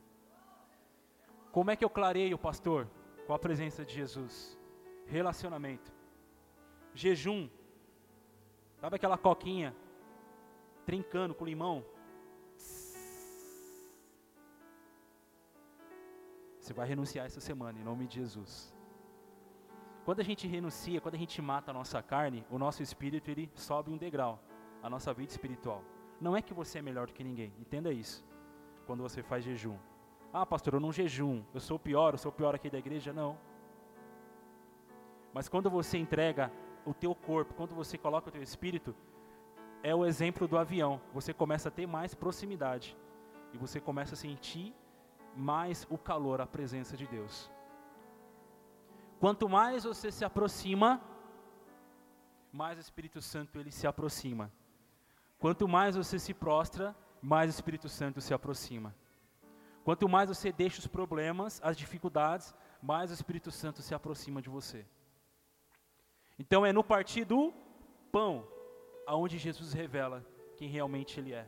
Como 1.51 1.71
é 1.71 1.75
que 1.75 1.83
eu 1.83 1.89
clareio, 1.89 2.37
pastor? 2.37 2.87
Com 3.25 3.33
a 3.33 3.39
presença 3.39 3.85
de 3.85 3.93
Jesus. 3.93 4.57
Relacionamento. 5.05 5.91
Jejum. 6.93 7.49
Sabe 8.75 8.95
aquela 8.95 9.17
coquinha 9.17 9.75
trincando 10.85 11.33
com 11.33 11.45
limão? 11.45 11.83
Você 16.59 16.73
vai 16.73 16.87
renunciar 16.87 17.25
essa 17.25 17.39
semana, 17.39 17.79
em 17.79 17.83
nome 17.83 18.07
de 18.07 18.15
Jesus. 18.15 18.75
Quando 20.03 20.19
a 20.19 20.23
gente 20.23 20.47
renuncia, 20.47 21.01
quando 21.01 21.15
a 21.15 21.17
gente 21.17 21.41
mata 21.41 21.71
a 21.71 21.73
nossa 21.73 22.01
carne, 22.03 22.45
o 22.49 22.57
nosso 22.57 22.83
espírito 22.83 23.31
ele 23.31 23.49
sobe 23.55 23.89
um 23.89 23.97
degrau, 23.97 24.41
a 24.83 24.89
nossa 24.89 25.13
vida 25.13 25.31
espiritual. 25.31 25.83
Não 26.19 26.35
é 26.35 26.41
que 26.41 26.53
você 26.53 26.79
é 26.79 26.81
melhor 26.81 27.07
do 27.07 27.13
que 27.13 27.23
ninguém, 27.23 27.53
entenda 27.59 27.91
isso. 27.91 28.25
Quando 28.85 29.03
você 29.03 29.21
faz 29.21 29.43
jejum. 29.43 29.77
Ah, 30.33 30.45
pastor, 30.45 30.73
eu 30.75 30.79
não 30.79 30.91
jejum, 30.91 31.43
eu 31.53 31.59
sou 31.59 31.77
o 31.77 31.79
pior, 31.79 32.13
eu 32.13 32.17
sou 32.17 32.31
o 32.31 32.35
pior 32.35 32.55
aqui 32.55 32.69
da 32.69 32.77
igreja, 32.77 33.13
não. 33.13 33.37
Mas 35.33 35.47
quando 35.47 35.69
você 35.69 35.97
entrega 35.97 36.51
o 36.85 36.93
teu 36.93 37.13
corpo, 37.13 37.53
quando 37.53 37.75
você 37.75 37.97
coloca 37.97 38.29
o 38.29 38.31
teu 38.31 38.41
espírito, 38.41 38.95
é 39.83 39.93
o 39.93 40.05
exemplo 40.05 40.47
do 40.47 40.57
avião. 40.57 40.99
Você 41.13 41.33
começa 41.33 41.69
a 41.69 41.71
ter 41.71 41.85
mais 41.85 42.15
proximidade 42.15 42.97
e 43.53 43.57
você 43.57 43.79
começa 43.79 44.15
a 44.15 44.17
sentir 44.17 44.73
mais 45.35 45.85
o 45.89 45.97
calor, 45.97 46.41
a 46.41 46.47
presença 46.47 46.97
de 46.97 47.05
Deus. 47.05 47.51
Quanto 49.19 49.47
mais 49.47 49.83
você 49.83 50.11
se 50.11 50.25
aproxima, 50.25 51.01
mais 52.51 52.77
o 52.77 52.81
Espírito 52.81 53.21
Santo 53.21 53.59
ele 53.59 53.71
se 53.71 53.85
aproxima. 53.85 54.51
Quanto 55.39 55.67
mais 55.67 55.95
você 55.95 56.17
se 56.17 56.33
prostra, 56.33 56.95
mais 57.21 57.49
o 57.49 57.55
Espírito 57.55 57.89
Santo 57.89 58.21
se 58.21 58.33
aproxima. 58.33 58.95
Quanto 59.83 60.09
mais 60.09 60.29
você 60.29 60.51
deixa 60.51 60.79
os 60.79 60.87
problemas, 60.87 61.61
as 61.63 61.77
dificuldades, 61.77 62.53
mais 62.81 63.11
o 63.11 63.13
Espírito 63.13 63.51
Santo 63.51 63.81
se 63.81 63.93
aproxima 63.93 64.41
de 64.41 64.49
você. 64.49 64.85
Então 66.37 66.65
é 66.65 66.73
no 66.73 66.83
partir 66.83 67.25
do 67.25 67.53
pão 68.11 68.47
aonde 69.05 69.37
Jesus 69.37 69.73
revela 69.73 70.25
quem 70.57 70.67
realmente 70.67 71.19
ele 71.19 71.33
é. 71.33 71.47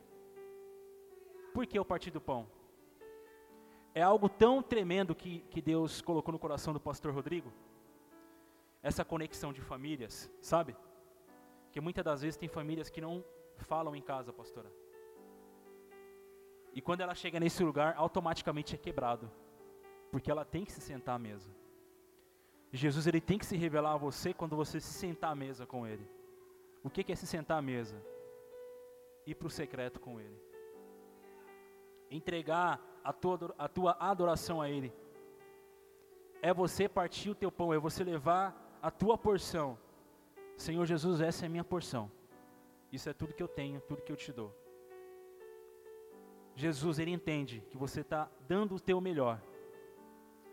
Por 1.53 1.65
que 1.67 1.79
o 1.79 1.85
partir 1.85 2.11
do 2.11 2.21
pão? 2.21 2.47
é 3.93 4.01
algo 4.01 4.29
tão 4.29 4.61
tremendo 4.61 5.15
que, 5.15 5.39
que 5.51 5.61
Deus 5.61 6.01
colocou 6.01 6.31
no 6.31 6.39
coração 6.39 6.73
do 6.73 6.79
pastor 6.79 7.13
Rodrigo. 7.13 7.51
Essa 8.81 9.03
conexão 9.03 9.51
de 9.51 9.61
famílias, 9.61 10.29
sabe? 10.41 10.75
Que 11.71 11.81
muitas 11.81 12.03
das 12.03 12.21
vezes 12.21 12.37
tem 12.37 12.47
famílias 12.47 12.89
que 12.89 13.01
não 13.01 13.23
falam 13.63 13.95
em 13.95 14.01
casa, 14.01 14.31
pastora. 14.33 14.71
E 16.73 16.81
quando 16.81 17.01
ela 17.01 17.15
chega 17.15 17.39
nesse 17.39 17.63
lugar, 17.63 17.95
automaticamente 17.97 18.75
é 18.75 18.77
quebrado. 18.77 19.29
Porque 20.11 20.29
ela 20.29 20.45
tem 20.45 20.65
que 20.65 20.71
se 20.71 20.81
sentar 20.81 21.15
à 21.15 21.19
mesa. 21.19 21.49
Jesus 22.71 23.07
ele 23.07 23.19
tem 23.19 23.39
que 23.39 23.45
se 23.45 23.57
revelar 23.57 23.93
a 23.93 23.97
você 23.97 24.33
quando 24.33 24.55
você 24.55 24.79
se 24.79 24.93
sentar 24.93 25.31
à 25.31 25.35
mesa 25.35 25.65
com 25.65 25.87
ele. 25.87 26.07
O 26.83 26.89
que 26.89 27.11
é 27.11 27.15
se 27.15 27.27
sentar 27.27 27.57
à 27.57 27.61
mesa? 27.61 28.01
Ir 29.25 29.35
para 29.35 29.47
o 29.47 29.51
secreto 29.51 29.99
com 29.99 30.19
Ele. 30.19 30.41
Entregar 32.09 32.81
a 33.03 33.11
tua, 33.13 33.53
a 33.57 33.67
tua 33.67 33.97
adoração 33.99 34.61
a 34.61 34.69
Ele. 34.69 34.93
É 36.41 36.53
você 36.53 36.87
partir 36.87 37.29
o 37.29 37.35
teu 37.35 37.51
pão, 37.51 37.73
é 37.73 37.77
você 37.77 38.03
levar 38.03 38.79
a 38.81 38.89
tua 38.89 39.17
porção. 39.17 39.77
Senhor 40.55 40.85
Jesus, 40.85 41.19
essa 41.19 41.45
é 41.45 41.47
a 41.47 41.49
minha 41.49 41.63
porção. 41.63 42.09
Isso 42.91 43.09
é 43.09 43.13
tudo 43.13 43.33
que 43.33 43.43
eu 43.43 43.47
tenho, 43.47 43.79
tudo 43.81 44.01
que 44.01 44.11
eu 44.11 44.15
te 44.15 44.31
dou. 44.33 44.55
Jesus, 46.55 46.99
ele 46.99 47.11
entende 47.11 47.63
que 47.69 47.77
você 47.77 48.01
está 48.01 48.29
dando 48.47 48.75
o 48.75 48.79
teu 48.79 48.99
melhor. 48.99 49.41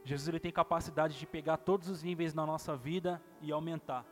Jesus, 0.04 0.28
ele 0.28 0.38
tem 0.38 0.52
capacidade 0.52 1.18
de 1.18 1.26
pegar 1.26 1.56
todos 1.56 1.88
os 1.88 2.02
níveis 2.02 2.32
na 2.34 2.46
nossa 2.46 2.76
vida 2.76 3.20
e 3.40 3.50
aumentar. 3.50 4.06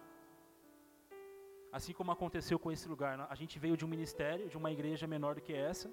Assim 1.70 1.92
como 1.92 2.10
aconteceu 2.10 2.58
com 2.58 2.72
esse 2.72 2.88
lugar. 2.88 3.26
A 3.30 3.34
gente 3.34 3.58
veio 3.58 3.76
de 3.76 3.84
um 3.84 3.88
ministério, 3.88 4.48
de 4.48 4.56
uma 4.56 4.72
igreja 4.72 5.06
menor 5.06 5.34
do 5.34 5.40
que 5.40 5.52
essa, 5.52 5.92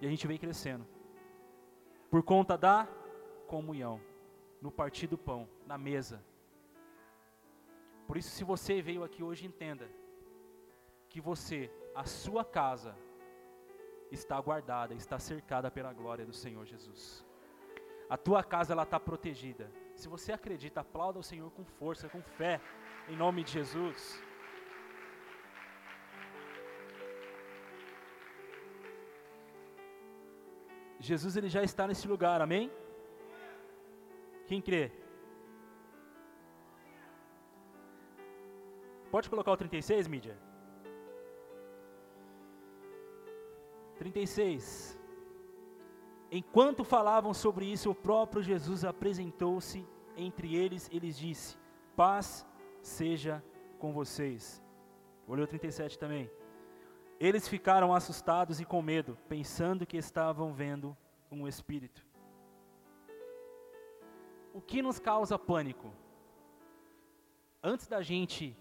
e 0.00 0.06
a 0.06 0.10
gente 0.10 0.26
veio 0.26 0.40
crescendo. 0.40 0.86
Por 2.10 2.22
conta 2.22 2.56
da 2.56 2.88
comunhão, 3.46 4.00
no 4.60 4.72
partir 4.72 5.06
do 5.06 5.18
pão, 5.18 5.48
na 5.66 5.76
mesa. 5.76 6.24
Por 8.06 8.16
isso, 8.16 8.30
se 8.30 8.42
você 8.42 8.80
veio 8.82 9.04
aqui 9.04 9.22
hoje, 9.22 9.46
entenda 9.46 9.88
que 11.14 11.20
você, 11.20 11.70
a 11.94 12.04
sua 12.04 12.44
casa, 12.44 12.92
está 14.10 14.36
guardada, 14.40 14.94
está 14.94 15.16
cercada 15.16 15.70
pela 15.70 15.92
glória 15.92 16.26
do 16.26 16.32
Senhor 16.32 16.64
Jesus. 16.66 17.24
A 18.10 18.16
tua 18.16 18.42
casa 18.42 18.72
ela 18.72 18.82
está 18.82 18.98
protegida. 18.98 19.70
Se 19.94 20.08
você 20.08 20.32
acredita, 20.32 20.80
aplauda 20.80 21.20
o 21.20 21.22
Senhor 21.22 21.52
com 21.52 21.64
força, 21.64 22.08
com 22.08 22.20
fé, 22.20 22.60
em 23.08 23.16
nome 23.16 23.44
de 23.44 23.52
Jesus. 23.52 24.20
Jesus 30.98 31.36
ele 31.36 31.48
já 31.48 31.62
está 31.62 31.86
nesse 31.86 32.08
lugar, 32.08 32.40
amém? 32.40 32.72
Quem 34.48 34.60
crê? 34.60 34.90
Pode 39.12 39.30
colocar 39.30 39.52
o 39.52 39.56
36, 39.56 40.08
mídia? 40.08 40.36
36. 44.04 45.00
Enquanto 46.30 46.84
falavam 46.84 47.32
sobre 47.32 47.64
isso, 47.64 47.90
o 47.90 47.94
próprio 47.94 48.42
Jesus 48.42 48.84
apresentou-se 48.84 49.86
entre 50.14 50.54
eles 50.54 50.90
e 50.92 50.98
lhes 50.98 51.16
disse: 51.16 51.56
Paz 51.96 52.46
seja 52.82 53.42
com 53.78 53.94
vocês. 53.94 54.62
Olhou 55.26 55.46
37 55.46 55.98
também. 55.98 56.30
Eles 57.18 57.48
ficaram 57.48 57.94
assustados 57.94 58.60
e 58.60 58.64
com 58.66 58.82
medo, 58.82 59.16
pensando 59.26 59.86
que 59.86 59.96
estavam 59.96 60.52
vendo 60.52 60.94
um 61.30 61.48
espírito. 61.48 62.06
O 64.52 64.60
que 64.60 64.82
nos 64.82 64.98
causa 64.98 65.38
pânico? 65.38 65.90
Antes 67.62 67.86
da 67.86 68.02
gente 68.02 68.54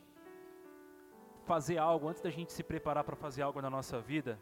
fazer 1.43 1.79
algo, 1.79 2.07
antes 2.07 2.21
da 2.21 2.29
gente 2.29 2.53
se 2.53 2.63
preparar 2.63 3.03
para 3.03 3.17
fazer 3.17 3.41
algo 3.41 3.61
na 3.61 3.69
nossa 3.69 3.99
vida, 3.99 4.39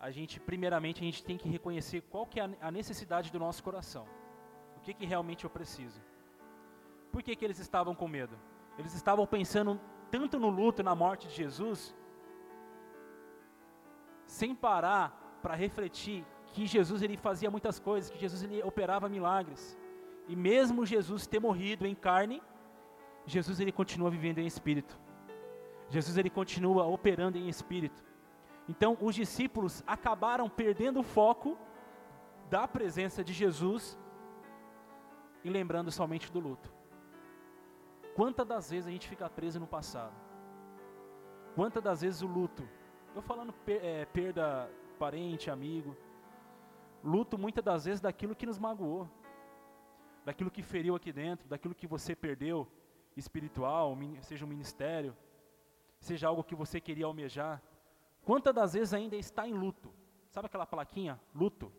a 0.00 0.10
gente, 0.10 0.38
primeiramente, 0.38 1.00
a 1.00 1.04
gente 1.04 1.24
tem 1.24 1.36
que 1.36 1.48
reconhecer 1.48 2.02
qual 2.02 2.26
que 2.26 2.38
é 2.38 2.48
a 2.60 2.70
necessidade 2.70 3.32
do 3.32 3.38
nosso 3.38 3.62
coração. 3.62 4.06
O 4.76 4.80
que, 4.80 4.94
que 4.94 5.04
realmente 5.04 5.44
eu 5.44 5.50
preciso. 5.50 6.00
Por 7.10 7.22
que, 7.22 7.34
que 7.34 7.44
eles 7.44 7.58
estavam 7.58 7.94
com 7.94 8.06
medo? 8.06 8.38
Eles 8.78 8.94
estavam 8.94 9.26
pensando 9.26 9.80
tanto 10.10 10.38
no 10.38 10.48
luto 10.48 10.82
na 10.82 10.94
morte 10.94 11.26
de 11.26 11.34
Jesus, 11.34 11.94
sem 14.24 14.54
parar 14.54 15.38
para 15.42 15.54
refletir 15.54 16.24
que 16.52 16.66
Jesus 16.66 17.02
ele 17.02 17.16
fazia 17.16 17.50
muitas 17.50 17.78
coisas, 17.78 18.10
que 18.10 18.18
Jesus 18.18 18.42
ele 18.42 18.62
operava 18.62 19.08
milagres. 19.08 19.76
E 20.28 20.36
mesmo 20.36 20.86
Jesus 20.86 21.26
ter 21.26 21.40
morrido 21.40 21.86
em 21.86 21.94
carne, 21.94 22.42
Jesus 23.26 23.58
ele 23.58 23.72
continua 23.72 24.10
vivendo 24.10 24.38
em 24.38 24.46
espírito. 24.46 24.98
Jesus 25.88 26.16
ele 26.16 26.30
continua 26.30 26.84
operando 26.86 27.36
em 27.36 27.48
espírito. 27.48 28.07
Então, 28.68 28.96
os 29.00 29.14
discípulos 29.14 29.82
acabaram 29.86 30.48
perdendo 30.48 31.00
o 31.00 31.02
foco 31.02 31.56
da 32.50 32.68
presença 32.68 33.24
de 33.24 33.32
Jesus 33.32 33.98
e 35.42 35.48
lembrando 35.48 35.90
somente 35.90 36.30
do 36.30 36.40
luto. 36.40 36.72
Quantas 38.14 38.46
das 38.46 38.70
vezes 38.70 38.86
a 38.86 38.90
gente 38.90 39.08
fica 39.08 39.30
preso 39.30 39.58
no 39.60 39.66
passado? 39.66 40.14
Quantas 41.54 41.82
das 41.82 42.02
vezes 42.02 42.20
o 42.20 42.26
luto? 42.26 42.68
Eu 43.14 43.22
falando 43.22 43.54
é, 43.66 44.04
perda 44.06 44.70
parente, 44.98 45.50
amigo. 45.50 45.96
Luto 47.02 47.38
muitas 47.38 47.64
das 47.64 47.84
vezes 47.84 48.00
daquilo 48.00 48.34
que 48.34 48.46
nos 48.46 48.58
magoou, 48.58 49.08
daquilo 50.24 50.50
que 50.50 50.62
feriu 50.62 50.94
aqui 50.94 51.12
dentro, 51.12 51.48
daquilo 51.48 51.74
que 51.74 51.86
você 51.86 52.14
perdeu 52.14 52.66
espiritual, 53.16 53.96
seja 54.20 54.44
um 54.44 54.48
ministério, 54.48 55.16
seja 56.00 56.28
algo 56.28 56.44
que 56.44 56.54
você 56.54 56.80
queria 56.80 57.06
almejar. 57.06 57.62
Quantas 58.28 58.54
das 58.54 58.74
vezes 58.74 58.92
ainda 58.92 59.16
está 59.16 59.48
em 59.48 59.54
luto? 59.54 59.90
Sabe 60.28 60.48
aquela 60.48 60.66
plaquinha? 60.66 61.18
Luto. 61.34 61.72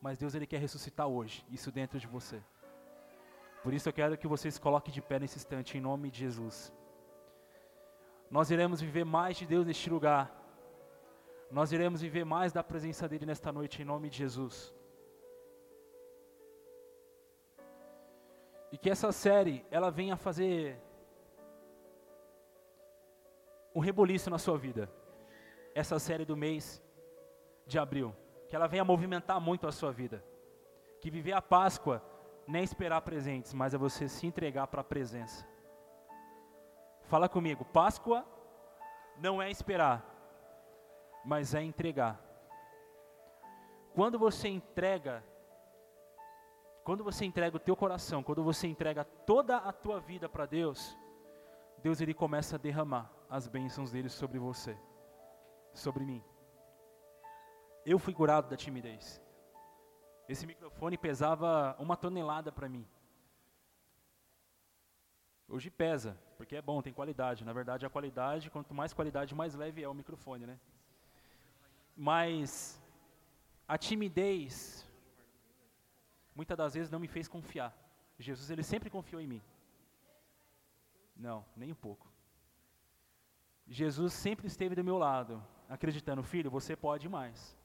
Mas 0.00 0.16
Deus 0.16 0.34
ele 0.34 0.46
quer 0.46 0.56
ressuscitar 0.58 1.06
hoje, 1.06 1.44
isso 1.50 1.70
dentro 1.70 1.98
de 1.98 2.06
você. 2.06 2.42
Por 3.62 3.74
isso 3.74 3.90
eu 3.90 3.92
quero 3.92 4.16
que 4.16 4.26
vocês 4.26 4.58
coloquem 4.58 4.90
de 4.90 5.02
pé 5.02 5.18
nesse 5.18 5.36
instante, 5.36 5.76
em 5.76 5.82
nome 5.82 6.10
de 6.10 6.20
Jesus. 6.20 6.72
Nós 8.30 8.50
iremos 8.50 8.80
viver 8.80 9.04
mais 9.04 9.36
de 9.36 9.44
Deus 9.44 9.66
neste 9.66 9.90
lugar. 9.90 10.24
Nós 11.50 11.72
iremos 11.72 12.00
viver 12.00 12.24
mais 12.24 12.50
da 12.50 12.64
presença 12.64 13.06
dEle 13.06 13.26
nesta 13.26 13.52
noite, 13.52 13.82
em 13.82 13.84
nome 13.84 14.08
de 14.08 14.16
Jesus. 14.16 14.74
E 18.72 18.78
que 18.78 18.88
essa 18.88 19.12
série, 19.12 19.62
ela 19.70 19.90
venha 19.90 20.16
fazer 20.16 20.80
um 23.74 23.80
reboliço 23.80 24.30
na 24.30 24.38
sua 24.38 24.58
vida. 24.58 24.90
Essa 25.74 25.98
série 25.98 26.24
do 26.24 26.36
mês 26.36 26.82
de 27.66 27.78
abril. 27.78 28.14
Que 28.48 28.56
ela 28.56 28.66
venha 28.66 28.84
movimentar 28.84 29.40
muito 29.40 29.66
a 29.66 29.72
sua 29.72 29.92
vida. 29.92 30.24
Que 31.00 31.10
viver 31.10 31.32
a 31.32 31.42
Páscoa 31.42 32.02
nem 32.46 32.64
esperar 32.64 33.00
presentes, 33.02 33.54
mas 33.54 33.74
é 33.74 33.78
você 33.78 34.08
se 34.08 34.26
entregar 34.26 34.66
para 34.66 34.80
a 34.80 34.84
presença. 34.84 35.46
Fala 37.02 37.28
comigo, 37.28 37.64
Páscoa 37.64 38.26
não 39.16 39.40
é 39.40 39.50
esperar, 39.50 40.04
mas 41.24 41.54
é 41.54 41.62
entregar. 41.62 42.20
Quando 43.94 44.18
você 44.18 44.48
entrega, 44.48 45.22
quando 46.82 47.04
você 47.04 47.24
entrega 47.24 47.56
o 47.56 47.60
teu 47.60 47.76
coração, 47.76 48.22
quando 48.22 48.42
você 48.42 48.66
entrega 48.66 49.04
toda 49.04 49.56
a 49.56 49.72
tua 49.72 50.00
vida 50.00 50.28
para 50.28 50.46
Deus, 50.46 50.96
Deus 51.78 52.00
ele 52.00 52.14
começa 52.14 52.56
a 52.56 52.58
derramar 52.58 53.19
as 53.30 53.46
bênçãos 53.46 53.92
dele 53.92 54.08
sobre 54.08 54.38
você, 54.38 54.76
sobre 55.72 56.04
mim. 56.04 56.22
Eu 57.86 57.98
fui 57.98 58.12
curado 58.12 58.50
da 58.50 58.56
timidez. 58.56 59.22
Esse 60.28 60.46
microfone 60.46 60.98
pesava 60.98 61.76
uma 61.78 61.96
tonelada 61.96 62.50
para 62.50 62.68
mim. 62.68 62.86
Hoje 65.48 65.70
pesa, 65.70 66.18
porque 66.36 66.56
é 66.56 66.62
bom, 66.62 66.82
tem 66.82 66.92
qualidade. 66.92 67.44
Na 67.44 67.52
verdade, 67.52 67.86
a 67.86 67.90
qualidade, 67.90 68.50
quanto 68.50 68.74
mais 68.74 68.92
qualidade, 68.92 69.34
mais 69.34 69.54
leve 69.54 69.82
é 69.82 69.88
o 69.88 69.94
microfone, 69.94 70.46
né? 70.46 70.58
Mas 71.96 72.80
a 73.66 73.78
timidez, 73.78 74.86
muitas 76.34 76.56
das 76.56 76.74
vezes, 76.74 76.90
não 76.90 76.98
me 76.98 77.08
fez 77.08 77.28
confiar. 77.28 77.72
Jesus, 78.18 78.50
ele 78.50 78.62
sempre 78.62 78.90
confiou 78.90 79.20
em 79.20 79.26
mim. 79.26 79.42
Não, 81.16 81.44
nem 81.56 81.72
um 81.72 81.76
pouco. 81.76 82.09
Jesus 83.72 84.12
sempre 84.12 84.48
esteve 84.48 84.74
do 84.74 84.82
meu 84.82 84.98
lado, 84.98 85.40
acreditando, 85.68 86.24
filho, 86.24 86.50
você 86.50 86.74
pode 86.74 87.08
mais. 87.08 87.56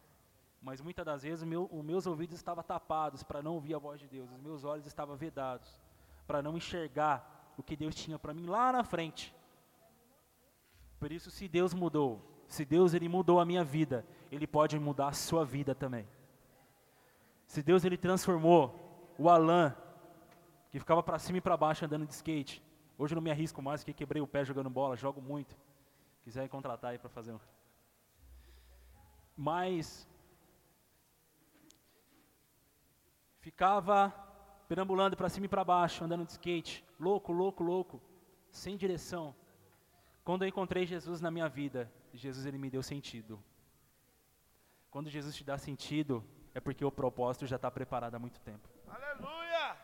Mas 0.61 0.79
muitas 0.79 1.03
das 1.03 1.23
vezes 1.23 1.43
meu, 1.43 1.67
os 1.71 1.83
meus 1.83 2.05
ouvidos 2.05 2.35
estavam 2.35 2.63
tapados 2.63 3.23
para 3.23 3.41
não 3.41 3.55
ouvir 3.55 3.73
a 3.73 3.79
voz 3.79 3.99
de 3.99 4.07
Deus, 4.07 4.31
os 4.31 4.39
meus 4.39 4.63
olhos 4.63 4.85
estavam 4.85 5.15
vedados 5.15 5.81
para 6.27 6.43
não 6.43 6.55
enxergar 6.55 7.53
o 7.57 7.63
que 7.63 7.75
Deus 7.75 7.95
tinha 7.95 8.19
para 8.19 8.35
mim 8.35 8.45
lá 8.45 8.71
na 8.71 8.83
frente. 8.83 9.33
Por 10.99 11.11
isso, 11.11 11.31
se 11.31 11.47
Deus 11.47 11.73
mudou, 11.73 12.21
se 12.47 12.63
Deus 12.63 12.93
ele 12.93 13.09
mudou 13.09 13.39
a 13.39 13.45
minha 13.45 13.63
vida, 13.63 14.05
Ele 14.31 14.45
pode 14.45 14.77
mudar 14.79 15.07
a 15.07 15.13
sua 15.13 15.43
vida 15.43 15.73
também. 15.73 16.07
Se 17.47 17.63
Deus 17.63 17.83
ele 17.83 17.97
transformou 17.97 19.13
o 19.17 19.29
Alan, 19.29 19.75
que 20.69 20.79
ficava 20.79 21.01
para 21.01 21.19
cima 21.19 21.39
e 21.39 21.41
para 21.41 21.57
baixo 21.57 21.85
andando 21.85 22.05
de 22.05 22.13
skate, 22.13 22.61
hoje 22.97 23.13
eu 23.13 23.15
não 23.15 23.23
me 23.23 23.31
arrisco 23.31 23.61
mais 23.61 23.81
porque 23.81 23.93
quebrei 23.93 24.21
o 24.21 24.27
pé 24.27 24.43
jogando 24.45 24.69
bola, 24.69 24.95
jogo 24.95 25.21
muito. 25.21 25.55
Quiser 26.25 26.49
contratar 26.49 26.91
aí 26.91 26.97
para 26.97 27.07
fazer 27.07 27.33
um. 27.33 27.39
Mas 29.37 30.09
ficava 33.39 34.11
perambulando 34.67 35.15
para 35.15 35.29
cima 35.29 35.45
e 35.45 35.49
para 35.49 35.63
baixo, 35.63 36.03
andando 36.03 36.25
de 36.25 36.31
skate, 36.31 36.83
louco, 36.99 37.31
louco, 37.31 37.63
louco, 37.63 38.01
sem 38.49 38.75
direção. 38.75 39.35
Quando 40.23 40.41
eu 40.41 40.47
encontrei 40.47 40.87
Jesus 40.87 41.21
na 41.21 41.29
minha 41.29 41.47
vida, 41.47 41.91
Jesus 42.11 42.47
ele 42.47 42.57
me 42.57 42.71
deu 42.71 42.81
sentido. 42.81 43.39
Quando 44.89 45.11
Jesus 45.11 45.35
te 45.35 45.43
dá 45.43 45.59
sentido, 45.59 46.25
é 46.55 46.59
porque 46.59 46.83
o 46.83 46.91
propósito 46.91 47.45
já 47.45 47.57
está 47.57 47.69
preparado 47.69 48.15
há 48.15 48.19
muito 48.19 48.39
tempo. 48.39 48.67
Aleluia! 48.87 49.77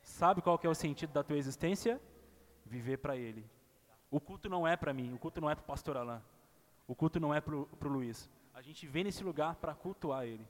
Sabe 0.00 0.40
qual 0.40 0.56
que 0.56 0.68
é 0.68 0.70
o 0.70 0.74
sentido 0.74 1.12
da 1.12 1.24
tua 1.24 1.36
existência? 1.36 2.00
Viver 2.64 2.98
para 2.98 3.16
Ele. 3.16 3.44
O 4.10 4.18
culto 4.18 4.48
não 4.48 4.66
é 4.66 4.76
para 4.76 4.94
mim, 4.94 5.12
o 5.12 5.18
culto 5.18 5.40
não 5.40 5.50
é 5.50 5.54
para 5.54 5.62
o 5.62 5.66
pastor 5.66 5.96
Alain, 5.96 6.20
o 6.86 6.94
culto 6.94 7.20
não 7.20 7.34
é 7.34 7.40
para 7.40 7.54
o 7.54 7.68
Luiz. 7.82 8.28
A 8.54 8.62
gente 8.62 8.86
vem 8.86 9.04
nesse 9.04 9.22
lugar 9.22 9.56
para 9.56 9.74
cultuar 9.74 10.24
Ele. 10.24 10.46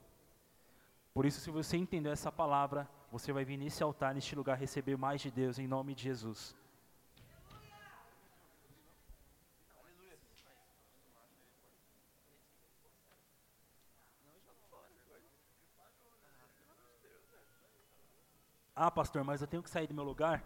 Por 1.13 1.25
isso, 1.25 1.41
se 1.41 1.51
você 1.51 1.75
entender 1.75 2.09
essa 2.09 2.31
palavra, 2.31 2.89
você 3.11 3.33
vai 3.33 3.43
vir 3.43 3.57
nesse 3.57 3.83
altar, 3.83 4.13
neste 4.13 4.35
lugar, 4.35 4.57
receber 4.57 4.97
mais 4.97 5.19
de 5.19 5.29
Deus, 5.29 5.59
em 5.59 5.67
nome 5.67 5.93
de 5.93 6.03
Jesus. 6.03 6.55
Ah, 18.73 18.89
pastor, 18.89 19.25
mas 19.25 19.41
eu 19.41 19.47
tenho 19.47 19.61
que 19.61 19.69
sair 19.69 19.87
do 19.87 19.93
meu 19.93 20.05
lugar. 20.05 20.41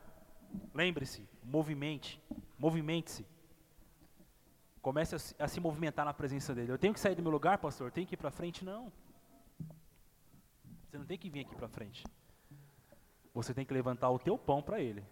Lembre-se, 0.74 1.28
movimente, 1.44 2.22
movimente-se. 2.58 3.26
Comece 4.82 5.16
a, 5.16 5.20
se- 5.20 5.36
a 5.40 5.48
se 5.48 5.60
movimentar 5.60 6.06
na 6.06 6.14
presença 6.14 6.54
dele. 6.54 6.72
Eu 6.72 6.78
tenho 6.78 6.94
que 6.94 7.00
sair 7.00 7.16
do 7.16 7.22
meu 7.22 7.32
lugar, 7.32 7.58
pastor? 7.58 7.88
Eu 7.88 7.92
tenho 7.92 8.06
que 8.08 8.16
ir 8.16 8.18
para 8.18 8.32
frente? 8.32 8.66
Não. 8.66 8.92
Você 10.90 10.98
não 10.98 11.06
tem 11.06 11.18
que 11.18 11.30
vir 11.30 11.42
aqui 11.42 11.56
para 11.56 11.68
frente. 11.68 12.04
Você 13.34 13.54
tem 13.54 13.66
que 13.66 13.74
levantar 13.74 14.10
o 14.10 14.20
teu 14.20 14.38
pão 14.38 14.62
para 14.62 14.80
ele. 14.80 15.04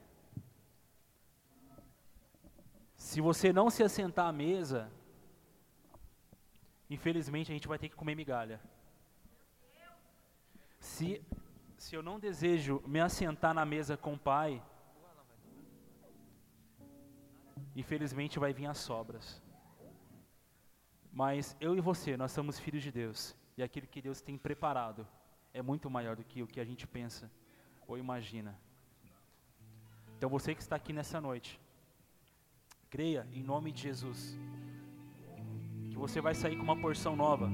Se 2.95 3.19
você 3.19 3.51
não 3.51 3.69
se 3.69 3.81
assentar 3.81 4.27
à 4.27 4.31
mesa, 4.31 4.91
infelizmente 6.89 7.51
a 7.51 7.55
gente 7.55 7.67
vai 7.67 7.79
ter 7.79 7.89
que 7.89 7.95
comer 7.95 8.13
migalha. 8.13 8.61
Se, 10.79 11.23
se 11.77 11.95
eu 11.95 12.03
não 12.03 12.19
desejo 12.19 12.83
me 12.85 12.99
assentar 12.99 13.53
na 13.53 13.65
mesa 13.65 13.97
com 13.97 14.13
o 14.13 14.19
Pai, 14.19 14.61
infelizmente 17.75 18.39
vai 18.39 18.53
vir 18.53 18.65
as 18.65 18.77
sobras. 18.77 19.41
Mas 21.11 21.55
eu 21.59 21.75
e 21.75 21.81
você, 21.81 22.15
nós 22.15 22.31
somos 22.31 22.59
filhos 22.59 22.83
de 22.83 22.91
Deus. 22.91 23.35
E 23.57 23.63
aquilo 23.63 23.87
que 23.87 24.01
Deus 24.01 24.21
tem 24.21 24.37
preparado 24.37 25.05
é 25.53 25.61
muito 25.61 25.89
maior 25.89 26.15
do 26.15 26.23
que 26.23 26.41
o 26.41 26.47
que 26.47 26.59
a 26.59 26.65
gente 26.65 26.87
pensa 26.87 27.29
ou 27.87 27.97
imagina. 27.97 28.57
Então 30.17 30.29
você 30.29 30.55
que 30.55 30.61
está 30.61 30.75
aqui 30.75 30.93
nessa 30.93 31.19
noite, 31.19 31.59
creia 32.89 33.27
em 33.33 33.43
nome 33.43 33.71
de 33.71 33.81
Jesus, 33.81 34.37
que 35.89 35.97
você 35.97 36.21
vai 36.21 36.33
sair 36.33 36.55
com 36.55 36.63
uma 36.63 36.79
porção 36.79 37.15
nova. 37.15 37.49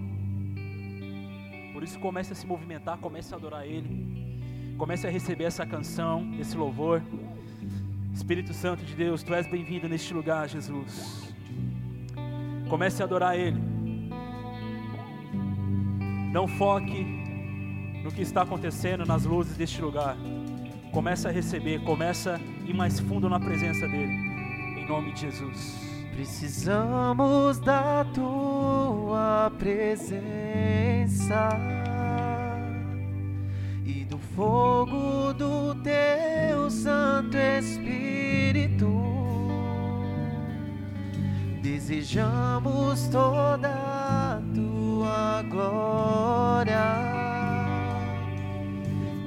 Por 1.73 1.83
isso 1.83 1.99
comece 1.99 2.33
a 2.33 2.35
se 2.35 2.45
movimentar, 2.45 2.99
comece 2.99 3.33
a 3.33 3.37
adorar 3.37 3.65
Ele, 3.65 4.75
comece 4.77 5.07
a 5.07 5.09
receber 5.09 5.45
essa 5.45 5.65
canção, 5.65 6.33
esse 6.39 6.55
louvor. 6.55 7.01
Espírito 8.17 8.51
Santo 8.51 8.83
de 8.83 8.95
Deus, 8.95 9.21
Tu 9.21 9.31
és 9.31 9.47
bem-vindo 9.47 9.87
neste 9.87 10.11
lugar, 10.11 10.49
Jesus. 10.49 11.31
Comece 12.67 13.03
a 13.03 13.05
adorar 13.05 13.37
Ele. 13.37 13.61
Não 16.33 16.47
foque 16.47 17.05
no 18.03 18.11
que 18.11 18.23
está 18.23 18.41
acontecendo 18.41 19.05
nas 19.05 19.23
luzes 19.23 19.55
deste 19.55 19.79
lugar. 19.81 20.17
Comece 20.91 21.27
a 21.27 21.31
receber, 21.31 21.83
comece 21.83 22.29
a 22.29 22.39
ir 22.65 22.73
mais 22.73 22.99
fundo 22.99 23.29
na 23.29 23.39
presença 23.39 23.87
dEle. 23.87 24.11
Em 24.79 24.87
nome 24.87 25.13
de 25.13 25.21
Jesus. 25.21 25.79
Precisamos 26.11 27.59
da 27.59 28.03
tua 28.03 29.51
presença 29.59 31.49
fogo 34.37 35.33
do 35.33 35.73
teu 35.81 36.69
Santo 36.69 37.35
Espírito. 37.35 38.87
Desejamos 41.63 43.07
toda 43.07 43.69
a 43.69 44.39
tua 44.53 45.41
glória, 45.49 46.85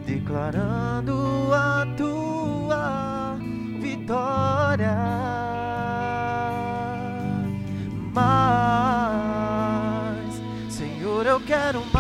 declarando 0.07 1.53
a 1.53 1.85
tua 1.97 3.37
vitória. 3.81 4.97
Mas, 8.15 8.31
Senhor, 10.73 11.27
eu 11.27 11.41
quero 11.41 11.85
mais, 11.93 12.00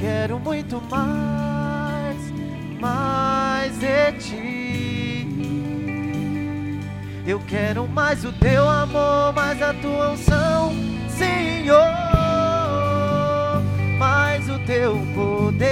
quero 0.00 0.40
muito 0.40 0.82
mais, 0.90 2.16
mais 2.80 3.78
de 3.78 4.12
ti. 4.18 5.26
Eu 7.26 7.38
quero 7.46 7.86
mais 7.86 8.24
o 8.24 8.32
teu 8.32 8.66
amor, 8.66 9.34
mais 9.34 9.60
a 9.60 9.74
tua 9.74 10.12
unção, 10.12 10.72
Senhor, 11.10 11.76
mais 13.98 14.48
o 14.48 14.58
teu 14.60 14.96
poder, 15.14 15.68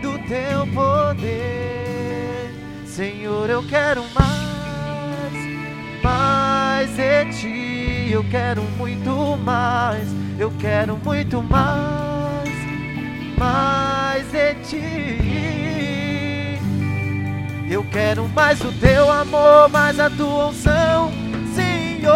do 0.00 0.16
teu 0.28 0.64
poder, 0.72 2.54
Senhor, 2.86 3.50
eu 3.50 3.66
quero 3.66 4.04
mais, 4.14 5.34
mais 6.04 6.88
de 6.96 7.24
ti, 7.32 8.12
eu 8.12 8.22
quero 8.30 8.62
muito 8.78 9.36
mais, 9.44 10.08
eu 10.38 10.52
quero 10.58 10.96
muito 10.96 11.42
mais, 11.42 12.48
mais 13.38 14.30
de 14.30 14.54
ti. 14.64 15.34
Eu 17.70 17.84
quero 17.90 18.28
mais 18.28 18.60
o 18.60 18.72
teu 18.72 19.10
amor, 19.10 19.68
mais 19.70 19.98
a 19.98 20.10
tua 20.10 20.48
unção, 20.48 21.10
Senhor, 21.54 22.12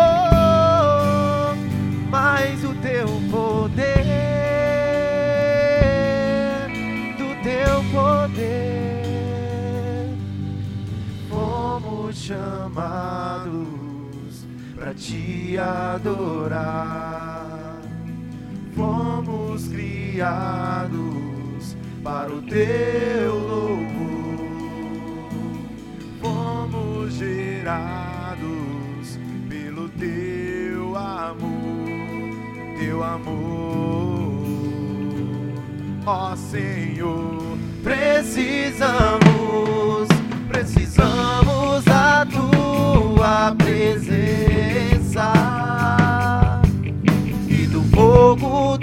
mais 2.11 2.63
o 2.65 2.75
teu 2.75 3.07
poder, 3.31 3.85
do 7.17 7.35
teu 7.43 7.83
poder. 7.93 8.59
Fomos 11.29 12.17
chamados 12.17 13.67
para 14.77 14.95
te 14.95 15.59
adorar, 15.59 17.28
fomos 19.59 19.69
criados 19.69 21.77
para 22.03 22.33
o 22.33 22.41
teu 22.43 23.35
louvor 23.35 24.39
fomos 26.21 27.15
gerados 27.15 29.19
pelo 29.49 29.89
teu 29.91 30.97
amor, 30.97 31.89
teu 32.79 33.03
amor, 33.03 34.45
ó 36.07 36.37
Senhor. 36.37 37.59
Precisamos, 37.83 39.19
precisamos 40.49 41.85
da 41.85 42.25
tua 42.27 43.55
presença 43.57 45.33
e 47.49 47.67
do 47.67 47.83
fogo 47.85 48.78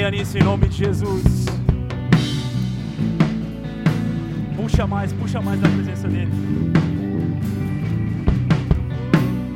Creia 0.00 0.12
nisso 0.12 0.38
em 0.38 0.42
nome 0.42 0.66
de 0.66 0.78
Jesus. 0.78 1.44
Puxa 4.56 4.86
mais, 4.86 5.12
puxa 5.12 5.42
mais 5.42 5.60
da 5.60 5.68
presença 5.68 6.08
dele. 6.08 6.32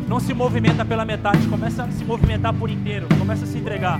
Não 0.06 0.20
se 0.20 0.34
movimenta 0.34 0.84
pela 0.84 1.02
metade, 1.06 1.48
começa 1.48 1.84
a 1.84 1.90
se 1.90 2.04
movimentar 2.04 2.52
por 2.52 2.68
inteiro, 2.68 3.06
começa 3.18 3.44
a 3.44 3.46
se 3.46 3.56
entregar. 3.56 3.98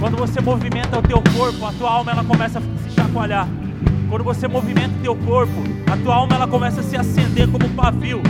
Quando 0.00 0.16
você 0.16 0.40
movimenta 0.40 0.98
o 0.98 1.02
teu 1.02 1.22
corpo, 1.38 1.64
a 1.64 1.72
tua 1.72 1.88
alma 1.92 2.10
ela 2.10 2.24
começa 2.24 2.58
a 2.58 2.62
se 2.62 2.90
chacoalhar. 2.96 3.46
Quando 4.10 4.24
você 4.24 4.48
movimenta 4.48 4.90
o 4.98 5.02
teu 5.02 5.14
corpo, 5.14 5.62
a 5.88 5.96
tua 5.98 6.16
alma 6.16 6.34
ela 6.34 6.48
começa 6.48 6.80
a 6.80 6.82
se 6.82 6.96
acender 6.96 7.48
como 7.48 7.64
um 7.64 7.76
pavio. 7.76 8.20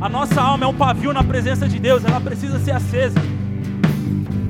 A 0.00 0.08
nossa 0.08 0.42
alma 0.42 0.64
é 0.64 0.66
um 0.66 0.74
pavio 0.74 1.12
na 1.12 1.22
presença 1.22 1.68
de 1.68 1.78
Deus, 1.78 2.04
ela 2.04 2.20
precisa 2.20 2.58
ser 2.58 2.72
acesa. 2.72 3.37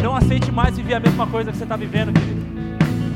Não 0.02 0.14
aceite 0.16 0.50
mais 0.50 0.76
viver 0.76 0.94
a 0.94 1.00
mesma 1.00 1.26
coisa 1.26 1.50
que 1.50 1.58
você 1.58 1.64
está 1.64 1.76
vivendo, 1.76 2.12
querido. 2.12 2.46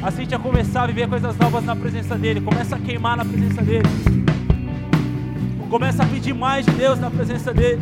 Aceite 0.03 0.35
a 0.35 0.39
começar 0.39 0.83
a 0.83 0.87
viver 0.87 1.09
coisas 1.09 1.37
novas 1.39 1.65
na 1.65 1.77
presença 1.77 2.17
dEle. 2.17 2.41
Começa 2.41 2.77
a 2.77 2.79
queimar 2.79 3.17
na 3.17 3.25
presença 3.25 3.63
dEle. 3.63 3.89
Começa 5.71 6.03
a 6.03 6.07
pedir 6.07 6.35
mais 6.35 6.67
de 6.67 6.73
Deus 6.73 6.99
na 7.01 7.11
presença 7.11 7.55
dEle. 7.55 7.81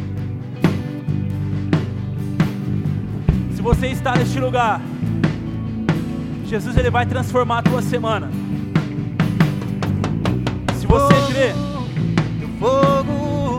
Se 3.57 3.63
você 3.63 3.89
está 3.89 4.15
neste 4.15 4.39
lugar, 4.39 4.81
Jesus 6.47 6.77
ele 6.77 6.91
vai 6.91 7.05
transformar 7.07 7.59
a 7.59 7.63
tua 7.63 7.83
semana. 7.83 8.31
Se 10.79 10.87
você 10.87 11.15
crê 11.33 11.53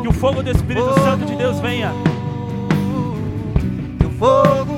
que 0.01 0.07
o 0.07 0.13
fogo 0.13 0.41
do 0.43 0.49
Espírito 0.49 0.93
Santo 1.01 1.25
de 1.25 1.35
Deus 1.35 1.59
venha, 1.59 1.91
teu 3.99 4.09
fogo, 4.11 4.65
teu 4.65 4.70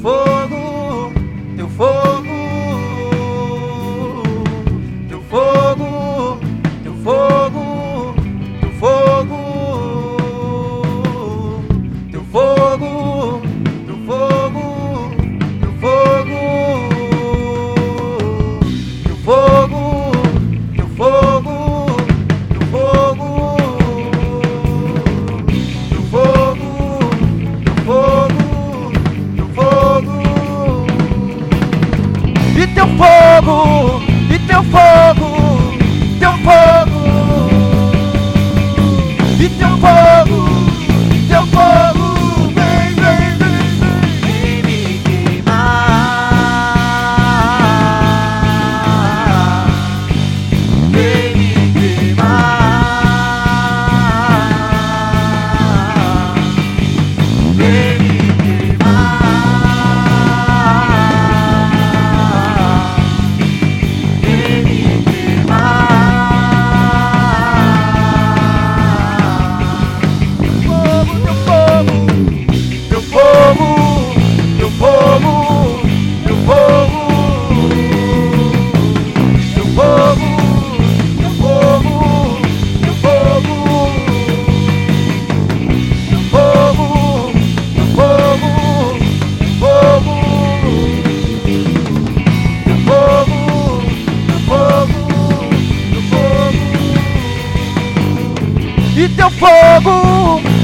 fogo, 0.00 1.12
teu 1.56 1.68
fogo, 1.68 2.19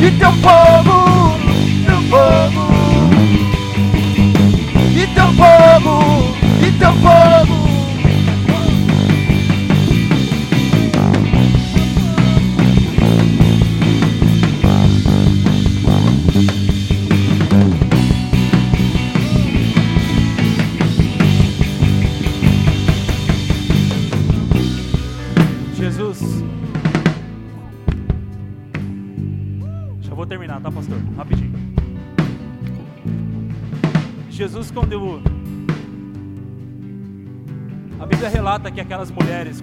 hit 0.07 0.19
the 0.21 0.31
ball. 0.43 0.76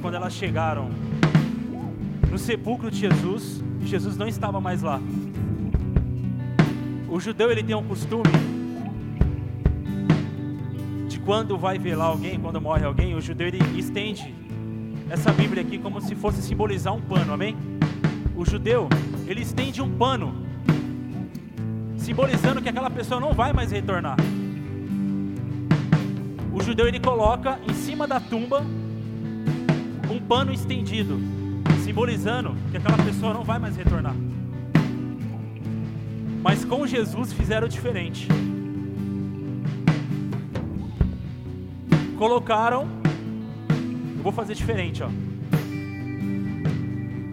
Quando 0.03 0.15
elas 0.15 0.33
chegaram 0.33 0.89
no 2.29 2.37
sepulcro 2.37 2.91
de 2.91 2.99
Jesus, 2.99 3.63
Jesus 3.85 4.17
não 4.17 4.27
estava 4.27 4.59
mais 4.59 4.81
lá. 4.81 4.99
O 7.07 7.21
judeu 7.21 7.49
ele 7.49 7.63
tem 7.63 7.73
um 7.73 7.85
costume 7.85 8.29
de 11.07 11.17
quando 11.19 11.57
vai 11.57 11.79
velar 11.79 12.07
alguém, 12.07 12.37
quando 12.37 12.59
morre 12.59 12.83
alguém, 12.83 13.15
o 13.15 13.21
judeu 13.21 13.47
ele 13.47 13.61
estende 13.79 14.35
essa 15.09 15.31
Bíblia 15.31 15.61
aqui 15.61 15.77
como 15.77 16.01
se 16.01 16.15
fosse 16.15 16.41
simbolizar 16.41 16.93
um 16.93 16.99
pano, 16.99 17.31
amém? 17.31 17.55
O 18.35 18.45
judeu, 18.45 18.89
ele 19.25 19.41
estende 19.41 19.81
um 19.81 19.89
pano, 19.89 20.35
simbolizando 21.95 22.61
que 22.61 22.67
aquela 22.67 22.89
pessoa 22.89 23.21
não 23.21 23.31
vai 23.31 23.53
mais 23.53 23.71
retornar. 23.71 24.17
O 26.53 26.61
judeu 26.61 26.89
ele 26.89 26.99
coloca 26.99 27.57
em 27.65 27.73
cima 27.73 28.05
da 28.05 28.19
tumba 28.19 28.61
um 28.61 28.82
pano 30.27 30.53
estendido, 30.53 31.19
simbolizando 31.83 32.55
que 32.71 32.77
aquela 32.77 32.97
pessoa 33.03 33.33
não 33.33 33.43
vai 33.43 33.59
mais 33.59 33.75
retornar. 33.75 34.15
Mas 36.41 36.65
com 36.65 36.85
Jesus 36.85 37.31
fizeram 37.31 37.67
diferente. 37.67 38.27
Colocaram 42.17 43.03
eu 44.23 44.31
vou 44.31 44.31
fazer 44.31 44.55
diferente, 44.55 45.03
ó. 45.03 45.09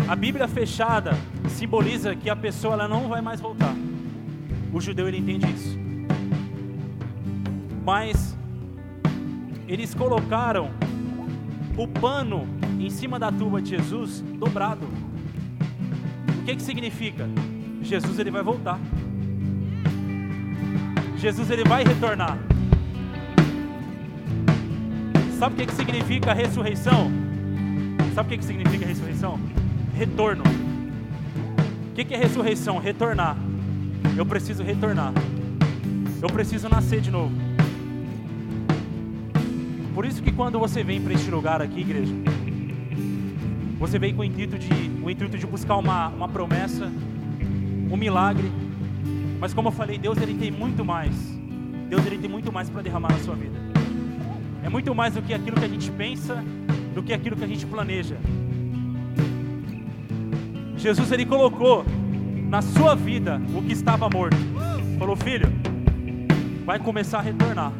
A 0.09 0.17
Bíblia 0.17 0.49
fechada 0.49 1.13
simboliza 1.49 2.17
que 2.17 2.29
a 2.29 2.35
pessoa 2.35 2.75
ela 2.75 2.89
não 2.89 3.07
vai 3.07 3.21
mais 3.21 3.41
voltar. 3.41 3.73
O 4.73 4.81
judeu 4.81 5.07
ele 5.07 5.19
entende 5.19 5.47
isso. 5.47 5.79
Mas 7.85 8.37
eles 9.69 9.95
colocaram 9.95 10.73
o 11.77 11.87
pano 11.87 12.49
em 12.87 12.91
cima 12.91 13.19
da 13.19 13.31
tumba 13.31 13.61
de 13.61 13.71
Jesus 13.71 14.25
dobrado. 14.39 14.87
O 16.41 16.45
que 16.45 16.57
que 16.57 16.63
significa? 16.63 17.29
Jesus 17.83 18.19
ele 18.19 18.31
vai 18.31 18.43
voltar. 18.43 18.79
Jesus 21.17 21.51
ele 21.51 21.65
vai 21.65 21.85
retornar. 21.85 22.39
Sabe 25.39 25.55
o 25.55 25.57
que, 25.59 25.67
que 25.67 25.75
significa 25.75 26.35
ressurreição? 26.35 27.11
Sabe 28.15 28.27
o 28.27 28.31
que, 28.31 28.39
que 28.39 28.45
significa 28.45 28.87
ressurreição? 28.87 29.39
Retorno. 29.95 30.45
O 31.91 31.95
que, 31.95 32.05
que 32.05 32.15
é 32.15 32.19
ressurreição? 32.19 32.79
Retornar. 32.79 33.37
Eu 34.17 34.27
preciso 34.27 34.63
retornar. 34.63 35.13
Eu 36.21 36.29
preciso 36.29 36.69
nascer 36.69 37.01
de 37.01 37.11
novo. 37.11 37.35
Por 39.95 40.05
isso 40.05 40.23
que 40.23 40.33
quando 40.33 40.59
você 40.59 40.83
vem 40.83 41.01
para 41.01 41.15
este 41.15 41.31
lugar 41.31 41.61
aqui, 41.61 41.81
igreja, 41.81 42.13
você 43.81 43.99
vem 43.99 44.15
com 44.15 44.21
o 44.21 44.25
intuito 44.25 44.59
de, 44.59 44.69
o 45.03 45.09
intuito 45.09 45.39
de 45.39 45.47
buscar 45.47 45.79
uma, 45.79 46.09
uma 46.09 46.29
promessa, 46.29 46.93
um 47.91 47.97
milagre. 47.97 48.53
Mas 49.41 49.55
como 49.55 49.69
eu 49.69 49.73
falei, 49.73 49.97
Deus 49.97 50.19
ele 50.19 50.35
tem 50.35 50.51
muito 50.51 50.85
mais. 50.85 51.15
Deus 51.89 52.05
ele 52.05 52.19
tem 52.19 52.29
muito 52.29 52.53
mais 52.53 52.69
para 52.69 52.83
derramar 52.83 53.11
na 53.11 53.19
sua 53.21 53.35
vida. 53.35 53.59
É 54.63 54.69
muito 54.69 54.95
mais 54.95 55.15
do 55.15 55.23
que 55.23 55.33
aquilo 55.33 55.57
que 55.57 55.65
a 55.65 55.69
gente 55.69 55.91
pensa, 55.93 56.45
do 56.95 57.03
que 57.03 57.11
aquilo 57.11 57.35
que 57.35 57.43
a 57.43 57.47
gente 57.47 57.65
planeja. 57.65 58.19
Jesus 60.77 61.11
ele 61.11 61.25
colocou 61.25 61.83
na 62.51 62.61
sua 62.61 62.95
vida 62.95 63.41
o 63.57 63.63
que 63.63 63.73
estava 63.73 64.11
morto. 64.11 64.37
Falou, 64.99 65.17
filho, 65.17 65.51
vai 66.67 66.79
começar 66.79 67.21
a 67.21 67.23
retornar. 67.23 67.73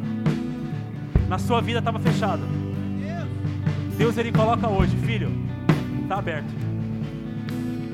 Na 1.29 1.37
sua 1.37 1.61
vida 1.61 1.77
estava 1.77 1.99
fechado. 1.99 2.41
Deus 3.95 4.17
ele 4.17 4.31
coloca 4.31 4.67
hoje, 4.67 4.97
filho, 4.97 5.31
está 6.11 6.19
aberto. 6.19 6.53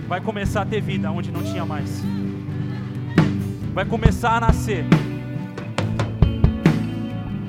Vai 0.07 0.19
começar 0.19 0.63
a 0.63 0.65
ter 0.65 0.81
vida 0.81 1.11
onde 1.11 1.31
não 1.31 1.43
tinha 1.43 1.63
mais. 1.63 2.01
Vai 3.75 3.85
começar 3.85 4.37
a 4.37 4.39
nascer. 4.39 4.83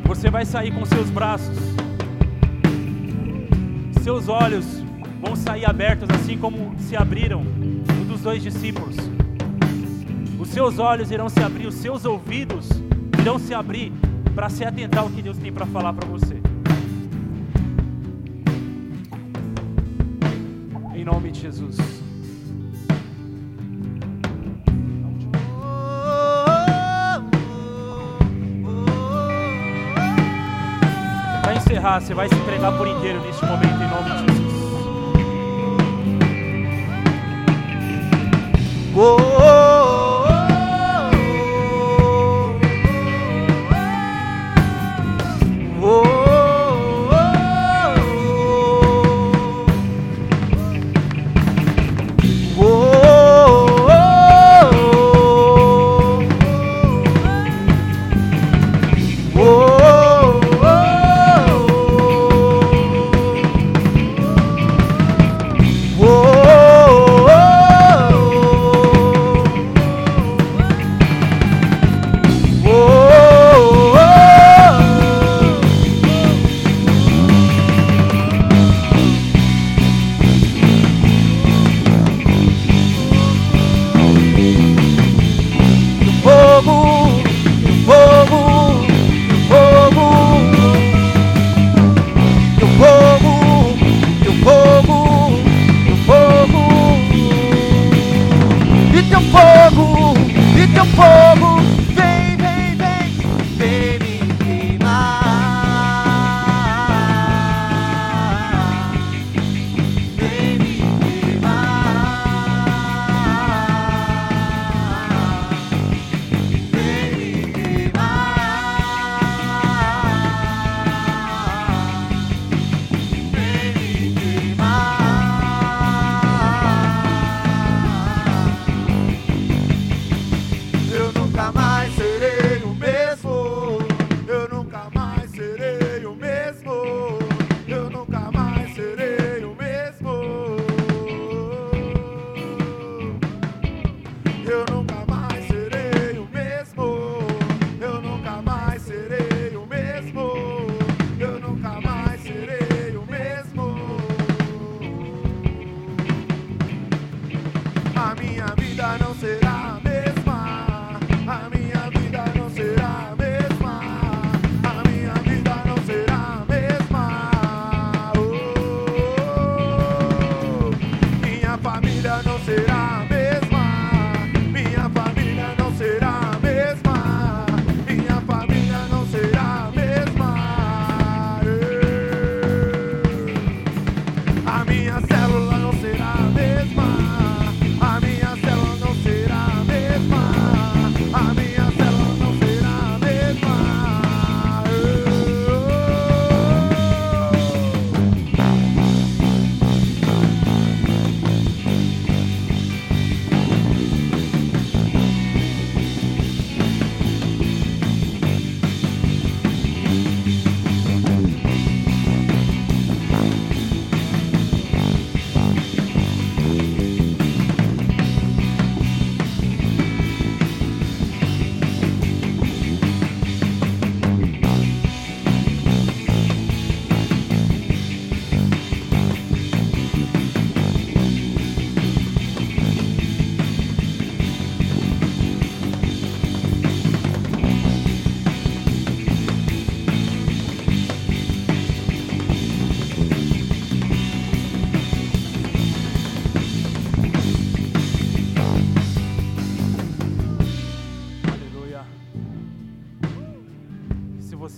Você 0.04 0.28
vai 0.28 0.44
sair 0.44 0.70
com 0.70 0.84
seus 0.84 1.08
braços. 1.08 1.56
Seus 4.02 4.28
olhos 4.28 4.66
vão 5.22 5.34
sair 5.34 5.64
abertos 5.64 6.08
assim 6.10 6.36
como 6.36 6.78
se 6.78 6.94
abriram 6.94 7.40
um 7.40 8.04
dos 8.04 8.20
dois 8.20 8.42
discípulos. 8.42 8.96
Os 10.38 10.48
seus 10.48 10.78
olhos 10.78 11.10
irão 11.10 11.30
se 11.30 11.40
abrir, 11.40 11.66
os 11.66 11.76
seus 11.76 12.04
ouvidos 12.04 12.68
irão 13.18 13.38
se 13.38 13.54
abrir 13.54 13.90
para 14.34 14.50
se 14.50 14.64
atentar 14.64 15.02
ao 15.02 15.08
que 15.08 15.22
Deus 15.22 15.38
tem 15.38 15.50
para 15.50 15.64
falar 15.64 15.94
para 15.94 16.06
você. 16.06 16.37
Nome 21.08 21.30
de 21.30 21.40
Jesus. 21.40 21.76
Vai 31.44 31.56
encerrar, 31.56 32.00
você 32.00 32.12
vai 32.12 32.28
se 32.28 32.34
entregar 32.34 32.76
por 32.76 32.86
inteiro 32.86 33.20
neste 33.22 33.44
momento 33.46 33.82
em 33.82 33.88
nome 33.88 34.10
de 34.10 34.32
Jesus. 34.32 34.48
fogo, 38.98 39.77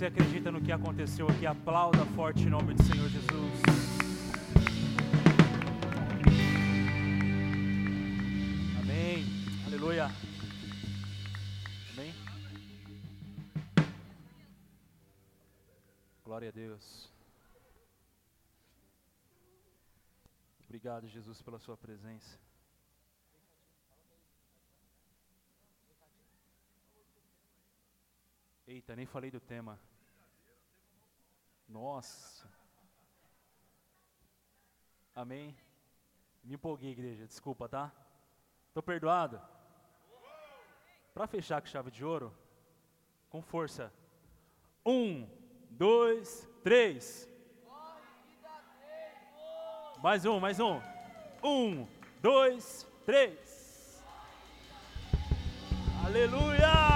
você 0.00 0.06
acredita 0.06 0.50
no 0.50 0.62
que 0.62 0.72
aconteceu 0.72 1.28
aqui, 1.28 1.44
aplauda 1.44 2.06
forte 2.16 2.44
em 2.44 2.48
nome 2.48 2.72
do 2.72 2.82
Senhor 2.82 3.06
Jesus. 3.06 3.62
Amém. 8.80 9.26
Aleluia. 9.66 10.06
Amém. 11.92 12.14
Glória 16.24 16.48
a 16.48 16.52
Deus. 16.52 17.12
Obrigado, 20.64 21.08
Jesus, 21.08 21.42
pela 21.42 21.58
Sua 21.58 21.76
presença. 21.76 22.38
Eita, 28.66 28.96
nem 28.96 29.04
falei 29.04 29.30
do 29.30 29.40
tema. 29.40 29.78
Nossa. 31.70 32.50
Amém? 35.14 35.56
Me 36.42 36.54
empolguei, 36.54 36.90
igreja. 36.90 37.26
Desculpa, 37.26 37.68
tá? 37.68 37.92
Tô 38.74 38.82
perdoado? 38.82 39.40
Para 41.14 41.28
fechar 41.28 41.60
com 41.60 41.68
chave 41.68 41.90
de 41.90 42.04
ouro, 42.04 42.36
com 43.28 43.40
força. 43.40 43.92
Um, 44.84 45.28
dois, 45.70 46.48
três. 46.64 47.28
Mais 50.02 50.24
um, 50.24 50.40
mais 50.40 50.58
um. 50.58 50.80
Um, 51.42 51.86
dois, 52.20 52.84
três. 53.04 54.02
Aleluia! 56.04 56.89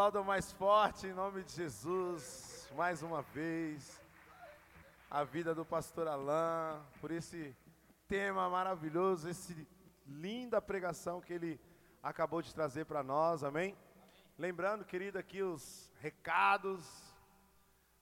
Aplaudam 0.00 0.24
mais 0.24 0.50
forte 0.50 1.08
em 1.08 1.12
nome 1.12 1.44
de 1.44 1.52
Jesus, 1.52 2.66
mais 2.74 3.02
uma 3.02 3.20
vez. 3.20 4.00
A 5.10 5.24
vida 5.24 5.54
do 5.54 5.62
pastor 5.62 6.08
Alain, 6.08 6.80
por 7.02 7.10
esse 7.10 7.54
tema 8.08 8.48
maravilhoso, 8.48 9.28
esse 9.28 9.68
linda 10.06 10.58
pregação 10.62 11.20
que 11.20 11.34
ele 11.34 11.60
acabou 12.02 12.40
de 12.40 12.54
trazer 12.54 12.86
para 12.86 13.02
nós, 13.02 13.44
amém? 13.44 13.76
Lembrando, 14.38 14.86
querido, 14.86 15.18
aqui 15.18 15.42
os 15.42 15.92
recados. 16.00 16.82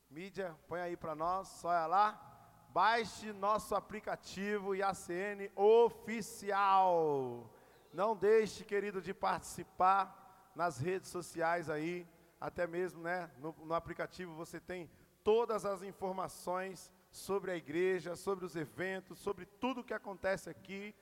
Mídia, 0.08 0.56
põe 0.68 0.80
aí 0.80 0.96
para 0.96 1.16
nós, 1.16 1.64
olha 1.64 1.86
lá. 1.88 2.68
Baixe 2.68 3.32
nosso 3.32 3.74
aplicativo 3.74 4.72
IACN 4.72 5.50
oficial. 5.56 7.50
Não 7.92 8.14
deixe, 8.14 8.62
querido, 8.64 9.02
de 9.02 9.12
participar 9.12 10.17
nas 10.58 10.76
redes 10.76 11.08
sociais 11.08 11.70
aí, 11.70 12.04
até 12.40 12.66
mesmo 12.66 13.00
né, 13.00 13.30
no, 13.38 13.54
no 13.64 13.74
aplicativo 13.74 14.34
você 14.34 14.58
tem 14.58 14.90
todas 15.22 15.64
as 15.64 15.84
informações 15.84 16.90
sobre 17.12 17.52
a 17.52 17.56
igreja, 17.56 18.16
sobre 18.16 18.44
os 18.44 18.56
eventos, 18.56 19.20
sobre 19.20 19.46
tudo 19.46 19.84
que 19.84 19.94
acontece 19.94 20.50
aqui, 20.50 20.92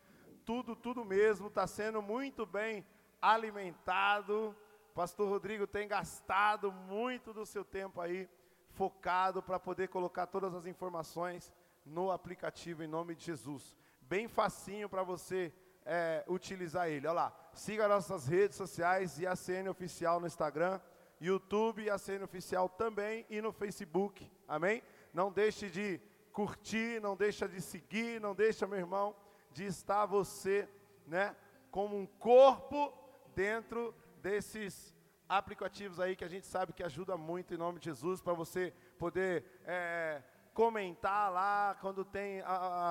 tudo, 0.45 0.77
tudo 0.77 1.07
mesmo, 1.07 1.47
está 1.47 1.67
sendo 1.67 2.03
muito 2.03 2.45
bem 2.45 2.87
alimentado. 3.21 4.55
Pastor 4.95 5.27
Rodrigo 5.27 5.67
tem 5.67 5.89
gastado 5.89 6.71
muito 6.71 7.33
do 7.33 7.47
seu 7.47 7.65
tempo 7.65 7.99
aí, 8.03 8.29
focado 8.75 9.43
para 9.43 9.59
poder 9.59 9.89
colocar 9.89 10.27
todas 10.27 10.55
as 10.55 10.67
informações 10.67 11.51
no 11.83 12.11
aplicativo 12.11 12.83
em 12.83 12.87
nome 12.87 13.15
de 13.15 13.25
Jesus. 13.25 13.75
Bem 14.03 14.29
facinho 14.29 14.87
para 14.87 15.03
você 15.03 15.51
é, 15.87 16.25
utilizar 16.27 16.89
ele. 16.89 17.07
Olha 17.07 17.15
lá, 17.15 17.37
siga 17.55 17.89
nossas 17.89 18.27
redes 18.27 18.57
sociais 18.57 19.19
e 19.19 19.27
a 19.27 19.37
CN 19.37 19.71
Oficial 19.71 20.21
no 20.21 20.27
Instagram, 20.27 20.81
YouTube 21.21 21.83
e 21.83 21.89
a 21.89 21.97
CN 21.97 22.25
Oficial 22.25 22.69
também 22.69 23.25
e 23.31 23.41
no 23.41 23.53
Facebook, 23.53 24.31
amém? 24.47 24.83
Não 25.15 25.33
deixe 25.33 25.71
de 25.71 26.01
curtir, 26.33 27.01
não 27.01 27.17
deixa 27.17 27.49
de 27.49 27.63
seguir, 27.63 28.21
não 28.21 28.35
deixa, 28.35 28.67
meu 28.67 28.79
irmão, 28.79 29.17
de 29.53 29.65
estar 29.65 30.05
você, 30.05 30.69
né, 31.07 31.35
como 31.71 31.97
um 31.97 32.05
corpo 32.05 32.93
dentro 33.35 33.95
desses 34.21 34.95
aplicativos 35.29 35.99
aí 35.99 36.15
que 36.15 36.25
a 36.25 36.29
gente 36.29 36.47
sabe 36.47 36.73
que 36.73 36.83
ajuda 36.83 37.17
muito 37.17 37.55
em 37.55 37.57
nome 37.57 37.79
de 37.79 37.87
Jesus 37.87 38.21
para 38.21 38.33
você 38.33 38.73
poder 38.99 39.45
é, 39.65 40.23
comentar 40.53 41.33
lá 41.33 41.77
quando 41.81 42.05
tem 42.05 42.41
a, 42.43 42.47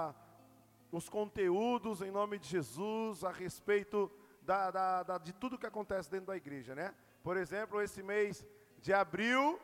a 0.10 0.14
os 0.96 1.10
conteúdos 1.10 2.02
em 2.02 2.10
nome 2.10 2.40
de 2.40 2.48
Jesus 2.48 3.24
a 3.24 3.32
respeito 3.32 4.10
da, 4.42 4.72
da, 4.72 5.04
da, 5.04 5.18
de 5.18 5.34
tudo 5.34 5.58
que 5.58 5.66
acontece 5.66 6.10
dentro 6.10 6.28
da 6.28 6.38
igreja, 6.38 6.74
né? 6.74 6.94
Por 7.22 7.36
exemplo, 7.36 7.82
esse 7.82 8.02
mês 8.02 8.46
de 8.80 8.94
abril, 8.94 9.60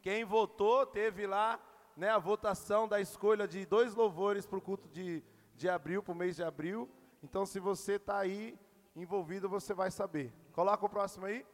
quem 0.00 0.24
votou 0.24 0.84
teve 0.84 1.28
lá 1.28 1.60
né, 1.96 2.08
a 2.08 2.18
votação 2.18 2.88
da 2.88 3.00
escolha 3.00 3.46
de 3.46 3.64
dois 3.64 3.94
louvores 3.94 4.44
para 4.44 4.58
o 4.58 4.60
culto 4.60 4.88
de, 4.88 5.22
de 5.54 5.68
abril, 5.68 6.02
para 6.02 6.12
o 6.12 6.16
mês 6.16 6.34
de 6.34 6.42
abril. 6.42 6.90
Então, 7.22 7.46
se 7.46 7.60
você 7.60 7.92
está 7.92 8.18
aí 8.18 8.58
envolvido, 8.96 9.48
você 9.48 9.72
vai 9.72 9.92
saber. 9.92 10.32
Coloca 10.52 10.84
o 10.84 10.88
próximo 10.88 11.26
aí. 11.26 11.46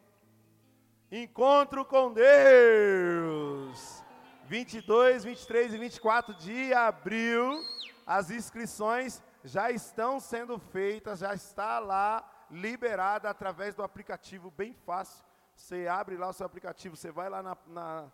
Encontro 1.13 1.85
com 1.85 2.13
Deus. 2.13 4.03
22, 4.47 5.25
23 5.25 5.75
e 5.75 5.79
24 5.79 6.35
de 6.37 6.73
abril. 6.73 7.63
As 8.09 8.31
inscrições 8.31 9.23
já 9.45 9.71
estão 9.71 10.19
sendo 10.19 10.59
feitas, 10.59 11.19
já 11.19 11.35
está 11.35 11.79
lá 11.79 12.27
liberada 12.51 13.29
através 13.29 13.75
do 13.75 13.83
aplicativo, 13.83 14.51
bem 14.51 14.73
fácil. 14.73 15.23
Você 15.55 15.87
abre 15.87 16.17
lá 16.17 16.31
o 16.31 16.33
seu 16.33 16.47
aplicativo, 16.47 16.97
você 16.97 17.11
vai 17.11 17.29
lá 17.29 17.43
na, 17.43 17.55
na, 17.67 18.11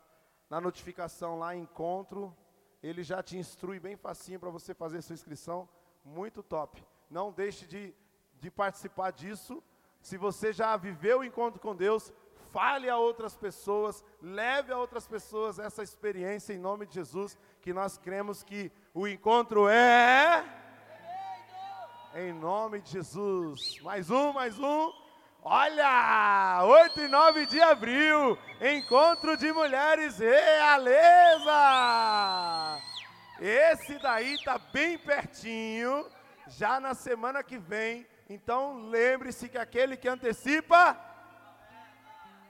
na 0.51 0.61
notificação, 0.61 1.39
lá 1.39 1.55
encontro, 1.55 2.37
ele 2.83 3.05
já 3.05 3.23
te 3.23 3.39
instrui 3.39 3.79
bem 3.79 3.95
facinho 3.95 4.41
para 4.41 4.51
você 4.51 4.75
fazer 4.75 5.01
sua 5.01 5.15
inscrição, 5.15 5.69
muito 6.05 6.43
top. 6.43 6.85
Não 7.09 7.31
deixe 7.31 7.65
de, 7.65 7.95
de 8.41 8.51
participar 8.51 9.13
disso. 9.13 9.63
Se 10.01 10.19
você 10.19 10.53
já 10.53 10.77
viveu 10.77 11.21
o 11.21 11.25
encontro 11.25 11.61
com 11.61 11.73
Deus, 11.73 12.13
fale 12.51 12.91
a 12.91 12.99
outras 12.99 13.37
pessoas, 13.37 14.05
leve 14.21 14.73
a 14.73 14.79
outras 14.79 15.07
pessoas 15.07 15.61
essa 15.61 15.85
experiência 15.85 16.53
em 16.53 16.59
nome 16.59 16.85
de 16.85 16.95
Jesus, 16.95 17.39
que 17.65 17.73
nós 17.73 17.97
cremos 17.97 18.43
que 18.43 18.71
o 18.93 19.09
encontro 19.09 19.67
é. 19.71 20.45
Em 22.15 22.31
nome 22.31 22.83
de 22.83 22.91
Jesus. 22.91 23.81
Mais 23.81 24.11
um, 24.11 24.35
mais 24.35 24.59
um. 24.59 24.93
Olha! 25.43 26.61
8 26.63 27.01
e 27.01 27.09
9 27.09 27.47
de 27.47 27.63
abril, 27.63 28.39
encontro 28.61 29.35
de 29.39 29.51
mulheres 29.51 30.19
realeza. 30.19 31.53
Esse 33.41 33.99
daí 33.99 34.37
tá 34.45 34.59
bem 34.59 34.99
pertinho, 34.99 36.07
já 36.47 36.79
na 36.79 36.93
semana 36.93 37.43
que 37.43 37.57
vem. 37.57 38.07
Então 38.29 38.91
lembre-se 38.91 39.49
que 39.49 39.57
aquele 39.57 39.97
que 39.97 40.07
antecipa 40.07 41.01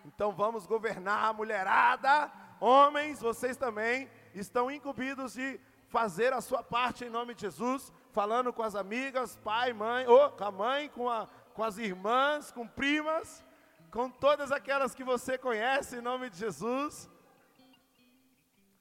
então 0.04 0.32
vamos 0.32 0.66
governar 0.66 1.24
a 1.24 1.32
mulherada. 1.32 2.30
Homens, 2.60 3.20
vocês 3.20 3.56
também 3.56 4.08
estão 4.34 4.70
incumbidos 4.70 5.34
de 5.34 5.60
fazer 5.88 6.32
a 6.32 6.40
sua 6.40 6.62
parte 6.62 7.04
em 7.04 7.10
nome 7.10 7.34
de 7.34 7.42
Jesus, 7.42 7.92
falando 8.12 8.52
com 8.52 8.62
as 8.62 8.74
amigas, 8.74 9.36
pai, 9.36 9.72
mãe, 9.72 10.06
ou 10.06 10.30
com 10.30 10.44
a 10.44 10.50
mãe, 10.50 10.88
com, 10.88 11.08
a, 11.08 11.28
com 11.52 11.62
as 11.62 11.78
irmãs, 11.78 12.50
com 12.50 12.66
primas, 12.66 13.44
com 13.90 14.10
todas 14.10 14.50
aquelas 14.50 14.94
que 14.94 15.04
você 15.04 15.38
conhece 15.38 15.96
em 15.96 16.00
nome 16.00 16.28
de 16.30 16.36
Jesus. 16.36 17.08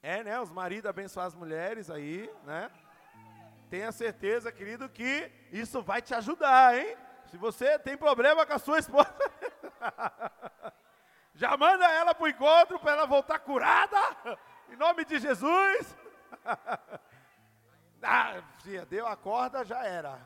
É, 0.02 0.22
né? 0.24 0.40
Os 0.40 0.50
maridos 0.50 0.90
abençoar 0.90 1.26
as 1.26 1.34
mulheres 1.34 1.88
aí, 1.88 2.28
né? 2.44 2.70
Tenha 3.70 3.90
certeza, 3.92 4.52
querido, 4.52 4.88
que 4.88 5.30
isso 5.50 5.80
vai 5.82 6.02
te 6.02 6.14
ajudar, 6.14 6.76
hein? 6.76 6.96
Se 7.26 7.36
você 7.36 7.78
tem 7.78 7.96
problema 7.96 8.44
com 8.44 8.52
a 8.52 8.58
sua 8.58 8.78
esposa. 8.78 9.14
Já 11.34 11.56
manda 11.56 11.84
ela 11.90 12.14
para 12.14 12.24
o 12.24 12.28
encontro 12.28 12.78
para 12.78 12.92
ela 12.92 13.06
voltar 13.06 13.38
curada, 13.40 13.98
em 14.68 14.76
nome 14.76 15.04
de 15.04 15.18
Jesus. 15.18 15.96
ah, 18.02 18.42
deu 18.88 19.06
a 19.06 19.16
corda, 19.16 19.64
já 19.64 19.84
era. 19.84 20.18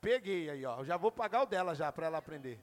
Peguei 0.00 0.50
aí, 0.50 0.64
ó. 0.64 0.84
Já 0.84 0.96
vou 0.96 1.10
pagar 1.10 1.42
o 1.42 1.46
dela 1.46 1.74
já 1.74 1.90
para 1.90 2.06
ela 2.06 2.18
aprender. 2.18 2.60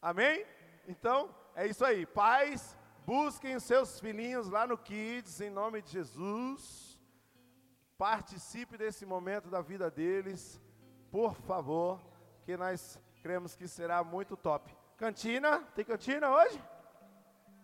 Amém? 0.00 0.44
Então, 0.86 1.34
é 1.54 1.66
isso 1.66 1.84
aí. 1.84 2.04
Pais, 2.04 2.76
busquem 3.06 3.58
seus 3.58 4.00
filhinhos 4.00 4.48
lá 4.48 4.66
no 4.66 4.76
Kids, 4.76 5.40
em 5.40 5.50
nome 5.50 5.80
de 5.80 5.92
Jesus. 5.92 7.00
Participe 7.96 8.76
desse 8.76 9.06
momento 9.06 9.48
da 9.48 9.60
vida 9.60 9.90
deles, 9.90 10.60
por 11.10 11.34
favor, 11.36 12.00
que 12.44 12.56
nós 12.56 12.98
cremos 13.22 13.54
que 13.54 13.68
será 13.68 14.02
muito 14.02 14.36
top. 14.36 14.76
Cantina, 14.96 15.60
tem 15.74 15.84
cantina 15.84 16.30
hoje? 16.30 16.58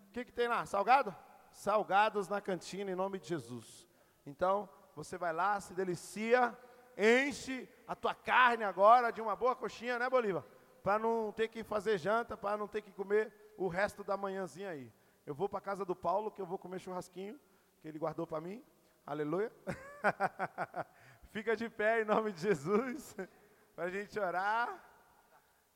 O 0.08 0.12
que, 0.12 0.24
que 0.24 0.32
tem 0.32 0.48
lá? 0.48 0.64
Salgado? 0.64 1.14
Salgados 1.58 2.28
na 2.28 2.40
cantina 2.40 2.88
em 2.88 2.94
nome 2.94 3.18
de 3.18 3.26
Jesus. 3.26 3.84
Então, 4.24 4.68
você 4.94 5.18
vai 5.18 5.32
lá, 5.32 5.60
se 5.60 5.74
delicia, 5.74 6.56
enche 6.96 7.68
a 7.84 7.96
tua 7.96 8.14
carne 8.14 8.62
agora 8.62 9.10
de 9.10 9.20
uma 9.20 9.34
boa 9.34 9.56
coxinha, 9.56 9.98
né, 9.98 10.08
Bolívar? 10.08 10.44
Para 10.84 11.00
não 11.00 11.32
ter 11.32 11.48
que 11.48 11.64
fazer 11.64 11.98
janta, 11.98 12.36
para 12.36 12.56
não 12.56 12.68
ter 12.68 12.80
que 12.80 12.92
comer 12.92 13.32
o 13.56 13.66
resto 13.66 14.04
da 14.04 14.16
manhãzinha 14.16 14.70
aí. 14.70 14.88
Eu 15.26 15.34
vou 15.34 15.48
para 15.48 15.60
casa 15.60 15.84
do 15.84 15.96
Paulo, 15.96 16.30
que 16.30 16.40
eu 16.40 16.46
vou 16.46 16.58
comer 16.58 16.78
churrasquinho, 16.78 17.36
que 17.82 17.88
Ele 17.88 17.98
guardou 17.98 18.24
para 18.24 18.40
mim. 18.40 18.64
Aleluia. 19.04 19.52
Fica 21.32 21.56
de 21.56 21.68
pé 21.68 22.02
em 22.02 22.04
nome 22.04 22.30
de 22.30 22.40
Jesus, 22.40 23.16
para 23.74 23.86
a 23.86 23.90
gente 23.90 24.16
orar. 24.16 24.80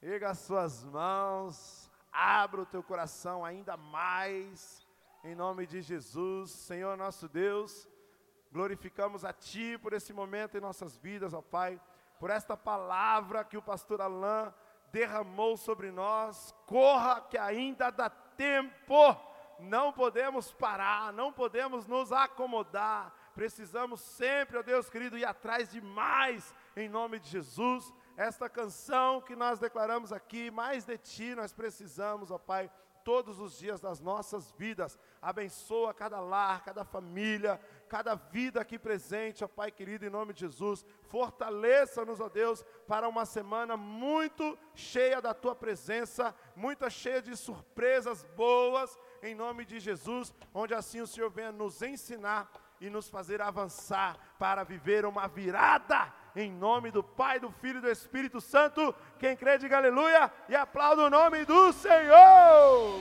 Erga 0.00 0.30
as 0.30 0.38
suas 0.38 0.84
mãos, 0.84 1.90
abra 2.12 2.62
o 2.62 2.66
teu 2.66 2.84
coração 2.84 3.44
ainda 3.44 3.76
mais, 3.76 4.86
em 5.24 5.36
nome 5.36 5.66
de 5.66 5.80
Jesus, 5.80 6.50
Senhor 6.50 6.96
nosso 6.96 7.28
Deus. 7.28 7.88
Glorificamos 8.50 9.24
a 9.24 9.32
Ti 9.32 9.78
por 9.78 9.92
esse 9.92 10.12
momento 10.12 10.56
em 10.56 10.60
nossas 10.60 10.96
vidas, 10.96 11.32
ó 11.32 11.40
Pai, 11.40 11.80
por 12.18 12.28
esta 12.28 12.56
palavra 12.56 13.44
que 13.44 13.56
o 13.56 13.62
pastor 13.62 14.00
Alain 14.00 14.52
derramou 14.90 15.56
sobre 15.56 15.92
nós. 15.92 16.52
Corra 16.66 17.20
que 17.20 17.38
ainda 17.38 17.90
dá 17.90 18.10
tempo. 18.10 19.16
Não 19.60 19.92
podemos 19.92 20.52
parar, 20.52 21.12
não 21.12 21.32
podemos 21.32 21.86
nos 21.86 22.10
acomodar. 22.10 23.14
Precisamos 23.32 24.00
sempre, 24.00 24.58
ó 24.58 24.62
Deus 24.62 24.90
querido, 24.90 25.16
ir 25.16 25.24
atrás 25.24 25.70
de 25.70 25.80
mais 25.80 26.52
em 26.76 26.88
nome 26.88 27.20
de 27.20 27.28
Jesus. 27.28 27.94
Esta 28.16 28.48
canção 28.48 29.20
que 29.20 29.36
nós 29.36 29.60
declaramos 29.60 30.12
aqui, 30.12 30.50
mais 30.50 30.84
de 30.84 30.98
ti 30.98 31.34
nós 31.34 31.52
precisamos, 31.52 32.30
ó 32.30 32.38
Pai, 32.38 32.68
todos 33.04 33.38
os 33.40 33.58
dias 33.58 33.80
das 33.80 34.00
nossas 34.00 34.50
vidas. 34.52 34.98
Abençoa 35.20 35.92
cada 35.94 36.20
lar, 36.20 36.64
cada 36.64 36.84
família, 36.84 37.60
cada 37.88 38.14
vida 38.14 38.60
aqui 38.60 38.78
presente, 38.78 39.44
ó 39.44 39.48
Pai 39.48 39.70
querido, 39.70 40.04
em 40.04 40.10
nome 40.10 40.32
de 40.32 40.40
Jesus. 40.40 40.84
Fortaleça-nos, 41.02 42.20
ó 42.20 42.28
Deus, 42.28 42.64
para 42.86 43.08
uma 43.08 43.24
semana 43.24 43.76
muito 43.76 44.58
cheia 44.74 45.20
da 45.20 45.34
tua 45.34 45.54
presença, 45.54 46.34
muito 46.56 46.88
cheia 46.90 47.20
de 47.20 47.36
surpresas 47.36 48.24
boas, 48.36 48.98
em 49.22 49.34
nome 49.34 49.64
de 49.64 49.78
Jesus, 49.78 50.32
onde 50.54 50.74
assim 50.74 51.00
o 51.00 51.06
Senhor 51.06 51.30
venha 51.30 51.52
nos 51.52 51.82
ensinar 51.82 52.50
e 52.80 52.90
nos 52.90 53.08
fazer 53.08 53.40
avançar 53.40 54.18
para 54.38 54.64
viver 54.64 55.04
uma 55.06 55.28
virada 55.28 56.12
em 56.34 56.50
nome 56.50 56.90
do 56.90 57.02
Pai, 57.02 57.38
do 57.38 57.50
Filho 57.50 57.78
e 57.78 57.82
do 57.82 57.90
Espírito 57.90 58.40
Santo. 58.40 58.94
Quem 59.18 59.36
crê, 59.36 59.58
diga 59.58 59.76
aleluia 59.76 60.30
e 60.48 60.54
aplauda 60.54 61.02
o 61.02 61.10
nome 61.10 61.44
do 61.44 61.72
Senhor. 61.72 63.00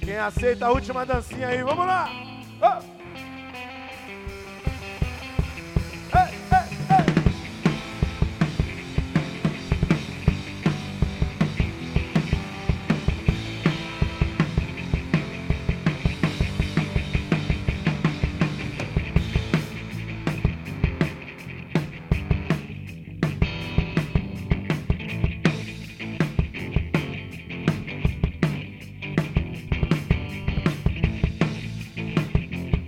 Quem 0.00 0.18
aceita 0.18 0.66
a 0.66 0.70
última 0.70 1.04
dancinha 1.04 1.48
aí, 1.48 1.62
vamos 1.62 1.86
lá! 1.86 2.08